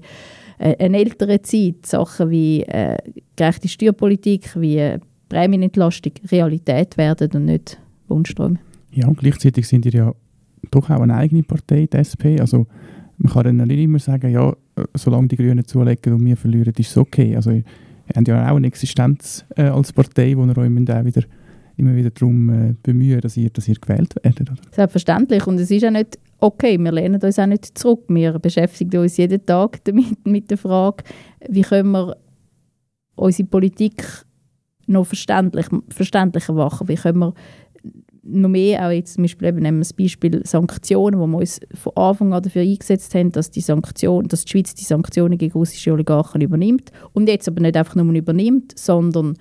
äh, 0.58 0.76
eine 0.84 0.98
ältere 0.98 1.40
Zeit, 1.42 1.86
Sachen 1.86 2.30
wie 2.30 2.62
äh, 2.62 2.96
gerechte 3.36 3.68
Steuerpolitik, 3.68 4.60
wie 4.60 4.78
äh, 4.78 4.98
Prämienentlastung 5.28 6.12
Realität 6.30 6.96
werden 6.96 7.30
und 7.32 7.44
nicht 7.44 7.78
Wunschträume. 8.08 8.58
Ja, 8.92 9.06
und 9.08 9.18
gleichzeitig 9.18 9.68
sind 9.68 9.86
ihr 9.86 9.92
ja 9.92 10.14
doch 10.70 10.90
auch 10.90 11.00
eine 11.00 11.14
eigene 11.14 11.42
Partei, 11.42 11.86
die 11.86 11.96
SP. 11.96 12.40
Also 12.40 12.66
man 13.18 13.32
kann 13.32 13.58
dann 13.58 13.68
nicht 13.68 13.80
immer 13.80 13.98
sagen, 13.98 14.30
ja, 14.30 14.50
äh, 14.50 14.84
solange 14.94 15.28
die 15.28 15.36
Grünen 15.36 15.64
zulegen 15.64 16.14
und 16.14 16.24
wir 16.24 16.36
verlieren, 16.36 16.72
ist 16.76 16.90
es 16.90 16.96
okay. 16.96 17.36
Also 17.36 17.50
ihr 18.08 18.16
habt 18.16 18.28
ja 18.28 18.50
auch 18.50 18.56
eine 18.56 18.66
Existenz 18.66 19.44
äh, 19.56 19.62
als 19.62 19.92
Partei, 19.92 20.36
wo 20.36 20.44
ihr 20.44 20.56
euch 20.56 20.68
auch 20.68 21.04
wieder 21.04 21.22
immer 21.78 21.94
wieder 21.94 22.10
darum 22.10 22.50
äh, 22.50 22.74
bemühen, 22.82 23.20
dass 23.20 23.36
ihr, 23.36 23.50
dass 23.50 23.68
ihr 23.68 23.76
gewählt 23.76 24.14
werdet. 24.22 24.50
Oder? 24.50 24.60
Selbstverständlich. 24.72 25.46
Und 25.46 25.60
es 25.60 25.70
ist 25.70 25.84
auch 25.84 25.90
nicht 25.90 26.18
okay, 26.40 26.76
wir 26.78 26.92
lehnen 26.92 27.20
uns 27.20 27.38
auch 27.38 27.46
nicht 27.46 27.78
zurück. 27.78 28.04
Wir 28.08 28.38
beschäftigen 28.38 29.00
uns 29.00 29.16
jeden 29.16 29.44
Tag 29.46 29.82
damit, 29.84 30.16
mit 30.26 30.50
der 30.50 30.58
Frage, 30.58 31.04
wie 31.48 31.62
können 31.62 31.92
wir 31.92 32.16
unsere 33.14 33.48
Politik 33.48 34.04
noch 34.86 35.06
verständlich, 35.06 35.66
verständlicher 35.88 36.52
machen. 36.52 36.88
Wie 36.88 36.96
können 36.96 37.18
wir 37.18 37.34
noch 38.22 38.48
mehr, 38.48 38.86
auch 38.86 38.90
jetzt 38.90 39.14
zum 39.14 39.24
Beispiel 39.24 39.48
eben 39.48 39.60
nehmen 39.60 39.78
wir 39.78 39.84
das 39.84 39.92
Beispiel 39.92 40.44
Sanktionen, 40.44 41.18
wo 41.18 41.26
wir 41.26 41.38
uns 41.38 41.60
von 41.74 41.92
Anfang 41.96 42.32
an 42.32 42.42
dafür 42.42 42.62
eingesetzt 42.62 43.14
haben, 43.14 43.32
dass 43.32 43.50
die, 43.50 43.60
Sanktion, 43.60 44.28
dass 44.28 44.44
die 44.44 44.50
Schweiz 44.52 44.74
die 44.74 44.84
Sanktionen 44.84 45.38
gegen 45.38 45.52
russische 45.52 45.92
Oligarchen 45.92 46.40
übernimmt 46.40 46.90
und 47.12 47.28
jetzt 47.28 47.48
aber 47.48 47.60
nicht 47.60 47.76
einfach 47.76 47.94
nur 47.94 48.12
übernimmt, 48.14 48.78
sondern 48.78 49.36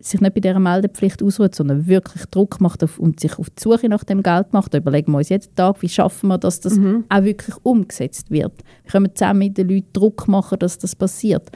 sich 0.00 0.20
nicht 0.20 0.34
bei 0.34 0.40
dieser 0.40 0.60
Meldepflicht 0.60 1.22
ausruht, 1.22 1.54
sondern 1.54 1.86
wirklich 1.86 2.24
Druck 2.26 2.60
macht 2.60 2.84
auf, 2.84 2.98
und 2.98 3.18
sich 3.20 3.38
auf 3.38 3.50
die 3.50 3.60
Suche 3.62 3.88
nach 3.88 4.04
dem 4.04 4.22
Geld 4.22 4.52
macht. 4.52 4.72
Da 4.72 4.78
überlegen 4.78 5.12
wir 5.12 5.18
uns 5.18 5.28
jeden 5.28 5.54
Tag, 5.56 5.82
wie 5.82 5.88
schaffen 5.88 6.28
wir, 6.28 6.38
dass 6.38 6.60
das 6.60 6.76
Mhm. 6.78 7.04
auch 7.08 7.24
wirklich 7.24 7.56
umgesetzt 7.64 8.30
wird. 8.30 8.52
Wir 8.84 8.92
können 8.92 9.10
zusammen 9.14 9.40
mit 9.40 9.58
den 9.58 9.68
Leuten 9.68 9.92
Druck 9.92 10.28
machen, 10.28 10.58
dass 10.60 10.78
das 10.78 10.94
passiert. 10.94 11.50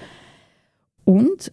Und 1.04 1.52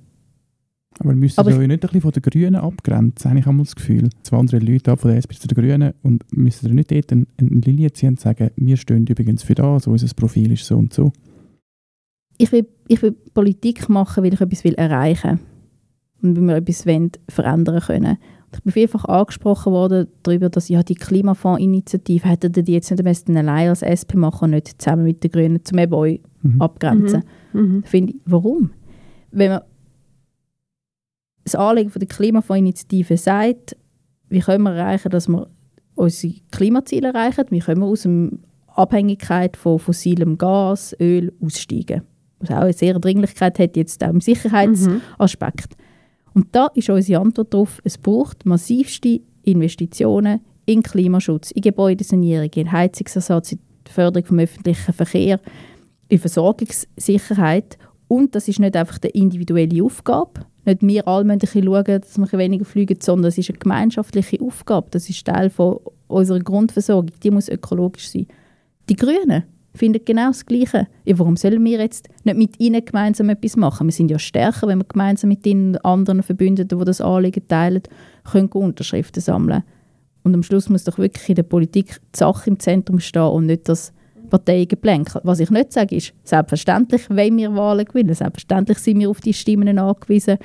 Aber 0.99 1.15
müsst 1.15 1.37
ihr 1.37 1.41
Aber 1.41 1.51
euch 1.51 1.57
nicht 1.67 1.71
ein 1.71 1.79
bisschen 1.79 2.01
von 2.01 2.11
den 2.11 2.21
Grünen 2.21 2.55
abgrenzen, 2.55 3.29
habe 3.29 3.39
ich 3.39 3.47
einmal 3.47 3.65
das 3.65 3.75
Gefühl. 3.75 4.09
Zwei 4.23 4.37
andere 4.37 4.59
Leute 4.59 4.91
ab 4.91 4.99
von 4.99 5.09
der 5.11 5.17
SP 5.23 5.39
zu 5.39 5.47
den 5.47 5.55
Grünen 5.55 5.93
und 6.03 6.23
müsst 6.35 6.63
ihr 6.63 6.73
nicht 6.73 6.91
dort 6.91 7.11
eine, 7.11 7.25
eine 7.37 7.49
Linie 7.61 7.91
ziehen 7.93 8.09
und 8.09 8.19
sagen, 8.19 8.51
wir 8.55 8.77
stehen 8.77 9.07
übrigens 9.07 9.43
für 9.43 9.55
das, 9.55 9.87
unser 9.87 10.13
Profil 10.13 10.51
ist 10.51 10.65
so 10.65 10.77
und 10.77 10.93
so. 10.93 11.11
ich 12.37 12.51
will, 12.51 12.67
ich 12.87 13.01
will 13.01 13.11
Politik 13.33 13.87
machen, 13.89 14.23
weil 14.23 14.33
ich 14.33 14.41
etwas 14.41 14.63
will 14.63 14.73
erreichen 14.75 15.39
will. 16.21 16.31
Und 16.31 16.37
weil 16.37 16.47
wir 16.47 16.55
etwas 16.57 16.85
wollen, 16.85 17.11
verändern 17.29 17.79
können. 17.79 18.17
Und 18.51 18.57
ich 18.57 18.63
bin 18.63 18.73
vielfach 18.73 19.05
angesprochen 19.05 19.71
worden 19.71 20.07
darüber, 20.23 20.49
dass 20.49 20.67
ja 20.69 20.83
die 20.83 20.95
Klimafondsinitiative 20.95 22.27
hätten 22.27 22.51
die 22.51 22.73
jetzt 22.73 22.89
nicht 22.91 22.99
am 22.99 23.05
besten 23.05 23.37
allein 23.37 23.69
als 23.69 23.83
SP 23.83 24.17
machen 24.17 24.45
und 24.45 24.51
nicht 24.51 24.81
zusammen 24.81 25.03
mit 25.03 25.23
den 25.23 25.31
Grünen, 25.31 25.63
zum 25.63 25.77
eben 25.77 25.93
euch 25.93 26.19
Mhm. 26.41 26.61
abgrenzen. 26.61 27.23
Mhm. 27.53 27.81
Da 27.83 27.87
finde 27.89 28.13
ich, 28.13 28.19
warum? 28.25 28.71
Wenn 29.31 29.51
man 29.51 29.61
das 31.51 31.59
Anliegen 31.59 31.89
von 31.89 31.99
der 31.99 32.07
Klimafondsinitiative 32.07 33.17
sagt, 33.17 33.75
wie 34.29 34.39
können 34.39 34.63
wir 34.63 34.73
erreichen, 34.73 35.09
dass 35.09 35.27
wir 35.27 35.47
unsere 35.95 36.33
Klimaziele 36.51 37.09
erreichen, 37.09 37.45
wie 37.49 37.59
können 37.59 37.81
wir 37.81 37.87
aus 37.87 38.03
der 38.03 38.29
Abhängigkeit 38.67 39.57
von 39.57 39.79
fossilem 39.79 40.37
Gas, 40.37 40.95
Öl 40.99 41.33
aussteigen. 41.41 42.03
Was 42.39 42.51
auch 42.51 42.61
eine 42.61 42.73
sehr 42.73 42.97
Dringlichkeit 42.97 43.59
hat, 43.59 43.75
jetzt 43.75 44.03
auch 44.03 44.09
im 44.09 44.21
Sicherheitsaspekt. 44.21 45.75
Und 46.33 46.47
da 46.53 46.67
ist 46.67 46.89
unsere 46.89 47.21
Antwort 47.21 47.53
darauf, 47.53 47.81
es 47.83 47.97
braucht 47.97 48.45
massivste 48.45 49.19
Investitionen 49.43 50.39
in 50.65 50.83
Klimaschutz, 50.83 51.51
in 51.51 51.63
Gebäudesanierung, 51.63 52.51
in 52.55 52.71
Heizungsersatz, 52.71 53.53
in 53.53 53.59
die 53.87 53.91
Förderung 53.91 54.27
vom 54.27 54.39
öffentlichen 54.39 54.93
Verkehr, 54.93 55.39
in 56.07 56.19
Versorgungssicherheit. 56.19 57.77
Und 58.07 58.35
das 58.35 58.47
ist 58.47 58.59
nicht 58.59 58.75
einfach 58.75 58.99
eine 59.01 59.11
individuelle 59.11 59.83
Aufgabe. 59.83 60.45
Nicht 60.69 60.81
wir 60.83 61.07
alle 61.07 61.31
ein 61.31 61.39
bisschen 61.39 61.65
schauen, 61.65 61.83
dass 61.85 62.17
wir 62.17 62.39
weniger 62.39 62.65
fliegen, 62.65 62.97
sondern 63.01 63.29
es 63.29 63.37
ist 63.37 63.49
eine 63.49 63.57
gemeinschaftliche 63.57 64.39
Aufgabe. 64.41 64.87
Das 64.91 65.09
ist 65.09 65.25
Teil 65.25 65.49
von 65.49 65.79
unserer 66.07 66.39
Grundversorgung. 66.39 67.11
Die 67.23 67.31
muss 67.31 67.49
ökologisch 67.49 68.09
sein. 68.09 68.27
Die 68.87 68.95
Grünen 68.95 69.43
finden 69.73 70.01
genau 70.05 70.27
das 70.27 70.45
Gleiche. 70.45 70.87
Ja, 71.05 71.17
warum 71.17 71.37
sollen 71.37 71.63
wir 71.63 71.79
jetzt 71.79 72.09
nicht 72.23 72.37
mit 72.37 72.59
ihnen 72.59 72.83
gemeinsam 72.85 73.29
etwas 73.29 73.55
machen? 73.55 73.87
Wir 73.87 73.93
sind 73.93 74.11
ja 74.11 74.19
stärker, 74.19 74.67
wenn 74.67 74.79
wir 74.79 74.85
gemeinsam 74.85 75.29
mit 75.29 75.45
und 75.47 75.83
anderen 75.83 76.21
Verbündeten, 76.21 76.77
die 76.77 76.85
das 76.85 77.01
Anliegen 77.01 77.47
teilen, 77.47 77.83
können 78.31 78.49
Unterschriften 78.49 79.21
sammeln. 79.21 79.63
Und 80.23 80.35
am 80.35 80.43
Schluss 80.43 80.69
muss 80.69 80.83
doch 80.83 80.97
wirklich 80.97 81.29
in 81.29 81.35
der 81.35 81.43
Politik 81.43 81.99
die 82.13 82.19
Sache 82.19 82.49
im 82.49 82.59
Zentrum 82.59 82.99
stehen 82.99 83.23
und 83.23 83.47
nicht 83.47 83.69
das 83.69 83.93
Parteiengeplänkel. 84.29 85.21
Was 85.23 85.39
ich 85.39 85.49
nicht 85.49 85.73
sage, 85.73 85.95
ist, 85.95 86.13
selbstverständlich 86.23 87.09
wollen 87.09 87.37
wir 87.37 87.55
Wahlen 87.55 87.85
gewinnen. 87.85 88.13
Selbstverständlich 88.13 88.77
sind 88.79 88.99
wir 88.99 89.09
auf 89.09 89.21
die 89.21 89.33
Stimmen 89.33 89.77
angewiesen, 89.77 90.37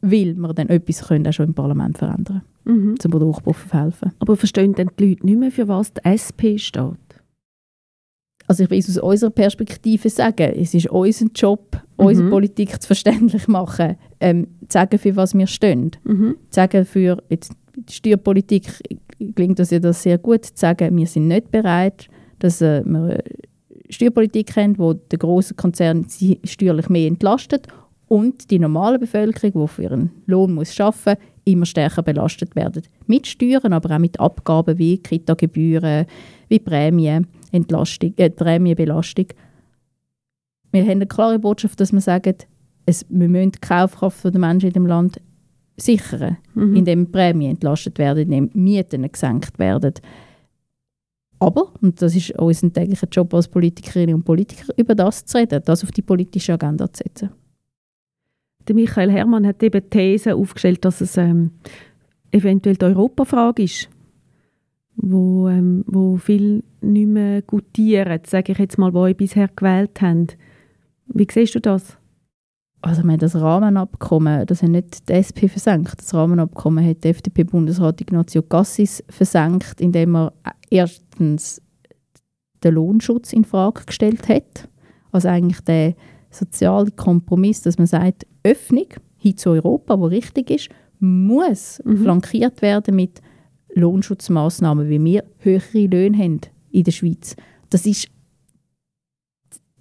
weil 0.00 0.34
wir 0.34 0.54
dann 0.54 0.68
etwas 0.68 1.06
können 1.06 1.26
auch 1.26 1.32
schon 1.32 1.46
im 1.48 1.54
Parlament 1.54 1.98
verändern 1.98 2.42
Mhm. 2.64 2.98
zum 3.00 3.10
Durchbruch 3.10 3.56
verhelfen. 3.56 4.12
Aber 4.20 4.36
verstehen 4.36 4.74
denn 4.74 4.90
die 4.98 5.10
Leute 5.10 5.26
nicht 5.26 5.38
mehr, 5.38 5.50
für 5.50 5.66
was 5.66 5.92
die 5.94 6.00
SP 6.06 6.58
steht? 6.58 6.94
Also 8.46 8.64
ich 8.64 8.70
will 8.70 8.78
es 8.78 8.88
aus 8.98 9.02
unserer 9.12 9.30
Perspektive 9.30 10.08
sagen, 10.10 10.52
es 10.56 10.74
ist 10.74 10.88
unser 10.90 11.26
Job, 11.34 11.80
unsere 11.96 12.26
Mhm. 12.26 12.30
Politik 12.30 12.80
zu 12.80 12.86
verständlich 12.88 13.48
machen, 13.48 13.96
ähm, 14.20 14.46
zu 14.68 14.74
sagen, 14.74 14.98
für 14.98 15.16
was 15.16 15.34
wir 15.34 15.46
stehen. 15.46 15.92
Mhm. 16.04 16.36
Zu 16.50 16.54
sagen, 16.56 16.84
für 16.84 17.22
jetzt 17.30 17.52
die 17.76 17.92
Steuerpolitik 17.92 18.64
klingt 19.34 19.58
das 19.58 19.70
ja 19.70 19.78
das 19.78 20.02
sehr 20.02 20.18
gut, 20.18 20.44
zu 20.44 20.52
sagen, 20.54 20.96
wir 20.96 21.06
sind 21.06 21.28
nicht 21.28 21.50
bereit, 21.50 22.08
dass 22.42 22.60
äh, 22.60 22.82
wir 22.84 23.02
eine 23.02 23.24
Steuerpolitik 23.88 24.56
haben, 24.56 24.78
wo 24.78 24.94
der 24.94 25.18
große 25.18 25.54
Konzern 25.54 26.04
sie 26.08 26.40
steuerlich 26.44 26.88
mehr 26.88 27.08
entlastet 27.08 27.68
und 28.08 28.50
die 28.50 28.58
normale 28.58 28.98
Bevölkerung, 28.98 29.62
die 29.62 29.68
für 29.68 29.82
ihren 29.82 30.10
Lohn 30.26 30.52
muss 30.52 30.78
arbeiten 30.80 31.10
muss, 31.10 31.28
immer 31.44 31.66
stärker 31.66 32.02
belastet 32.02 32.54
werden. 32.54 32.82
Mit 33.06 33.26
Steuern, 33.26 33.72
aber 33.72 33.94
auch 33.94 33.98
mit 33.98 34.20
Abgaben 34.20 34.78
wie 34.78 34.98
Kita-Gebühren, 34.98 36.06
wie 36.48 36.58
Prämienentlastung, 36.58 38.14
äh, 38.16 38.30
Prämienbelastung. 38.30 39.26
Wir 40.70 40.82
haben 40.82 40.90
eine 40.90 41.06
klare 41.06 41.38
Botschaft, 41.38 41.80
dass 41.80 41.92
wir 41.92 42.00
sagen, 42.00 42.34
es, 42.86 43.04
wir 43.08 43.28
müssen 43.28 43.52
die 43.52 43.60
Kaufkraft 43.60 44.24
der 44.24 44.38
Menschen 44.38 44.68
in 44.68 44.72
dem 44.72 44.86
Land 44.86 45.20
sichern, 45.76 46.38
Mhm. 46.54 46.76
indem 46.76 47.10
Prämien 47.10 47.52
entlastet 47.52 47.98
werden, 47.98 48.30
indem 48.32 48.50
Mieten 48.54 49.10
gesenkt 49.10 49.58
werden. 49.58 49.94
Aber, 51.42 51.72
und 51.80 52.00
das 52.00 52.14
ist 52.14 52.38
unser 52.38 52.72
täglicher 52.72 53.08
Job 53.10 53.34
als 53.34 53.48
Politikerinnen 53.48 54.14
und 54.14 54.22
Politiker, 54.22 54.72
über 54.76 54.94
das 54.94 55.24
zu 55.24 55.38
reden, 55.38 55.60
das 55.64 55.82
auf 55.82 55.90
die 55.90 56.00
politische 56.00 56.52
Agenda 56.52 56.92
zu 56.92 57.02
setzen. 57.02 57.30
Der 58.68 58.76
Michael 58.76 59.10
Herrmann 59.10 59.44
hat 59.44 59.60
eben 59.60 59.82
die 59.82 59.90
These 59.90 60.36
aufgestellt, 60.36 60.84
dass 60.84 61.00
es 61.00 61.16
ähm, 61.16 61.50
eventuell 62.30 62.76
die 62.76 62.84
Europafrage 62.84 63.64
ist, 63.64 63.88
wo, 64.94 65.48
ähm, 65.48 65.82
wo 65.88 66.16
viele 66.16 66.62
nicht 66.80 67.08
mehr 67.08 67.42
gutieren, 67.42 68.20
sage 68.24 68.52
ich 68.52 68.58
jetzt 68.58 68.78
mal, 68.78 68.92
die 68.92 69.14
bisher 69.14 69.48
gewählt 69.48 70.00
haben. 70.00 70.28
Wie 71.08 71.26
siehst 71.28 71.56
du 71.56 71.60
das? 71.60 71.98
Also, 72.84 73.02
wir 73.04 73.12
haben 73.12 73.18
das 73.18 73.36
Rahmenabkommen, 73.36 74.44
das 74.46 74.62
hat 74.62 74.70
nicht 74.70 75.08
die 75.08 75.12
SP 75.14 75.46
versenkt. 75.48 75.94
Das 75.98 76.12
Rahmenabkommen 76.12 76.84
hat 76.84 77.04
der 77.04 77.12
FDP-Bundesrat 77.12 78.00
Ignazio 78.00 78.42
Cassis 78.42 79.04
versenkt, 79.08 79.80
indem 79.80 80.16
er 80.16 80.32
erstens 80.68 81.62
den 82.64 82.74
Lohnschutz 82.74 83.32
in 83.32 83.44
Frage 83.44 83.84
gestellt 83.86 84.28
hat. 84.28 84.68
Also 85.12 85.28
eigentlich 85.28 85.60
der 85.60 85.94
soziale 86.30 86.90
Kompromiss, 86.90 87.62
dass 87.62 87.78
man 87.78 87.86
sagt, 87.86 88.26
Öffnung 88.42 88.86
hin 89.16 89.36
zu 89.36 89.50
Europa, 89.50 89.98
wo 90.00 90.06
richtig 90.06 90.50
ist, 90.50 90.68
muss 90.98 91.80
Mhm. 91.84 91.98
flankiert 91.98 92.62
werden 92.62 92.96
mit 92.96 93.20
Lohnschutzmaßnahmen, 93.74 94.88
wie 94.88 95.02
wir 95.02 95.24
höhere 95.38 95.86
Löhne 95.86 96.18
haben 96.18 96.40
in 96.70 96.84
der 96.84 96.92
Schweiz. 96.92 97.36
Das 97.70 97.86
ist 97.86 98.08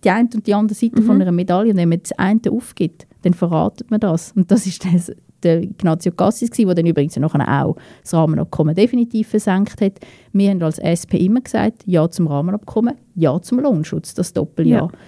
die 0.03 0.09
eine 0.09 0.29
und 0.33 0.47
die 0.47 0.53
andere 0.53 0.75
Seite 0.75 1.01
Mhm. 1.01 1.05
von 1.05 1.21
einer 1.21 1.31
Medaille. 1.31 1.71
Und 1.71 1.77
wenn 1.77 1.89
man 1.89 2.01
das 2.01 2.11
eine 2.13 2.39
aufgibt, 2.49 3.07
dann 3.21 3.33
verratet 3.33 3.91
man 3.91 3.99
das. 3.99 4.31
Und 4.33 4.51
das 4.51 4.65
ist 4.65 4.83
das, 4.85 5.11
der 5.43 5.63
Ignazio 5.63 6.11
Cassis, 6.11 6.49
der 6.51 6.73
dann 6.73 6.85
übrigens 6.85 7.15
nachher 7.17 7.63
auch 7.65 7.75
das 8.03 8.13
Rahmenabkommen 8.13 8.75
definitiv 8.75 9.29
versenkt 9.29 9.81
hat. 9.81 9.99
Wir 10.33 10.51
haben 10.51 10.61
als 10.61 10.79
SP 10.79 11.17
immer 11.25 11.41
gesagt, 11.41 11.83
ja 11.85 12.09
zum 12.09 12.27
Rahmenabkommen, 12.27 12.95
ja 13.15 13.39
zum 13.41 13.59
Lohnschutz, 13.59 14.13
das 14.13 14.33
Doppeljahr. 14.33 14.91
Ja. 14.91 14.99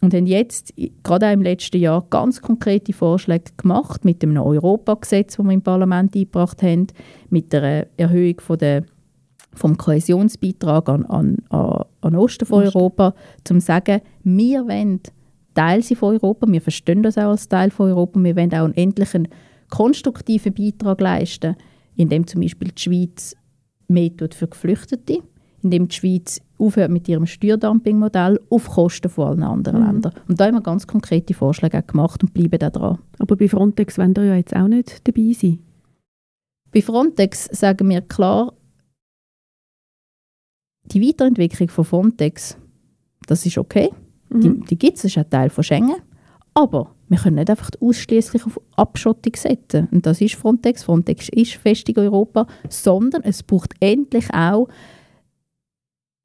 Und 0.00 0.14
haben 0.14 0.26
jetzt, 0.26 0.74
gerade 1.04 1.28
auch 1.28 1.32
im 1.32 1.42
letzten 1.42 1.76
Jahr, 1.76 2.04
ganz 2.10 2.42
konkrete 2.42 2.92
Vorschläge 2.92 3.52
gemacht 3.56 4.04
mit 4.04 4.20
dem 4.20 4.36
Europagesetz, 4.36 5.36
das 5.36 5.46
wir 5.46 5.52
im 5.52 5.62
Parlament 5.62 6.16
eingebracht 6.16 6.60
haben, 6.62 6.88
mit 7.30 7.52
der 7.52 7.86
Erhöhung 7.96 8.40
von 8.40 8.58
der, 8.58 8.82
vom 9.54 9.76
Kohäsionsbeitrag 9.76 10.88
an, 10.88 11.04
an, 11.06 11.36
an, 11.50 12.16
Osten 12.16 12.46
von 12.46 12.64
Osten. 12.64 12.76
Europa, 12.76 13.14
um 13.50 13.60
zu 13.60 13.66
sagen, 13.66 14.00
wir 14.24 14.66
wollen 14.66 15.00
Teil 15.54 15.82
sein 15.82 15.96
von 15.96 16.14
Europa, 16.14 16.46
wir 16.50 16.60
verstehen 16.60 17.02
das 17.02 17.18
auch 17.18 17.30
als 17.30 17.48
Teil 17.48 17.70
von 17.70 17.90
Europa, 17.90 18.22
wir 18.22 18.36
wollen 18.36 18.52
auch 18.54 18.64
einen 18.64 18.76
endlichen 18.76 19.28
konstruktiven 19.70 20.54
Beitrag 20.54 21.00
leisten, 21.00 21.56
indem 21.96 22.26
zum 22.26 22.40
Beispiel 22.40 22.68
die 22.68 22.82
Schweiz 22.82 23.36
mehr 23.88 24.16
tut 24.16 24.34
für 24.34 24.48
Geflüchtete, 24.48 25.18
indem 25.62 25.88
die 25.88 25.94
Schweiz 25.94 26.40
aufhört 26.58 26.90
mit 26.90 27.08
ihrem 27.08 27.26
Steuerdumpingmodell 27.26 28.40
auf 28.50 28.68
Kosten 28.68 29.08
von 29.08 29.28
allen 29.28 29.42
anderen 29.42 29.80
Mhm. 29.80 29.86
Ländern. 29.86 30.12
Und 30.28 30.40
da 30.40 30.46
haben 30.46 30.54
wir 30.54 30.62
ganz 30.62 30.86
konkrete 30.86 31.34
Vorschläge 31.34 31.82
gemacht 31.82 32.22
und 32.22 32.32
bleiben 32.32 32.58
da 32.58 32.70
dran. 32.70 32.98
Aber 33.18 33.36
bei 33.36 33.48
Frontex 33.48 33.98
wollen 33.98 34.14
ihr 34.16 34.24
ja 34.24 34.36
jetzt 34.36 34.54
auch 34.56 34.68
nicht 34.68 35.06
dabei 35.06 35.32
sein. 35.32 35.58
Bei 36.72 36.80
Frontex 36.80 37.44
sagen 37.46 37.88
wir 37.90 38.00
klar, 38.00 38.54
die 40.84 41.06
Weiterentwicklung 41.06 41.68
von 41.68 41.84
Frontex, 41.84 42.56
das 43.26 43.46
ist 43.46 43.58
okay, 43.58 43.90
die, 44.30 44.48
Mhm. 44.48 44.64
die 44.64 44.78
gibt 44.78 44.98
es, 44.98 45.04
ist 45.04 45.18
ein 45.18 45.28
Teil 45.28 45.50
von 45.50 45.64
Schengen. 45.64 45.96
Aber 46.54 46.94
wir 47.08 47.18
können 47.18 47.36
nicht 47.36 47.50
einfach 47.50 47.70
ausschließlich 47.80 48.44
auf 48.44 48.60
Abschottung 48.76 49.34
setzen. 49.36 49.88
Und 49.90 50.04
das 50.04 50.20
ist 50.20 50.34
Frontex. 50.34 50.84
Frontex 50.84 51.28
ist 51.30 51.54
fest 51.54 51.88
in 51.88 51.98
Europa, 51.98 52.46
sondern 52.68 53.22
es 53.22 53.42
braucht 53.42 53.74
endlich 53.80 54.32
auch 54.34 54.68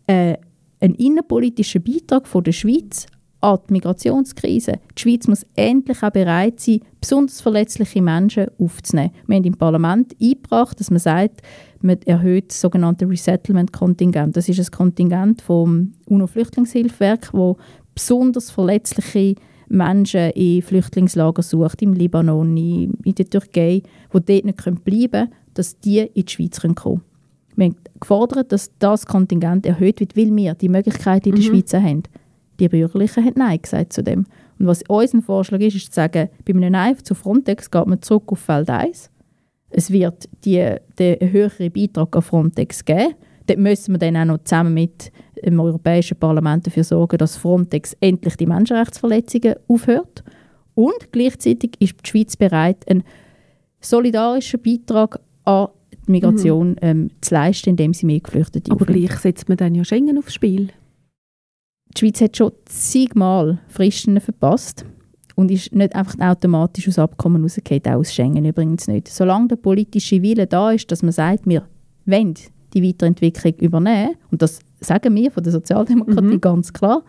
äh, 0.08 0.36
einen 0.80 0.96
innenpolitischen 0.96 1.84
Beitrag 1.84 2.28
von 2.28 2.44
der 2.44 2.52
Schweiz 2.52 3.08
an 3.42 3.60
die 3.68 3.74
Migrationskrise. 3.74 4.80
Die 4.98 5.02
Schweiz 5.02 5.28
muss 5.28 5.46
endlich 5.56 6.02
auch 6.02 6.12
bereit 6.12 6.60
sein, 6.60 6.82
besonders 7.00 7.42
verletzliche 7.42 8.02
Menschen 8.02 8.48
aufzunehmen. 8.58 9.12
Wir 9.28 9.38
haben 9.38 9.44
im 9.44 9.58
Parlament 9.58 10.16
eingebracht, 10.22 10.80
dass 10.80 10.90
man 10.90 11.00
sagt, 11.00 11.42
man 11.82 12.02
erhöht 12.04 12.50
das 12.50 12.62
sogenannte 12.62 13.08
Resettlement-Kontingent. 13.08 14.36
Das 14.36 14.50
ist 14.50 14.60
ein 14.60 14.72
Kontingent 14.72 15.42
vom 15.42 15.94
UNO-Flüchtlingshilfswerk, 16.06 17.34
wo 17.34 17.58
besonders 17.94 18.50
verletzliche 18.50 19.36
Menschen 19.70 20.32
in 20.32 20.62
Flüchtlingslager 20.62 21.44
sucht, 21.44 21.82
im 21.82 21.94
Libanon, 21.94 22.56
in, 22.58 22.94
in 23.04 23.16
der 23.16 23.30
Türkei, 23.30 23.84
die 24.14 24.26
dort 24.26 24.28
nicht 24.28 24.84
bleiben 24.84 25.12
können, 25.12 25.34
dass 25.54 25.80
die 25.80 26.00
in 26.00 26.26
die 26.26 26.32
Schweiz 26.32 26.60
kommen 26.60 26.76
können. 26.76 27.02
Wir 27.56 27.66
haben 27.66 27.76
gefordert, 28.00 28.52
dass 28.52 28.72
das 28.78 29.06
Kontingent 29.06 29.66
erhöht 29.66 30.00
wird, 30.00 30.16
weil 30.16 30.34
wir 30.36 30.54
die 30.54 30.70
Möglichkeit 30.70 31.26
in 31.26 31.36
der 31.36 31.44
mhm. 31.44 31.48
Schweiz 31.48 31.74
haben. 31.74 32.04
Die 32.60 32.70
Bürgerlichen 32.70 33.24
haben 33.24 33.34
Nein 33.36 33.62
gesagt 33.62 33.94
zu 33.94 34.04
dem. 34.04 34.26
Und 34.60 34.68
was 34.68 34.84
unser 34.88 35.22
Vorschlag 35.22 35.60
ist, 35.60 35.76
ist 35.76 35.88
zu 35.88 35.94
sagen, 35.94 36.30
bei 36.46 36.54
einem 36.54 36.72
Nein 36.72 36.98
zu 37.04 37.14
Frontex 37.16 37.70
geht 37.70 37.88
man 37.88 38.02
zurück 38.02 38.24
auf 38.28 38.40
Feld 38.40 38.70
1. 38.70 39.12
Es 39.70 39.92
wird 39.92 40.30
die, 40.46 40.76
den 40.98 41.32
höheren 41.32 41.72
Beitrag 41.72 42.16
an 42.16 42.22
Frontex 42.22 42.84
geben. 42.86 43.14
Dort 43.46 43.60
müssen 43.60 43.94
wir 43.94 44.00
dann 44.00 44.18
auch 44.18 44.26
noch 44.26 44.44
zusammen 44.44 44.74
mit 44.74 45.12
dem 45.46 45.60
Europäischen 45.60 46.18
Parlament 46.18 46.68
dafür 46.68 46.84
sorgen, 46.84 47.18
dass 47.18 47.38
Frontex 47.38 47.96
endlich 48.00 48.36
die 48.36 48.46
Menschenrechtsverletzungen 48.46 49.56
aufhört. 49.68 50.24
Und 50.74 51.12
gleichzeitig 51.12 51.72
ist 51.80 51.96
die 52.04 52.10
Schweiz 52.10 52.36
bereit, 52.36 52.88
einen 52.90 53.04
solidarischen 53.80 54.62
Beitrag 54.62 55.20
an 55.46 55.68
die 56.08 56.12
Migration 56.12 56.72
mhm. 56.72 56.78
ähm, 56.82 57.10
zu 57.22 57.36
leisten, 57.36 57.72
indem 57.72 57.94
sie 57.94 58.06
mehr 58.06 58.20
Geflüchtete 58.20 58.72
Aber 58.72 58.82
aufnimmt. 58.82 59.08
gleich 59.08 59.20
setzt 59.20 59.48
man 59.48 59.58
dann 59.58 59.76
ja 59.76 59.84
Schengen 59.84 60.18
aufs 60.18 60.34
Spiel 60.34 60.70
die 61.98 62.06
Schweiz 62.06 62.22
hat 62.22 62.38
schon 62.38 62.52
zigmal 62.66 63.60
Fristen 63.68 64.20
verpasst 64.22 64.86
und 65.36 65.52
ist 65.52 65.74
nicht 65.74 65.96
einfach 65.96 66.20
automatisch 66.20 66.88
aus 66.88 67.00
Abkommen 67.00 67.42
rausgefallen, 67.42 67.82
auch 67.88 68.00
aus 68.00 68.14
Schengen 68.14 68.46
übrigens 68.46 68.88
nicht. 68.88 69.08
Solange 69.08 69.50
der 69.50 69.56
politische 69.56 70.22
Wille 70.22 70.48
da 70.48 70.72
ist, 70.72 70.92
dass 70.92 71.02
man 71.02 71.12
sagt, 71.12 71.48
wir 71.48 71.68
wollen 72.06 72.36
die 72.74 72.84
Weiterentwicklung 72.84 73.54
übernehmen, 73.56 74.16
und 74.32 74.42
das 74.42 74.60
sagen 74.80 75.16
wir 75.16 75.32
von 75.32 75.44
der 75.44 75.54
Sozialdemokratie 75.54 76.36
mhm. 76.36 76.42
ganz 76.42 76.72
klar, 76.72 77.04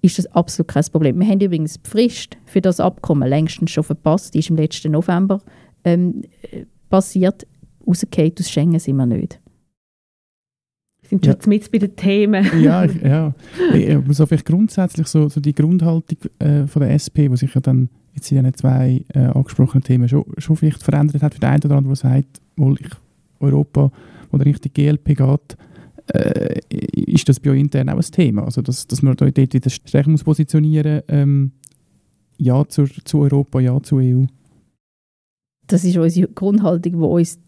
ist 0.00 0.18
das 0.18 0.26
absolut 0.26 0.68
kein 0.68 0.84
Problem. 0.90 1.18
Wir 1.18 1.26
haben 1.26 1.40
übrigens 1.40 1.82
die 1.82 1.90
Frist 1.90 2.38
für 2.46 2.60
das 2.60 2.80
Abkommen 2.80 3.28
längstens 3.28 3.72
schon 3.72 3.84
verpasst, 3.84 4.34
die 4.34 4.38
ist 4.38 4.50
im 4.50 4.56
letzten 4.56 4.92
November 4.92 5.40
ähm, 5.84 6.22
äh, 6.50 6.64
passiert. 6.88 7.46
Rausgefallen 7.86 8.34
aus 8.38 8.50
Schengen 8.50 8.78
sind 8.78 8.96
wir 8.96 9.06
nicht 9.06 9.40
sind 11.08 11.24
schon 11.24 11.34
ja. 11.34 11.48
mit 11.48 11.70
bei 11.72 11.78
den 11.78 11.96
Themen. 11.96 12.46
ja, 12.62 12.84
ich, 12.84 13.00
ja. 13.02 13.34
So 14.10 14.26
vielleicht 14.26 14.46
grundsätzlich 14.46 15.06
so, 15.06 15.28
so 15.28 15.40
die 15.40 15.54
Grundhaltung 15.54 16.18
äh, 16.38 16.66
von 16.66 16.82
der 16.82 16.92
SP, 16.92 17.28
die 17.28 17.36
sich 17.36 17.54
ja 17.54 17.60
dann 17.60 17.88
jetzt 18.14 18.30
in 18.30 18.44
den 18.44 18.54
zwei 18.54 19.04
äh, 19.14 19.20
angesprochenen 19.20 19.82
Themen 19.82 20.08
schon, 20.08 20.24
schon 20.38 20.56
vielleicht 20.56 20.82
verändert 20.82 21.22
hat, 21.22 21.34
für 21.34 21.40
den 21.40 21.48
einen 21.48 21.62
oder 21.64 21.76
anderen, 21.76 21.94
der 21.94 22.10
sagt, 22.10 22.40
wohl 22.56 22.76
ich 22.80 22.90
Europa, 23.40 23.90
wo 24.30 24.36
der 24.36 24.46
Richtung 24.46 24.72
GLP 24.74 25.16
geht, 25.16 25.56
äh, 26.12 26.60
ist 26.70 27.28
das 27.28 27.40
bei 27.40 27.50
euch 27.50 27.60
intern 27.60 27.88
auch 27.88 27.96
ein 27.96 28.02
Thema? 28.02 28.44
Also, 28.44 28.60
dass, 28.62 28.86
dass 28.86 29.02
man 29.02 29.16
dort 29.16 29.36
wieder 29.36 29.70
stärker 29.70 30.10
muss 30.10 30.24
positionieren 30.24 31.02
ähm, 31.08 31.52
Ja 32.36 32.66
zu, 32.66 32.84
zu 33.04 33.20
Europa, 33.20 33.60
Ja 33.60 33.80
zur 33.82 34.00
EU? 34.00 34.24
Das 35.66 35.84
ist 35.84 35.96
unsere 35.96 36.28
Grundhaltung, 36.28 36.92
die 36.92 36.98
uns 36.98 37.38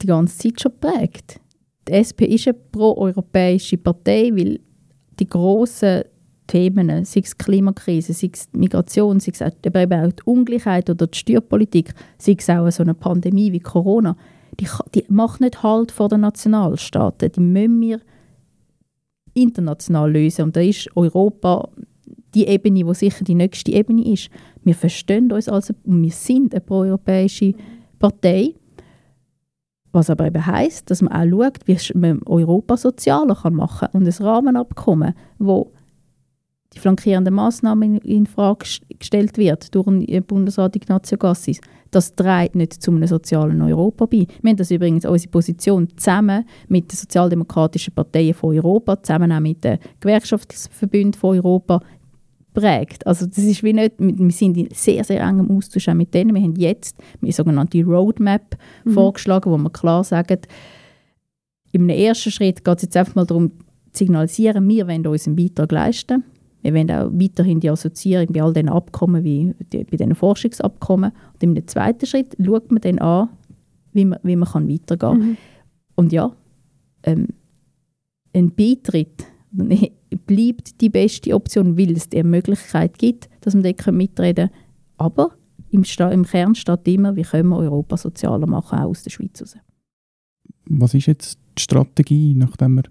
die 0.00 0.06
ganze 0.06 0.36
Zeit 0.36 0.60
schon 0.60 0.72
prägt 0.80 1.40
die 1.88 1.92
SP 1.92 2.24
ist 2.24 2.48
eine 2.48 2.56
pro-europäische 2.72 3.78
Partei, 3.78 4.30
weil 4.34 4.60
die 5.18 5.28
grossen 5.28 6.02
Themen, 6.46 7.04
sei 7.04 7.20
es 7.20 7.30
die 7.30 7.44
Klimakrise, 7.44 8.12
sei 8.12 8.30
es 8.32 8.50
die 8.50 8.58
Migration, 8.58 9.20
sei 9.20 9.32
es 9.32 9.42
auch 9.42 9.50
die 9.62 10.22
Ungleichheit 10.24 10.90
oder 10.90 11.06
die 11.06 11.18
Steuerpolitik, 11.18 11.94
sei 12.18 12.36
es 12.38 12.50
auch 12.50 12.70
so 12.70 12.82
eine 12.82 12.94
Pandemie 12.94 13.52
wie 13.52 13.60
Corona, 13.60 14.16
die, 14.60 14.66
die 14.94 15.04
macht 15.08 15.40
nicht 15.40 15.62
Halt 15.62 15.90
vor 15.90 16.08
den 16.08 16.20
Nationalstaaten. 16.20 17.32
Die 17.32 17.40
müssen 17.40 17.80
wir 17.80 18.00
international 19.34 20.12
lösen. 20.12 20.42
Und 20.42 20.56
da 20.56 20.60
ist 20.60 20.88
Europa 20.96 21.68
die 22.34 22.46
Ebene, 22.46 22.84
die 22.84 22.94
sicher 22.94 23.24
die 23.24 23.34
nächste 23.34 23.72
Ebene 23.72 24.12
ist. 24.12 24.30
Wir 24.62 24.74
verstehen 24.74 25.30
uns 25.32 25.48
also, 25.48 25.74
wir 25.84 26.10
sind 26.10 26.54
eine 26.54 26.60
pro-europäische 26.60 27.54
Partei. 27.98 28.54
Was 29.94 30.10
aber 30.10 30.26
eben 30.26 30.44
heisst, 30.44 30.90
dass 30.90 31.02
man 31.02 31.12
auch 31.12 31.44
schaut, 31.44 31.60
wie 31.66 31.78
man 31.96 32.20
Europa 32.26 32.76
sozialer 32.76 33.38
machen 33.52 33.88
kann 33.92 34.00
und 34.00 34.08
ein 34.08 34.26
Rahmenabkommen, 34.26 35.14
wo 35.38 35.70
die 36.74 36.80
flankierenden 36.80 37.32
Massnahmen 37.32 37.98
in, 37.98 38.26
Frage 38.26 38.66
gestellt 38.98 39.38
wird 39.38 39.72
durch 39.72 39.86
den 39.86 40.24
Bundesrat 40.24 40.74
Ignazio 40.74 41.16
Gassis, 41.16 41.60
das 41.92 42.12
trägt 42.12 42.56
nicht 42.56 42.82
zu 42.82 42.90
einem 42.90 43.06
sozialen 43.06 43.62
Europa 43.62 44.06
bei. 44.06 44.26
Wir 44.42 44.50
haben 44.50 44.56
das 44.56 44.72
übrigens 44.72 45.04
unsere 45.04 45.30
Position 45.30 45.86
zusammen 45.96 46.44
mit 46.66 46.90
den 46.90 46.96
sozialdemokratischen 46.96 47.94
Parteien 47.94 48.34
von 48.34 48.52
Europa, 48.52 49.00
zusammen 49.00 49.30
auch 49.30 49.38
mit 49.38 49.62
den 49.62 49.78
Gewerkschaftsverbünden 50.00 51.14
von 51.14 51.36
Europa 51.36 51.80
prägt. 52.54 53.06
Also 53.06 53.26
das 53.26 53.38
ist 53.38 53.62
wie 53.62 53.74
nicht, 53.74 53.94
wir 53.98 54.30
sind 54.30 54.56
in 54.56 54.68
sehr, 54.72 55.04
sehr 55.04 55.20
engem 55.20 55.50
Austausch 55.50 55.88
mit 55.88 56.14
denen. 56.14 56.34
Wir 56.34 56.42
haben 56.42 56.56
jetzt 56.56 56.96
eine 57.20 57.32
sogenannte 57.32 57.84
Roadmap 57.84 58.56
mhm. 58.84 58.92
vorgeschlagen, 58.92 59.50
wo 59.50 59.58
wir 59.58 59.70
klar 59.70 60.04
sagen, 60.04 60.38
in 61.72 61.82
einem 61.82 61.90
ersten 61.90 62.30
Schritt 62.30 62.64
geht 62.64 62.76
es 62.76 62.82
jetzt 62.84 62.96
einfach 62.96 63.16
mal 63.16 63.26
darum, 63.26 63.50
zu 63.92 64.04
signalisieren, 64.04 64.68
wir 64.68 64.88
wollen 64.88 65.06
unseren 65.06 65.36
Beitrag 65.36 65.70
leisten. 65.72 66.24
Wir 66.62 66.72
wollen 66.72 66.90
auch 66.90 67.12
weiterhin 67.12 67.60
die 67.60 67.68
Assoziierung 67.68 68.28
bei 68.32 68.42
all 68.42 68.52
diesen 68.52 68.70
Abkommen, 68.70 69.22
wie 69.22 69.54
die, 69.72 69.84
bei 69.84 69.96
diesen 69.96 70.14
Forschungsabkommen. 70.14 71.12
Und 71.34 71.42
im 71.42 71.66
zweiten 71.66 72.06
Schritt 72.06 72.36
schaut 72.42 72.72
man 72.72 72.80
dann 72.80 72.98
an, 73.00 73.28
wie 73.92 74.04
man, 74.04 74.18
wie 74.22 74.36
man 74.36 74.48
kann 74.48 74.68
weitergehen 74.68 74.98
kann. 74.98 75.18
Mhm. 75.18 75.36
Und 75.96 76.12
ja, 76.12 76.34
ähm, 77.02 77.28
ein 78.34 78.50
Beitritt 78.54 79.26
bleibt 79.54 80.80
die 80.80 80.90
beste 80.90 81.34
Option, 81.34 81.78
weil 81.78 81.92
es 81.92 82.08
die 82.08 82.22
Möglichkeit 82.22 82.98
gibt, 82.98 83.28
dass 83.40 83.54
man 83.54 83.62
dort 83.62 83.86
mitreden 83.92 84.48
kann. 84.48 84.58
Aber 84.96 85.30
im, 85.70 85.82
im 85.82 86.24
Kern 86.24 86.54
steht 86.54 86.86
immer, 86.88 87.16
wie 87.16 87.22
können 87.22 87.48
wir 87.48 87.58
Europa 87.58 87.96
sozialer 87.96 88.46
machen, 88.46 88.78
auch 88.78 88.90
aus 88.90 89.02
der 89.02 89.10
Schweiz 89.10 89.38
heraus. 89.38 89.56
Was 90.66 90.94
ist 90.94 91.06
jetzt 91.06 91.38
die 91.58 91.62
Strategie, 91.62 92.34
nachdem 92.34 92.76
wir 92.76 92.84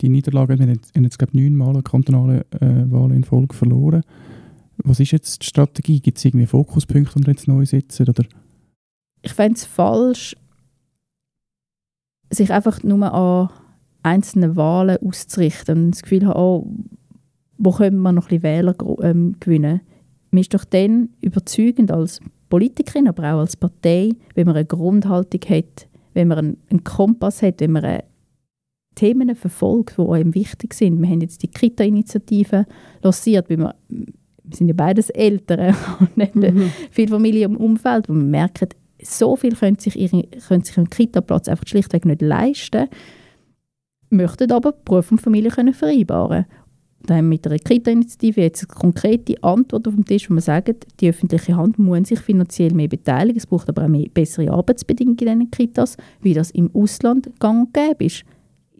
die 0.00 0.08
Niederlage, 0.08 0.58
wir 0.58 0.66
haben 0.66 1.04
jetzt, 1.04 1.18
glaube 1.18 1.32
ich, 1.34 1.40
neunmal 1.40 1.82
kantonale 1.82 2.44
äh, 2.60 2.90
Wahlen 2.90 3.12
in 3.12 3.24
Folge 3.24 3.54
verloren. 3.54 4.02
Was 4.78 5.00
ist 5.00 5.12
jetzt 5.12 5.42
die 5.42 5.46
Strategie? 5.46 6.00
Gibt 6.00 6.18
es 6.18 6.24
irgendwie 6.24 6.46
Fokuspunkte, 6.46 7.20
die 7.20 7.30
jetzt 7.30 7.48
neu 7.48 7.64
setzen? 7.64 8.08
Oder? 8.08 8.24
Ich 9.22 9.32
fände 9.32 9.56
es 9.56 9.64
falsch, 9.64 10.36
sich 12.30 12.52
einfach 12.52 12.82
nur 12.82 13.12
an 13.12 13.50
einzelne 14.04 14.54
Wahlen 14.54 14.98
auszurichten 15.04 15.86
und 15.86 15.90
das 15.92 16.02
Gefühl 16.02 16.26
haben, 16.26 16.38
oh, 16.38 16.66
wo 17.58 17.70
können 17.72 18.00
wir 18.00 18.12
noch 18.12 18.24
ein 18.24 18.40
bisschen 18.40 18.42
Wähler 18.42 18.74
ähm, 19.02 19.36
gewinnen. 19.40 19.80
Man 20.30 20.40
ist 20.40 20.54
doch 20.54 20.64
dann 20.64 21.10
überzeugend 21.20 21.90
als 21.90 22.20
Politikerin, 22.48 23.08
aber 23.08 23.34
auch 23.34 23.40
als 23.40 23.56
Partei, 23.56 24.10
wenn 24.34 24.46
man 24.46 24.56
eine 24.56 24.66
Grundhaltung 24.66 25.40
hat, 25.48 25.88
wenn 26.12 26.28
man 26.28 26.38
einen, 26.38 26.56
einen 26.70 26.84
Kompass 26.84 27.42
hat, 27.42 27.60
wenn 27.60 27.72
man 27.72 28.00
Themen 28.94 29.34
verfolgt, 29.34 29.96
die 29.98 30.02
einem 30.02 30.34
wichtig 30.34 30.74
sind. 30.74 31.00
Wir 31.00 31.08
haben 31.08 31.20
jetzt 31.20 31.42
die 31.42 31.48
Kita-Initiative 31.48 32.66
lanciert, 33.02 33.48
weil 33.48 33.58
wir, 33.58 33.74
wir 33.88 34.56
sind 34.56 34.68
ja 34.68 34.74
beides 34.74 35.10
Eltern 35.10 35.74
und 36.00 36.16
nicht 36.16 36.34
mhm. 36.34 36.70
viel 36.90 37.08
Familie 37.08 37.46
im 37.46 37.56
Umfeld, 37.56 38.08
wo 38.08 38.12
wir 38.12 38.22
merken, 38.22 38.68
so 39.02 39.34
viel 39.34 39.56
können 39.56 39.78
sich, 39.78 39.98
ihre, 39.98 40.22
können 40.46 40.62
sich 40.62 40.76
einen 40.76 40.90
Kita-Platz 40.90 41.48
einfach 41.48 41.66
schlichtweg 41.66 42.04
nicht 42.04 42.22
leisten 42.22 42.88
möchten 44.14 44.50
aber 44.50 44.72
Beruf 44.72 45.10
und 45.10 45.20
Familie 45.20 45.50
können 45.50 45.74
vereinbaren 45.74 46.46
da 47.06 47.16
haben 47.16 47.26
wir 47.26 47.36
mit 47.36 47.46
einer 47.46 47.58
Kita-Initiative 47.58 48.40
jetzt 48.40 48.62
eine 48.62 48.78
konkrete 48.78 49.42
Antwort 49.42 49.86
auf 49.86 49.94
dem 49.94 50.04
Tisch, 50.04 50.30
wo 50.30 50.34
wir 50.34 50.40
sagen, 50.40 50.76
die 51.00 51.08
öffentliche 51.08 51.56
Hand 51.56 51.78
muss 51.78 52.08
sich 52.08 52.20
finanziell 52.20 52.72
mehr 52.72 52.88
beteiligen. 52.88 53.36
Es 53.38 53.46
braucht 53.46 53.68
aber 53.68 53.84
auch 53.84 53.88
mehr 53.88 54.08
bessere 54.12 54.50
Arbeitsbedingungen 54.50 55.18
in 55.18 55.38
diesen 55.40 55.50
Kitas, 55.50 55.96
wie 56.22 56.34
das 56.34 56.50
im 56.52 56.70
Ausland 56.74 57.30
gang 57.40 57.66
und 57.66 57.74
gäbe 57.74 58.04
ist. 58.04 58.24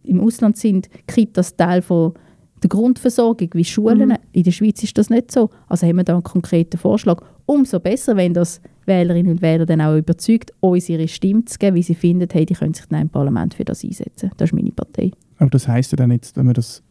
Im 0.04 0.20
Ausland 0.20 0.56
sind 0.56 0.88
Kitas 1.06 1.56
Teil 1.56 1.82
von 1.82 2.14
der 2.62 2.68
Grundversorgung 2.68 3.50
wie 3.52 3.64
Schulen. 3.64 4.08
Mhm. 4.08 4.16
In 4.32 4.42
der 4.42 4.52
Schweiz 4.52 4.82
ist 4.82 4.96
das 4.96 5.10
nicht 5.10 5.30
so. 5.30 5.50
Also 5.68 5.86
haben 5.86 5.96
wir 5.96 6.04
da 6.04 6.14
einen 6.14 6.22
konkreten 6.22 6.78
Vorschlag. 6.78 7.22
Umso 7.46 7.78
besser, 7.78 8.16
wenn 8.16 8.32
das 8.32 8.60
Wählerinnen 8.86 9.32
und 9.32 9.42
Wähler 9.42 9.66
dann 9.66 9.80
auch 9.80 9.96
überzeugt, 9.96 10.52
uns 10.60 10.88
ihre 10.88 11.08
Stimme 11.08 11.44
zu 11.44 11.58
geben, 11.58 11.76
wie 11.76 11.82
sie 11.82 11.94
finden, 11.94 12.28
hey, 12.30 12.46
die 12.46 12.54
können 12.54 12.74
sich 12.74 12.86
dann 12.86 13.02
im 13.02 13.08
Parlament 13.08 13.54
für 13.54 13.64
das 13.64 13.84
einsetzen. 13.84 14.30
Das 14.36 14.50
ist 14.50 14.54
meine 14.54 14.72
Partei. 14.72 15.10
Aber 15.38 15.50
das 15.50 15.68
heisst 15.68 15.92
ja 15.92 15.96
dann 15.96 16.10
jetzt, 16.10 16.36
wenn 16.36 16.46
man 16.46 16.54
das 16.54 16.82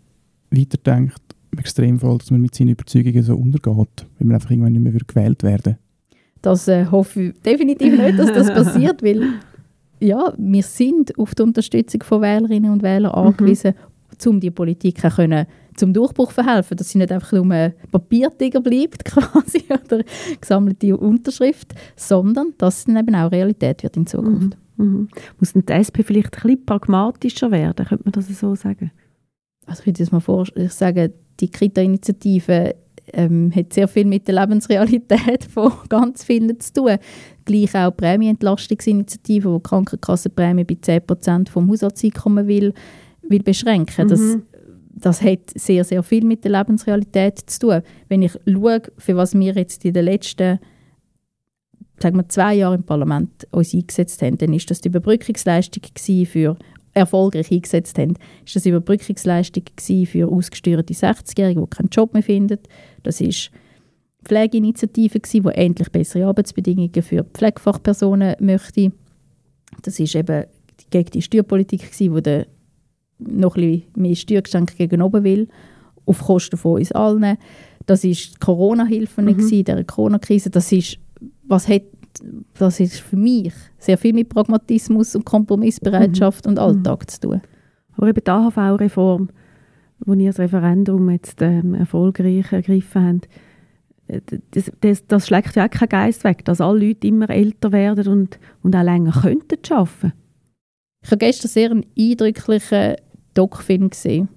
weiterdenkt, 0.51 1.21
im 1.51 1.59
Extremfall, 1.59 2.17
dass 2.17 2.31
man 2.31 2.41
mit 2.41 2.55
seinen 2.55 2.69
Überzeugungen 2.69 3.23
so 3.23 3.35
untergeht, 3.35 4.07
weil 4.17 4.27
man 4.27 4.35
einfach 4.35 4.51
irgendwann 4.51 4.73
nicht 4.73 4.81
mehr 4.81 4.93
gewählt 4.93 5.43
werden 5.43 5.77
Das 6.41 6.67
äh, 6.67 6.85
hoffe 6.87 7.21
ich 7.21 7.41
definitiv 7.41 7.97
nicht, 7.97 8.19
dass 8.19 8.33
das 8.33 8.47
passiert, 8.53 9.03
weil 9.03 9.21
ja, 9.99 10.33
wir 10.37 10.63
sind 10.63 11.17
auf 11.17 11.33
die 11.35 11.43
Unterstützung 11.43 12.03
von 12.03 12.21
Wählerinnen 12.21 12.71
und 12.71 12.83
Wählern 12.83 13.11
angewiesen, 13.11 13.73
um 14.25 14.39
die 14.39 14.51
Politik 14.51 15.01
können, 15.01 15.45
zum 15.75 15.93
Durchbruch 15.93 16.31
verhelfen, 16.31 16.77
dass 16.77 16.89
sie 16.89 16.97
nicht 16.97 17.11
einfach 17.11 17.31
nur 17.31 17.51
ein 17.51 17.73
Papiertiger 17.91 18.61
bleibt 18.61 19.05
quasi 19.05 19.63
oder 19.69 20.03
gesammelte 20.39 20.97
Unterschrift, 20.97 21.73
sondern 21.95 22.53
dass 22.57 22.79
es 22.79 22.85
dann 22.85 22.97
eben 22.97 23.15
auch 23.15 23.31
Realität 23.31 23.83
wird 23.83 23.97
in 23.97 24.07
Zukunft. 24.07 24.57
Mhm. 24.77 25.09
Muss 25.39 25.53
denn 25.53 25.65
die 25.65 25.73
SP 25.73 26.01
vielleicht 26.03 26.35
ein 26.37 26.41
bisschen 26.41 26.65
pragmatischer 26.65 27.51
werden, 27.51 27.85
könnte 27.85 28.03
man 28.05 28.11
das 28.11 28.27
so 28.27 28.55
sagen? 28.55 28.91
Also 29.65 29.81
ich 29.81 29.87
würde 29.87 29.99
jetzt 29.99 30.11
mal 30.11 30.19
vor, 30.19 30.45
ich 30.55 30.73
sage, 30.73 31.13
die 31.39 31.49
Krita-Initiative 31.49 32.75
ähm, 33.11 33.51
hat 33.53 33.73
sehr 33.73 33.87
viel 33.87 34.05
mit 34.05 34.27
der 34.27 34.41
Lebensrealität 34.41 35.43
von 35.49 35.71
ganz 35.89 36.23
vielen 36.23 36.59
zu 36.59 36.73
tun. 36.73 36.97
Gleich 37.45 37.75
auch 37.75 37.91
die 37.91 37.97
Prämienentlastungsinitiative, 37.97 39.51
wo 39.51 39.57
die 39.57 39.63
Krankenkassenprämie 39.63 40.63
bei 40.63 40.75
10% 40.75 41.49
vom 41.49 41.69
Haushaltseinkommen 41.69 42.47
will, 42.47 42.73
will 43.27 43.43
beschränken. 43.43 44.07
Mhm. 44.07 44.43
Das, 44.95 45.21
hat 45.21 45.49
sehr, 45.55 45.83
sehr 45.83 46.03
viel 46.03 46.23
mit 46.23 46.43
der 46.43 46.51
Lebensrealität 46.51 47.39
zu 47.49 47.59
tun. 47.59 47.81
Wenn 48.09 48.21
ich 48.21 48.33
schaue, 48.45 48.81
für 48.97 49.15
was 49.15 49.33
wir 49.33 49.53
jetzt 49.53 49.83
in 49.85 49.93
den 49.93 50.05
letzten 50.05 50.59
sagen 51.99 52.17
wir, 52.17 52.27
zwei 52.29 52.55
Jahren 52.55 52.79
im 52.79 52.83
Parlament 52.83 53.47
uns 53.51 53.73
eingesetzt 53.73 54.21
haben, 54.21 54.37
dann 54.37 54.53
ist 54.53 54.69
das 54.69 54.81
die 54.81 54.89
Überbrückungsleistung 54.89 55.83
für 56.25 56.57
erfolgreich 56.93 57.51
eingesetzt 57.51 57.97
haben, 57.97 58.15
ist 58.45 58.55
das 58.55 58.65
Überbrückungsleistung 58.65 59.63
für 60.05 60.27
ausgesteuerte 60.27 60.93
60-Jährige, 60.93 61.61
die 61.61 61.67
keinen 61.67 61.89
Job 61.89 62.13
mehr 62.13 62.23
finden. 62.23 62.59
Das 63.03 63.19
ist 63.19 63.51
Pflegeinitiative 64.23 65.19
die 65.19 65.41
endlich 65.53 65.91
bessere 65.91 66.27
Arbeitsbedingungen 66.27 67.01
für 67.01 67.23
Pflegefachpersonen 67.23 68.35
möchte. 68.39 68.91
Das 69.81 69.99
ist 69.99 70.15
eben 70.15 70.45
gegen 70.91 71.09
die 71.09 71.21
Steuerpolitik 71.21 71.91
die 71.97 72.21
der 72.21 72.47
noch 73.27 73.55
ein 73.55 73.61
bisschen 73.61 73.83
mehr 73.95 74.15
Steuergeschenke 74.15 74.75
gegen 74.75 75.01
oben 75.01 75.23
will, 75.23 75.47
auf 76.05 76.19
Kosten 76.23 76.57
von 76.57 76.79
uns 76.79 76.91
allen. 76.91 77.37
Das 77.85 78.03
ist 78.03 78.35
die 78.35 78.39
Corona-Hilfe 78.39 79.21
mhm. 79.21 79.39
in 79.39 79.63
der 79.65 79.83
Corona-Krise. 79.83 80.49
Das 80.49 80.71
ist, 80.71 80.97
was 81.43 81.67
hat 81.67 81.83
das 82.53 82.79
ist 82.79 82.99
für 82.99 83.15
mich 83.15 83.53
sehr 83.77 83.97
viel 83.97 84.13
mit 84.13 84.29
Pragmatismus 84.29 85.15
und 85.15 85.25
Kompromissbereitschaft 85.25 86.45
mhm. 86.45 86.51
und 86.51 86.59
Alltag 86.59 87.01
mhm. 87.01 87.07
zu 87.07 87.19
tun. 87.19 87.41
Aber 87.97 88.07
eben 88.07 88.23
die 88.23 88.29
AHV-Reform, 88.29 89.29
wo 90.05 90.13
ihr 90.13 90.29
das 90.29 90.39
Referendum 90.39 91.09
jetzt 91.09 91.41
ähm, 91.41 91.73
erfolgreich 91.73 92.51
ergriffen 92.51 93.07
habt, 93.07 93.29
äh, 94.07 94.21
das, 94.51 94.71
das, 94.81 95.07
das, 95.07 95.27
schlägt 95.27 95.55
ja 95.55 95.65
auch 95.65 95.69
keinen 95.69 95.89
Geist 95.89 96.23
weg, 96.23 96.45
dass 96.45 96.61
alle 96.61 96.87
Leute 96.87 97.07
immer 97.07 97.29
älter 97.29 97.71
werden 97.71 98.07
und, 98.07 98.39
und 98.61 98.75
auch 98.75 98.83
länger 98.83 99.11
könnten 99.11 99.59
arbeiten. 99.69 100.13
Ich 101.03 101.11
habe 101.11 101.17
gestern 101.17 101.49
sehr 101.49 101.71
einen 101.71 101.85
eindrücklichen 101.97 102.95
Doc-Film 103.33 103.89
gesehen, 103.89 104.29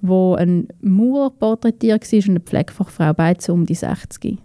wo 0.00 0.34
ein 0.34 0.68
Mauer 0.80 1.30
porträtiert 1.30 2.10
war 2.12 2.18
und 2.18 2.28
eine 2.30 2.40
Pflegefachfrau, 2.40 3.12
beide 3.14 3.52
um 3.52 3.66
die 3.66 3.74
60 3.74 4.38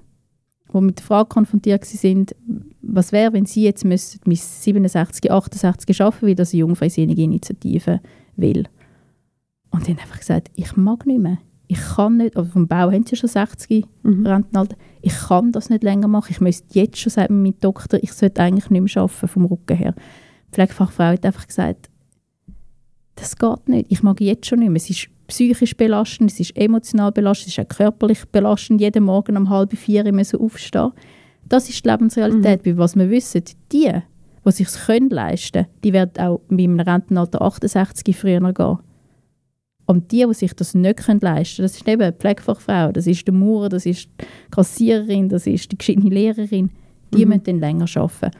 die 0.73 0.81
mit 0.81 0.99
der 0.99 1.05
Frage 1.05 1.29
konfrontiert 1.29 1.85
sind, 1.85 2.35
was 2.81 3.11
wäre, 3.11 3.33
wenn 3.33 3.45
sie 3.45 3.63
jetzt 3.63 3.85
müssten 3.85 4.27
mit 4.27 4.39
67, 4.39 5.31
68 5.31 6.01
arbeiten, 6.01 6.27
wie 6.27 6.35
das 6.35 6.53
eine 6.53 6.61
jungfreisinnig 6.61 7.17
Initiative 7.17 7.99
will. 8.35 8.67
Und 9.71 9.87
die 9.87 9.91
haben 9.91 9.99
einfach 9.99 10.19
gesagt, 10.19 10.51
ich 10.55 10.75
mag 10.75 11.05
nicht 11.05 11.21
mehr. 11.21 11.37
Ich 11.67 11.79
kann 11.79 12.17
nicht, 12.17 12.35
also 12.37 12.51
vom 12.51 12.67
Bau 12.67 12.91
haben 12.91 13.05
sie 13.05 13.15
schon 13.15 13.29
60 13.29 13.85
mhm. 14.03 14.27
Rentenalter, 14.27 14.75
ich 15.01 15.13
kann 15.13 15.51
das 15.51 15.69
nicht 15.69 15.83
länger 15.83 16.07
machen. 16.07 16.31
Ich 16.31 16.41
müsste 16.41 16.67
jetzt 16.77 16.99
schon 16.99 17.11
sagen, 17.11 17.41
mein 17.41 17.57
Doktor, 17.59 17.99
ich 18.01 18.13
sollte 18.13 18.41
eigentlich 18.41 18.69
nicht 18.69 18.95
mehr 18.95 19.03
arbeiten 19.03 19.27
vom 19.27 19.45
Rücken 19.45 19.77
her. 19.77 19.95
Die 20.49 20.55
Pflegefachfrau 20.55 21.05
hat 21.05 21.25
einfach 21.25 21.47
gesagt, 21.47 21.89
das 23.15 23.37
geht 23.37 23.69
nicht. 23.69 23.85
Ich 23.89 24.03
mag 24.03 24.19
jetzt 24.21 24.47
schon 24.47 24.59
nicht 24.59 24.69
mehr. 24.69 24.77
Es 24.77 24.89
ist 24.89 25.07
psychisch 25.27 25.75
belastend, 25.75 26.31
es 26.31 26.39
ist 26.39 26.55
emotional 26.57 27.11
belastend, 27.11 27.49
es 27.49 27.57
ist 27.57 27.65
auch 27.65 27.75
körperlich 27.75 28.25
belastend, 28.31 28.81
jeden 28.81 29.05
Morgen 29.05 29.37
um 29.37 29.49
halb 29.49 29.75
vier 29.77 30.11
müssen 30.11 30.39
aufstehen. 30.39 30.91
Das 31.47 31.69
ist 31.69 31.83
die 31.83 31.89
Lebensrealität. 31.89 32.65
Mhm. 32.65 32.77
was 32.77 32.95
wir 32.95 33.09
wissen, 33.09 33.43
die, 33.71 33.89
die 34.45 34.51
sich 34.51 34.67
es 34.67 34.87
leisten 34.87 35.63
können, 35.63 35.67
die 35.83 35.93
werden 35.93 36.23
auch 36.23 36.41
mit 36.49 36.65
einem 36.65 36.79
Rentenalter 36.79 37.41
68 37.41 38.15
früher 38.15 38.53
gehen. 38.53 38.77
Und 39.85 40.11
die, 40.11 40.25
die 40.25 40.33
sich 40.33 40.53
das 40.53 40.73
nicht 40.73 41.05
können 41.05 41.19
leisten 41.19 41.57
können, 41.57 41.65
das 41.67 41.75
ist 41.75 41.87
eben 41.87 42.11
die 42.11 42.17
Pflegefachfrau, 42.17 42.91
das 42.91 43.05
ist 43.05 43.27
die 43.27 43.31
Maurer, 43.31 43.69
das 43.69 43.85
ist 43.85 44.09
die 44.19 44.25
Kassiererin, 44.51 45.27
das 45.27 45.45
ist 45.45 45.71
die 45.71 45.77
geschiedene 45.77 46.09
Lehrerin, 46.09 46.69
die 47.13 47.25
mhm. 47.25 47.29
müssen 47.29 47.43
dann 47.43 47.59
länger 47.59 47.85
arbeiten. 47.95 48.31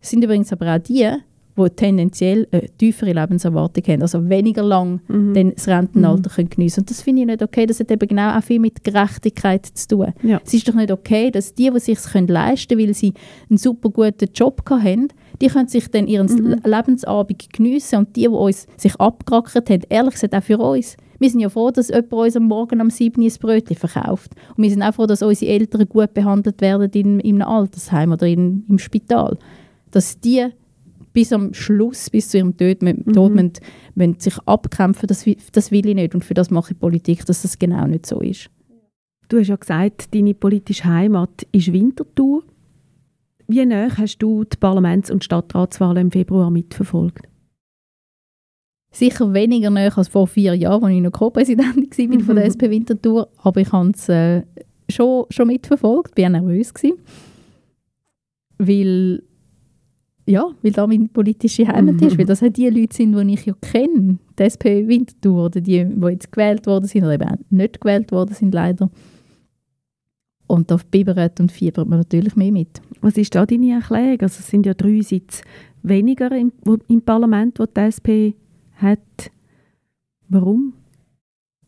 Es 0.00 0.10
sind 0.10 0.24
übrigens 0.24 0.52
aber 0.52 0.74
auch 0.74 0.78
die, 0.78 1.10
die 1.56 1.70
tendenziell 1.70 2.46
eine 2.50 2.68
tiefere 2.78 3.12
Lebenserwartung 3.12 3.84
haben, 3.84 4.02
also 4.02 4.28
weniger 4.28 4.62
lang 4.62 5.00
mhm. 5.08 5.52
das 5.54 5.68
Rentenalter 5.68 6.30
mhm. 6.30 6.34
können 6.34 6.50
geniessen 6.50 6.80
Und 6.80 6.90
das 6.90 7.02
finde 7.02 7.22
ich 7.22 7.26
nicht 7.26 7.42
okay. 7.42 7.66
Das 7.66 7.80
hat 7.80 7.90
eben 7.90 8.08
genau 8.08 8.36
auch 8.36 8.42
viel 8.42 8.60
mit 8.60 8.84
Gerechtigkeit 8.84 9.66
zu 9.66 9.88
tun. 9.88 10.12
Ja. 10.22 10.40
Es 10.44 10.54
ist 10.54 10.68
doch 10.68 10.74
nicht 10.74 10.90
okay, 10.90 11.30
dass 11.30 11.54
die, 11.54 11.70
die 11.70 11.80
sich 11.80 11.98
es 11.98 12.14
leisten 12.14 12.76
können, 12.76 12.88
weil 12.88 12.94
sie 12.94 13.14
einen 13.48 13.58
super 13.58 13.90
guten 13.90 14.28
Job 14.34 14.62
haben, 14.68 15.08
die 15.40 15.48
können 15.48 15.68
sich 15.68 15.90
dann 15.90 16.06
ihren 16.06 16.26
mhm. 16.26 16.60
Lebensabend 16.64 17.52
geniessen 17.52 18.00
und 18.00 18.16
die, 18.16 18.22
die 18.22 18.28
uns 18.28 18.66
sich 18.76 18.94
abgerackert 18.96 19.70
haben, 19.70 19.82
ehrlich 19.88 20.14
gesagt 20.14 20.34
auch 20.34 20.42
für 20.42 20.58
uns. 20.58 20.96
Wir 21.18 21.28
sind 21.28 21.40
ja 21.40 21.50
froh, 21.50 21.70
dass 21.70 21.88
jemand 21.88 22.12
uns 22.12 22.36
am 22.36 22.44
Morgen 22.44 22.80
am 22.80 22.88
7. 22.88 23.22
ein 23.22 23.32
Brötchen 23.40 23.76
verkauft. 23.76 24.32
Und 24.56 24.62
wir 24.62 24.70
sind 24.70 24.82
auch 24.82 24.94
froh, 24.94 25.06
dass 25.06 25.20
unsere 25.20 25.52
Eltern 25.52 25.86
gut 25.86 26.14
behandelt 26.14 26.62
werden 26.62 26.90
in, 26.94 27.20
in 27.20 27.42
einem 27.42 27.52
Altersheim 27.52 28.12
oder 28.12 28.26
in, 28.26 28.64
im 28.68 28.78
Spital. 28.78 29.36
Dass 29.90 30.18
die 30.18 30.46
bis 31.12 31.32
am 31.32 31.52
Schluss, 31.54 32.10
bis 32.10 32.28
zu 32.28 32.38
ihrem 32.38 32.56
Tod, 32.56 32.82
mhm. 32.82 33.12
Tod 33.12 33.32
müssen, 33.32 33.52
müssen 33.94 34.20
sich 34.20 34.38
abkämpfen, 34.46 35.06
das, 35.06 35.24
das 35.52 35.70
will 35.70 35.86
ich 35.86 35.94
nicht 35.94 36.14
und 36.14 36.24
für 36.24 36.34
das 36.34 36.50
mache 36.50 36.72
ich 36.72 36.78
Politik, 36.78 37.24
dass 37.26 37.42
das 37.42 37.58
genau 37.58 37.86
nicht 37.86 38.06
so 38.06 38.20
ist. 38.20 38.50
Du 39.28 39.38
hast 39.38 39.48
ja 39.48 39.56
gesagt, 39.56 40.14
deine 40.14 40.34
politische 40.34 40.84
Heimat 40.84 41.46
ist 41.52 41.72
Winterthur. 41.72 42.42
Wie 43.46 43.64
näher 43.64 43.96
hast 43.96 44.18
du 44.18 44.44
die 44.44 44.56
Parlaments- 44.56 45.10
und 45.10 45.24
Stadtratswahlen 45.24 46.06
im 46.06 46.10
Februar 46.10 46.50
mitverfolgt? 46.50 47.26
Sicher 48.92 49.32
weniger 49.32 49.70
näher 49.70 49.96
als 49.96 50.08
vor 50.08 50.26
vier 50.26 50.54
Jahren, 50.54 50.84
als 50.84 50.94
ich 50.94 51.00
noch 51.00 51.12
Co-Präsidentin 51.12 52.12
war 52.12 52.20
von 52.20 52.36
der 52.36 52.46
SP 52.50 52.70
Winterthur, 52.70 53.28
aber 53.38 53.60
ich 53.60 53.70
habe 53.70 53.90
es 53.90 54.08
äh, 54.08 54.42
schon, 54.88 55.26
schon 55.30 55.46
mitverfolgt, 55.46 56.18
war 56.18 56.28
nervös 56.28 56.74
gewesen, 56.74 56.98
weil 58.58 59.22
ja, 60.30 60.48
weil 60.62 60.70
da 60.70 60.86
meine 60.86 61.08
politische 61.08 61.66
Heimat 61.66 61.96
mhm. 61.96 62.06
ist, 62.06 62.18
weil 62.18 62.24
das 62.24 62.40
halt 62.40 62.56
die 62.56 62.68
Leute 62.68 62.94
sind, 62.94 63.16
die 63.16 63.34
ich 63.34 63.46
ja 63.46 63.54
kenne, 63.60 64.18
die 64.38 64.42
SP 64.46 64.86
Winterthur 64.86 65.46
oder 65.46 65.60
die, 65.60 65.84
die 65.84 66.06
jetzt 66.06 66.30
gewählt 66.30 66.66
worden 66.66 66.86
sind 66.86 67.02
oder 67.02 67.14
eben 67.14 67.28
auch 67.28 67.36
nicht 67.50 67.80
gewählt 67.80 68.12
worden 68.12 68.34
sind, 68.34 68.54
leider. 68.54 68.90
Und 70.46 70.70
da 70.70 70.78
bibbert 70.90 71.40
und 71.40 71.52
fiebert 71.52 71.88
man 71.88 71.98
natürlich 71.98 72.36
mehr 72.36 72.52
mit. 72.52 72.80
Was 73.00 73.16
ist 73.16 73.34
da 73.34 73.44
deine 73.44 73.72
Erklärung? 73.72 74.20
Also 74.20 74.36
es 74.38 74.48
sind 74.48 74.66
ja 74.66 74.74
drei 74.74 75.00
Sitze 75.00 75.42
weniger 75.82 76.30
im, 76.32 76.52
im 76.88 77.02
Parlament, 77.02 77.58
wo 77.58 77.66
die 77.66 77.80
SP 77.80 78.34
hat. 78.76 79.30
Warum? 80.28 80.74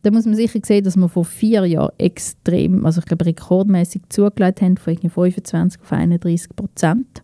Da 0.03 0.11
muss 0.11 0.25
man 0.25 0.35
sicher 0.35 0.59
sehen, 0.63 0.83
dass 0.83 0.97
wir 0.97 1.07
vor 1.07 1.23
vier 1.25 1.65
Jahren 1.65 1.93
extrem, 1.97 2.85
also 2.85 2.99
ich 2.99 3.05
glaube 3.05 3.25
rekordmäßig 3.25 4.03
zugelegt 4.09 4.61
haben, 4.61 4.77
von 4.77 4.97
25 4.97 5.81
auf 5.81 5.91
31 5.91 6.55
Prozent 6.55 7.23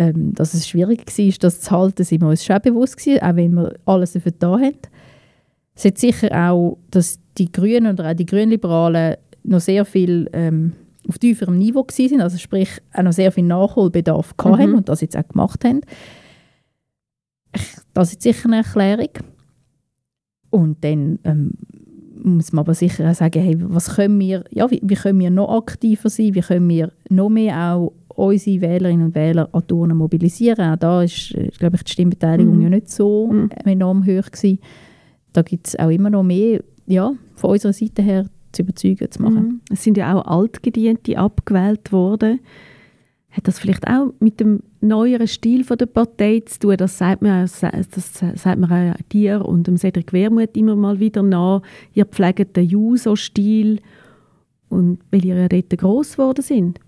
ähm, 0.00 0.32
dass 0.32 0.54
es 0.54 0.66
schwierig 0.66 1.06
war, 1.06 1.34
das 1.40 1.60
zu 1.60 1.70
halten, 1.70 2.04
sind 2.04 2.22
wir 2.22 2.28
uns 2.28 2.42
schon 2.42 2.58
bewusst 2.62 2.96
gewesen, 2.96 3.22
auch 3.22 3.36
wenn 3.36 3.52
wir 3.52 3.74
alles 3.84 4.12
dafür 4.12 4.32
da 4.32 4.52
haben. 4.52 4.78
Es 5.74 5.84
hat 5.84 5.98
sicher 5.98 6.50
auch, 6.50 6.78
dass 6.90 7.20
die 7.36 7.52
Grünen 7.52 7.92
oder 7.92 8.10
auch 8.10 8.14
die 8.14 8.24
Grünliberalen 8.24 9.16
noch 9.44 9.60
sehr 9.60 9.84
viel 9.84 10.30
ähm, 10.32 10.72
auf 11.06 11.18
tieferem 11.18 11.58
Niveau 11.58 11.80
waren, 11.80 12.20
also 12.22 12.38
sprich 12.38 12.70
auch 12.94 13.02
noch 13.02 13.12
sehr 13.12 13.30
viel 13.30 13.44
Nachholbedarf 13.44 14.34
mhm. 14.42 14.50
hatten 14.52 14.74
und 14.74 14.88
das 14.88 15.02
jetzt 15.02 15.18
auch 15.18 15.28
gemacht 15.28 15.62
haben. 15.66 15.82
Das 17.92 18.12
ist 18.12 18.22
sicher 18.22 18.46
eine 18.46 18.58
Erklärung. 18.58 19.10
Und 20.48 20.82
dann 20.82 21.18
ähm, 21.24 21.52
muss 22.22 22.52
man 22.52 22.64
aber 22.64 22.74
sicher 22.74 23.10
auch 23.10 23.14
sagen, 23.14 23.42
hey, 23.42 23.56
was 23.58 23.96
können 23.96 24.18
wir, 24.18 24.44
ja, 24.50 24.70
wie, 24.70 24.80
wie 24.82 24.94
können 24.94 25.20
wir 25.20 25.30
noch 25.30 25.54
aktiver 25.54 26.08
sein, 26.08 26.34
wie 26.34 26.40
können 26.40 26.68
wir 26.70 26.92
noch 27.10 27.28
mehr 27.28 27.74
auch 27.74 27.92
unsere 28.16 28.60
Wählerinnen 28.60 29.06
und 29.06 29.14
Wähler 29.14 29.48
an 29.52 29.66
Turnen 29.66 29.96
mobilisieren. 29.96 30.72
Auch 30.72 30.76
da 30.76 31.02
ist, 31.02 31.34
äh, 31.34 31.48
glaube 31.58 31.76
ich, 31.76 31.84
die 31.84 31.92
Stimmbeteiligung 31.92 32.56
mhm. 32.56 32.62
ja 32.62 32.70
nicht 32.70 32.90
so 32.90 33.28
mhm. 33.32 33.50
enorm 33.64 34.04
hoch 34.04 34.30
gewesen. 34.30 34.58
Da 35.32 35.42
gibt 35.42 35.68
es 35.68 35.78
auch 35.78 35.90
immer 35.90 36.10
noch 36.10 36.22
mehr, 36.22 36.62
ja, 36.86 37.12
von 37.34 37.50
unserer 37.50 37.72
Seite 37.72 38.02
her 38.02 38.26
zu 38.52 38.62
überzeugen 38.62 39.10
zu 39.10 39.22
machen. 39.22 39.42
Mhm. 39.42 39.60
Es 39.70 39.84
sind 39.84 39.96
ja 39.96 40.14
auch 40.14 40.24
Altgediente 40.26 41.16
abgewählt 41.18 41.92
worden. 41.92 42.40
Hat 43.30 43.46
das 43.46 43.60
vielleicht 43.60 43.86
auch 43.86 44.12
mit 44.18 44.40
dem 44.40 44.60
neueren 44.80 45.28
Stil 45.28 45.62
von 45.62 45.78
der 45.78 45.86
Partei 45.86 46.42
zu 46.44 46.58
tun? 46.58 46.76
Das 46.76 46.98
sagt 46.98 47.22
man, 47.22 47.42
das 47.42 47.60
sagt 47.60 48.58
man 48.58 48.92
auch 48.92 49.02
dir 49.12 49.44
und 49.44 49.68
dem 49.68 49.76
Cedric 49.76 50.12
Wermuth 50.12 50.56
immer 50.56 50.74
mal 50.74 50.98
wieder 50.98 51.22
nach. 51.22 51.62
Ihr 51.94 52.06
pflegt 52.06 52.56
den 52.56 52.64
Juso-Stil 52.64 53.80
und 54.68 54.98
weil 55.12 55.24
ihr 55.24 55.36
ja 55.36 55.48
dort 55.48 55.78
gross 55.78 56.12
geworden 56.12 56.42
sind. 56.42 56.80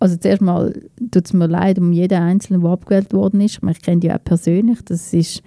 Also 0.00 0.16
zuerst 0.16 0.42
mal 0.42 0.72
tut 1.10 1.26
es 1.26 1.32
mir 1.32 1.46
leid 1.46 1.78
um 1.78 1.92
jeden 1.92 2.20
Einzelnen, 2.20 2.62
der 2.62 2.70
abgewählt 2.70 3.12
worden 3.12 3.40
ist. 3.40 3.60
Ich 3.62 3.82
kenne 3.82 4.00
die 4.00 4.10
auch 4.10 4.24
persönlich. 4.24 4.80
Das 4.84 5.12
ist 5.12 5.42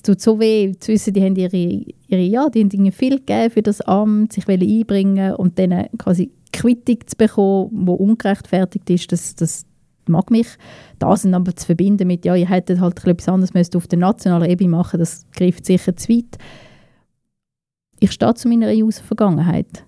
es 0.00 0.02
tut 0.02 0.20
so 0.20 0.38
weh 0.40 0.72
zu 0.78 0.92
wissen, 0.92 1.12
die 1.12 1.22
haben 1.22 1.36
ihre, 1.36 1.56
ihre 1.56 2.22
ja, 2.22 2.48
die 2.48 2.60
haben 2.60 2.70
ihnen 2.70 2.92
viel 2.92 3.18
gegeben 3.18 3.50
für 3.50 3.62
das 3.62 3.80
Amt, 3.82 4.32
sich 4.32 4.48
einbringen 4.48 5.34
und 5.34 5.58
dann 5.58 5.88
quasi 5.98 6.30
Quittung 6.52 6.98
zu 7.06 7.16
bekommen, 7.16 7.86
die 7.86 7.92
ungerechtfertigt 7.92 8.88
ist, 8.88 9.12
das, 9.12 9.34
das 9.34 9.66
mag 10.06 10.30
mich. 10.30 10.46
Das 10.98 11.26
aber 11.26 11.54
zu 11.54 11.66
verbinden 11.66 12.06
mit, 12.06 12.24
ja, 12.24 12.34
ihr 12.34 12.48
hättet 12.48 12.80
halt 12.80 13.04
etwas 13.06 13.28
anderes 13.28 13.74
auf 13.74 13.88
der 13.88 13.98
nationalen 13.98 14.50
Ebene 14.50 14.70
machen 14.70 15.00
das 15.00 15.26
greift 15.32 15.66
sicher 15.66 15.96
zu 15.96 16.08
weit. 16.08 16.38
Ich 18.00 18.12
stehe 18.12 18.34
zu 18.34 18.48
meiner 18.48 18.68
EU-Vergangenheit, 18.68 19.84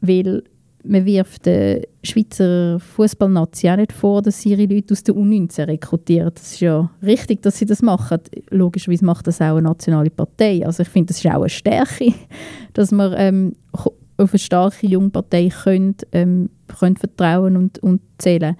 weil 0.00 0.44
man 0.88 1.04
wirft 1.04 1.46
der 1.46 1.82
Schweizer 2.02 2.78
Fußballnazi 2.78 3.68
auch 3.68 3.76
nicht 3.76 3.92
vor, 3.92 4.22
dass 4.22 4.40
sie 4.40 4.50
ihre 4.50 4.66
Leute 4.66 4.92
aus 4.92 5.02
der 5.02 5.14
U19 5.14 5.66
rekrutieren. 5.66 6.30
Das 6.34 6.52
ist 6.52 6.60
ja 6.60 6.90
richtig, 7.02 7.42
dass 7.42 7.58
sie 7.58 7.66
das 7.66 7.82
machen. 7.82 8.20
Logischerweise 8.50 9.04
macht 9.04 9.26
das 9.26 9.40
auch 9.40 9.56
eine 9.56 9.62
nationale 9.62 10.10
Partei. 10.10 10.64
Also 10.64 10.82
ich 10.82 10.88
finde, 10.88 11.08
das 11.08 11.18
ist 11.18 11.26
auch 11.26 11.40
eine 11.40 11.48
Stärke, 11.48 12.12
dass 12.72 12.92
man 12.92 13.14
ähm, 13.16 13.56
auf 13.72 14.32
eine 14.32 14.38
starke 14.38 14.86
junge 14.86 15.10
Partei 15.10 15.48
könnt, 15.48 16.06
ähm, 16.12 16.50
könnt 16.78 16.98
vertrauen 16.98 17.56
und, 17.56 17.78
und 17.80 18.00
zählen. 18.18 18.56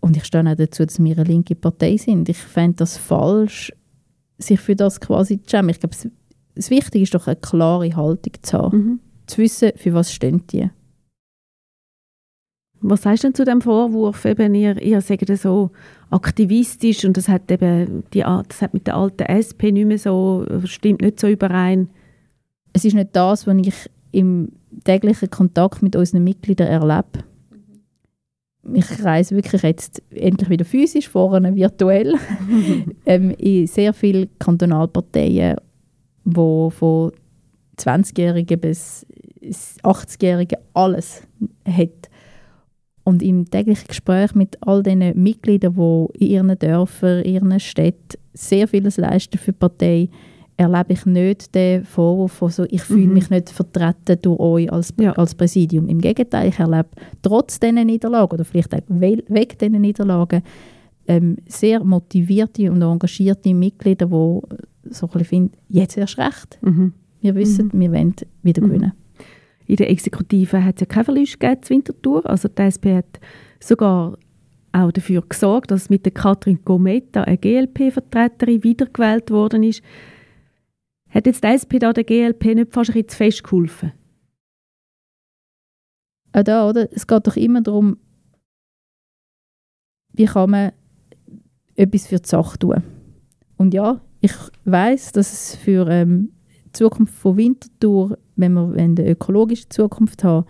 Und 0.00 0.16
ich 0.16 0.24
stehe 0.24 0.48
auch 0.48 0.54
dazu, 0.54 0.84
dass 0.84 1.02
wir 1.02 1.16
eine 1.16 1.24
linke 1.24 1.56
Partei 1.56 1.96
sind. 1.96 2.28
Ich 2.28 2.38
fände 2.38 2.76
das 2.76 2.96
falsch, 2.96 3.72
sich 4.38 4.60
für 4.60 4.76
das 4.76 5.00
quasi 5.00 5.42
zu 5.42 5.50
schämen. 5.50 5.70
Ich 5.70 5.80
glaube, 5.80 5.96
das 6.54 6.70
Wichtige 6.70 7.02
ist 7.02 7.14
doch 7.14 7.26
eine 7.26 7.36
klare 7.36 7.94
Haltung 7.96 8.32
zu 8.42 8.58
haben. 8.58 8.78
Mhm 8.78 9.00
zu 9.28 9.38
wissen, 9.38 9.72
für 9.76 9.94
was 9.94 10.12
stehen 10.12 10.46
die. 10.48 10.70
Was 12.80 13.02
sagst 13.02 13.24
du 13.24 13.28
denn 13.28 13.34
zu 13.34 13.44
dem 13.44 13.60
Vorwurf, 13.60 14.24
eben 14.24 14.54
ihr, 14.54 14.80
ihr 14.80 15.00
sagt 15.00 15.36
so 15.36 15.70
aktivistisch 16.10 17.04
und 17.04 17.16
das 17.16 17.28
hat 17.28 17.50
eben 17.50 18.04
die, 18.14 18.20
das 18.20 18.62
hat 18.62 18.72
mit 18.72 18.86
der 18.86 18.96
alten 18.96 19.24
SP 19.26 19.72
nicht 19.72 19.86
mehr 19.86 19.98
so, 19.98 20.46
stimmt 20.64 21.02
nicht 21.02 21.18
so 21.18 21.26
überein? 21.26 21.88
Es 22.72 22.84
ist 22.84 22.94
nicht 22.94 23.10
das, 23.14 23.46
was 23.46 23.56
ich 23.56 23.90
im 24.12 24.52
täglichen 24.84 25.30
Kontakt 25.30 25.82
mit 25.82 25.96
unseren 25.96 26.22
Mitgliedern 26.22 26.68
erlebe. 26.68 27.24
Ich 28.74 29.04
reise 29.04 29.34
wirklich 29.34 29.62
jetzt 29.62 30.02
endlich 30.10 30.50
wieder 30.50 30.64
physisch, 30.64 31.08
vorne 31.08 31.54
virtuell, 31.54 32.14
ähm, 33.06 33.30
in 33.30 33.66
sehr 33.66 33.92
vielen 33.92 34.28
Kantonalparteien, 34.38 35.56
die 36.24 36.70
von 36.70 37.12
20-Jährigen 37.78 38.60
bis 38.60 39.06
80-Jährigen 39.48 40.58
alles 40.74 41.22
hat. 41.64 42.10
Und 43.04 43.22
im 43.22 43.50
täglichen 43.50 43.88
Gespräch 43.88 44.34
mit 44.34 44.58
all 44.60 44.82
den 44.82 44.98
Mitgliedern, 45.20 45.74
die 45.74 46.24
in 46.24 46.30
ihren 46.30 46.58
Dörfern, 46.58 47.22
in 47.22 47.34
ihren 47.34 47.60
Städten 47.60 48.18
sehr 48.34 48.68
vieles 48.68 48.98
leisten 48.98 49.38
für 49.38 49.52
die 49.52 49.58
Partei, 49.58 50.08
erlebe 50.58 50.92
ich 50.92 51.06
nicht 51.06 51.54
den 51.54 51.84
Vorwurf 51.84 52.32
von 52.32 52.50
so, 52.50 52.64
ich 52.68 52.82
fühle 52.82 53.06
mhm. 53.06 53.12
mich 53.14 53.30
nicht 53.30 53.48
vertreten 53.48 54.18
durch 54.20 54.40
euch 54.40 54.72
als, 54.72 54.92
ja. 54.98 55.12
als 55.12 55.34
Präsidium. 55.34 55.88
Im 55.88 56.00
Gegenteil, 56.00 56.48
ich 56.48 56.58
erlebe 56.58 56.88
trotz 57.22 57.60
diesen 57.60 57.86
Niederlagen 57.86 58.34
oder 58.34 58.44
vielleicht 58.44 58.74
auch 58.74 58.80
wegen 58.88 59.22
diesen 59.58 59.80
Niederlagen 59.80 60.42
ähm, 61.06 61.36
sehr 61.46 61.82
motivierte 61.82 62.70
und 62.70 62.82
engagierte 62.82 63.54
Mitglieder, 63.54 64.06
die 64.06 64.12
so 64.90 65.06
ein 65.06 65.12
bisschen 65.12 65.24
finden, 65.24 65.52
jetzt 65.68 65.96
erst 65.96 66.18
recht. 66.18 66.58
Mhm. 66.60 66.92
Wir 67.20 67.34
wissen, 67.34 67.70
mhm. 67.72 67.80
wir 67.80 67.92
wollen 67.92 68.14
wieder 68.42 68.62
mhm. 68.62 68.66
gewinnen. 68.66 68.92
In 69.68 69.76
der 69.76 69.90
Exekutive 69.90 70.64
hat 70.64 70.76
es 70.76 70.80
ja 70.80 70.86
keine 70.86 71.04
Verluste 71.04 71.36
gegeben 71.36 71.62
zur 71.62 71.76
Winterthur. 71.76 72.26
Also 72.26 72.48
die 72.48 72.62
SP 72.64 72.96
hat 72.96 73.20
sogar 73.60 74.18
auch 74.72 74.92
dafür 74.92 75.22
gesorgt, 75.28 75.70
dass 75.70 75.90
mit 75.90 76.06
der 76.06 76.12
Katrin 76.12 76.64
Gometa 76.64 77.22
eine 77.22 77.36
GLP-Vertreterin 77.36 78.64
wiedergewählt 78.64 79.30
worden 79.30 79.62
ist. 79.62 79.82
Hat 81.10 81.26
jetzt 81.26 81.44
die 81.44 81.48
SP 81.52 81.78
da 81.78 81.92
der 81.92 82.04
GLP 82.04 82.54
nicht 82.54 82.72
fast 82.72 82.90
ein 82.90 82.94
bisschen 82.94 83.08
zu 83.08 83.16
fest 83.16 83.44
geholfen? 83.44 83.92
Auch 86.32 86.42
da, 86.42 86.68
oder? 86.68 86.88
Es 86.90 87.06
geht 87.06 87.26
doch 87.26 87.36
immer 87.36 87.60
darum, 87.60 87.98
wie 90.14 90.24
kann 90.24 90.50
man 90.50 90.72
etwas 91.74 92.06
für 92.06 92.18
die 92.18 92.28
Sache 92.28 92.58
tun. 92.58 92.82
Und 93.58 93.74
ja, 93.74 94.00
ich 94.20 94.32
weiß, 94.64 95.12
dass 95.12 95.32
es 95.32 95.56
für 95.56 95.88
ähm, 95.88 96.32
Zukunft 96.72 97.14
von 97.14 97.36
Winterthur, 97.36 98.18
wenn 98.36 98.52
wir 98.52 98.74
eine 98.76 99.10
ökologische 99.10 99.68
Zukunft 99.68 100.24
haben, 100.24 100.46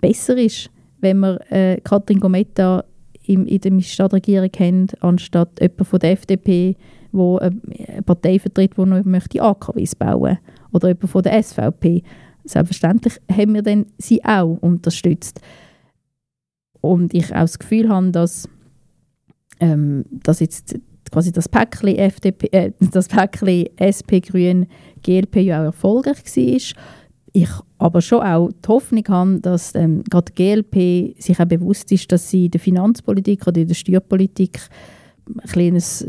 besser 0.00 0.36
ist, 0.36 0.70
wenn 1.00 1.18
wir 1.20 1.40
äh, 1.50 1.80
Katrin 1.80 2.20
Gometta 2.20 2.84
im, 3.26 3.46
in 3.46 3.60
der 3.60 3.80
Stadtregierung 3.80 4.50
haben, 4.58 4.86
anstatt 5.00 5.60
jemand 5.60 5.86
von 5.86 5.98
der 5.98 6.12
FDP, 6.12 6.76
wo 7.12 7.38
eine 7.38 8.02
Partei 8.04 8.38
vertritt, 8.38 8.76
die 8.76 8.84
noch 8.84 9.04
möchte 9.04 9.42
AKWs 9.42 9.94
bauen 9.94 10.38
oder 10.72 10.88
jemand 10.88 11.10
von 11.10 11.22
der 11.22 11.42
SVP. 11.42 12.02
Selbstverständlich 12.44 13.20
haben 13.30 13.54
wir 13.54 13.62
dann 13.62 13.86
sie 13.98 14.24
auch 14.24 14.58
unterstützt. 14.60 15.40
Und 16.80 17.12
ich 17.12 17.34
auch 17.34 17.40
das 17.40 17.58
Gefühl 17.58 17.88
habe, 17.88 18.10
dass, 18.10 18.48
ähm, 19.60 20.04
dass 20.10 20.40
jetzt 20.40 20.78
quasi 21.10 21.32
das 21.32 21.48
Päckchen, 21.48 21.96
FDP, 21.96 22.48
äh, 22.52 22.72
das 22.92 23.08
Päckchen 23.08 23.66
SP 23.78 24.20
Grün 24.20 24.66
GLP 25.02 25.36
ja 25.36 25.60
auch 25.60 25.66
erfolgreich 25.66 26.24
war. 26.24 26.82
Ich 27.32 27.50
aber 27.78 28.00
schon 28.00 28.22
auch 28.22 28.50
die 28.50 28.68
Hoffnung 28.68 29.04
habe, 29.08 29.40
dass 29.40 29.74
ähm, 29.74 30.02
gerade 30.10 30.32
die 30.32 30.42
GLP 30.42 31.22
sich 31.22 31.38
auch 31.38 31.46
bewusst 31.46 31.92
ist, 31.92 32.10
dass 32.10 32.28
sie 32.28 32.46
in 32.46 32.50
der 32.50 32.60
Finanzpolitik 32.60 33.46
oder 33.46 33.60
in 33.60 33.68
der 33.68 33.74
Steuerpolitik 33.74 34.60
ein 35.28 35.48
kleines 35.48 36.06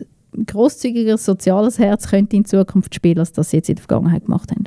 grosszügigeres 0.48 1.26
soziales 1.26 1.78
Herz 1.78 2.10
könnte 2.10 2.38
in 2.38 2.46
Zukunft 2.46 2.96
spielen, 2.96 3.20
als 3.20 3.34
das 3.34 3.52
sie 3.52 3.58
jetzt 3.58 3.70
in 3.70 3.76
der 3.76 3.84
Vergangenheit 3.84 4.26
gemacht 4.26 4.52
haben. 4.52 4.64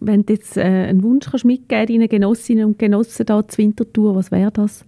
Wenn 0.00 0.24
du 0.24 0.34
jetzt 0.34 0.56
äh, 0.56 0.62
einen 0.62 1.02
Wunsch 1.02 1.26
kannst 1.28 1.44
mitgeben 1.44 1.98
deinen 1.98 2.08
Genossinnen 2.08 2.64
und 2.64 2.78
Genossen 2.78 3.26
da 3.26 3.46
zur 3.46 3.58
Wintertour, 3.58 4.14
was 4.14 4.30
wäre 4.30 4.52
das? 4.52 4.84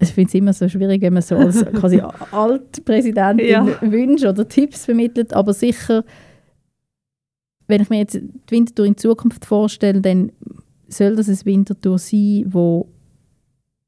Ich 0.00 0.10
finde 0.10 0.28
es 0.28 0.34
immer 0.34 0.52
so 0.52 0.68
schwierig, 0.68 1.02
wenn 1.02 1.12
man 1.12 1.22
so 1.22 1.36
als 1.36 1.64
quasi 1.72 2.00
Altpräsidentin 2.30 3.48
ja. 3.48 3.66
Wünsche 3.80 4.28
oder 4.28 4.46
Tipps 4.48 4.84
vermittelt, 4.84 5.32
aber 5.32 5.52
sicher, 5.52 6.04
wenn 7.66 7.82
ich 7.82 7.90
mir 7.90 7.98
jetzt 7.98 8.14
die 8.14 8.30
Wintertour 8.50 8.86
in 8.86 8.96
Zukunft 8.96 9.44
vorstelle, 9.44 10.00
dann 10.00 10.32
soll 10.88 11.16
das 11.16 11.28
ein 11.28 11.38
Wintertour 11.44 11.98
sein, 11.98 12.44
wo 12.46 12.88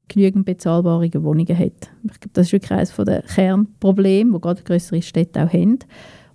genügend 0.07 0.45
bezahlbare 0.45 1.09
Wohnungen 1.23 1.57
hat. 1.57 1.89
Ich 2.03 2.19
glaube, 2.19 2.33
das 2.33 2.47
ist 2.47 2.51
wirklich 2.51 2.71
eines 2.71 2.95
der 2.95 3.21
Kernprobleme, 3.23 4.33
die 4.33 4.41
gerade 4.41 4.63
größere 4.63 5.01
Städte 5.01 5.43
auch 5.43 5.53
haben. 5.53 5.71
Und 5.71 5.79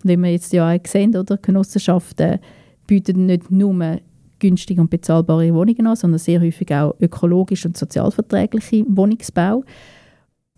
wenn 0.03 0.21
wir 0.21 0.31
jetzt 0.31 0.51
ja 0.51 0.73
auch 0.73 0.79
sehen, 0.85 1.15
oder, 1.15 1.37
Genossenschaften 1.37 2.39
bieten 2.87 3.27
nicht 3.27 3.51
nur 3.51 3.99
günstige 4.39 4.81
und 4.81 4.89
bezahlbare 4.89 5.53
Wohnungen 5.53 5.87
an, 5.87 5.95
sondern 5.95 6.19
sehr 6.19 6.41
häufig 6.41 6.73
auch 6.73 6.95
ökologisch 6.99 7.65
und 7.65 7.77
sozialverträgliche 7.77 8.85
Wohnungsbau 8.87 9.63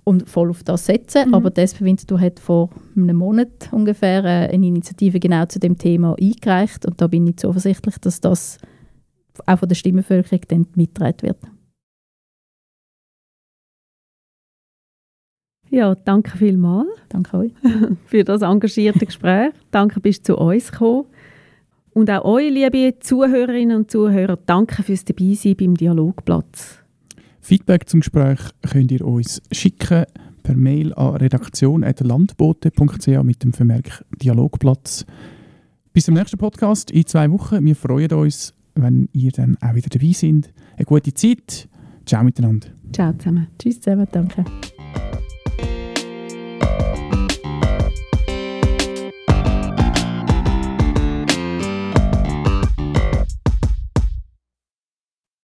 und 0.03 0.29
voll 0.29 0.49
auf 0.49 0.63
das 0.63 0.85
setzen. 0.85 1.29
Mhm. 1.29 1.33
Aber 1.35 1.49
das 1.49 1.79
Winterthur 1.79 2.19
hat 2.19 2.39
vor 2.39 2.69
einem 2.95 3.17
Monat 3.17 3.69
ungefähr 3.71 4.23
äh, 4.23 4.53
eine 4.53 4.67
Initiative 4.67 5.19
genau 5.19 5.45
zu 5.45 5.59
dem 5.59 5.77
Thema 5.77 6.15
eingereicht 6.19 6.85
und 6.85 6.99
da 6.99 7.07
bin 7.07 7.27
ich 7.27 7.37
zuversichtlich, 7.37 7.97
dass 7.99 8.19
das 8.21 8.57
auch 9.45 9.59
von 9.59 9.69
der 9.69 9.75
Stimmenbevölkerung 9.75 10.41
dann 10.47 10.67
mitgetragen 10.75 11.21
wird. 11.21 11.37
Ja, 15.69 15.93
danke 15.93 16.35
vielmals. 16.35 16.87
Danke 17.09 17.37
euch. 17.37 17.51
für 18.05 18.23
das 18.23 18.41
engagierte 18.41 19.05
Gespräch. 19.05 19.51
danke, 19.71 19.99
bist 19.99 20.27
du 20.27 20.33
zu 20.33 20.39
uns 20.39 20.71
gekommen. 20.71 21.05
Und 21.99 22.09
auch 22.09 22.23
euch, 22.23 22.49
liebe 22.49 22.97
Zuhörerinnen 23.01 23.75
und 23.75 23.91
Zuhörer, 23.91 24.39
danke 24.45 24.83
fürs 24.83 25.03
Dabeisein 25.03 25.57
beim 25.57 25.75
Dialogplatz. 25.75 26.77
Feedback 27.41 27.89
zum 27.89 27.99
Gespräch 27.99 28.39
könnt 28.71 28.93
ihr 28.93 29.05
uns 29.05 29.41
schicken 29.51 30.05
per 30.41 30.55
Mail 30.55 30.93
an 30.93 31.17
redaktion.landbote.ch 31.17 33.23
mit 33.23 33.43
dem 33.43 33.51
Vermerk 33.51 34.05
Dialogplatz. 34.21 35.05
Bis 35.91 36.05
zum 36.05 36.13
nächsten 36.13 36.37
Podcast 36.37 36.89
in 36.89 37.05
zwei 37.05 37.29
Wochen. 37.31 37.65
Wir 37.65 37.75
freuen 37.75 38.13
uns, 38.13 38.53
wenn 38.75 39.09
ihr 39.11 39.33
dann 39.33 39.57
auch 39.59 39.75
wieder 39.75 39.89
dabei 39.89 40.13
seid. 40.13 40.53
Eine 40.77 40.85
gute 40.85 41.13
Zeit. 41.13 41.67
Ciao 42.05 42.23
miteinander. 42.23 42.69
Ciao 42.93 43.11
zusammen. 43.11 43.47
Tschüss 43.59 43.81
zusammen. 43.81 44.07
Danke. 44.09 44.45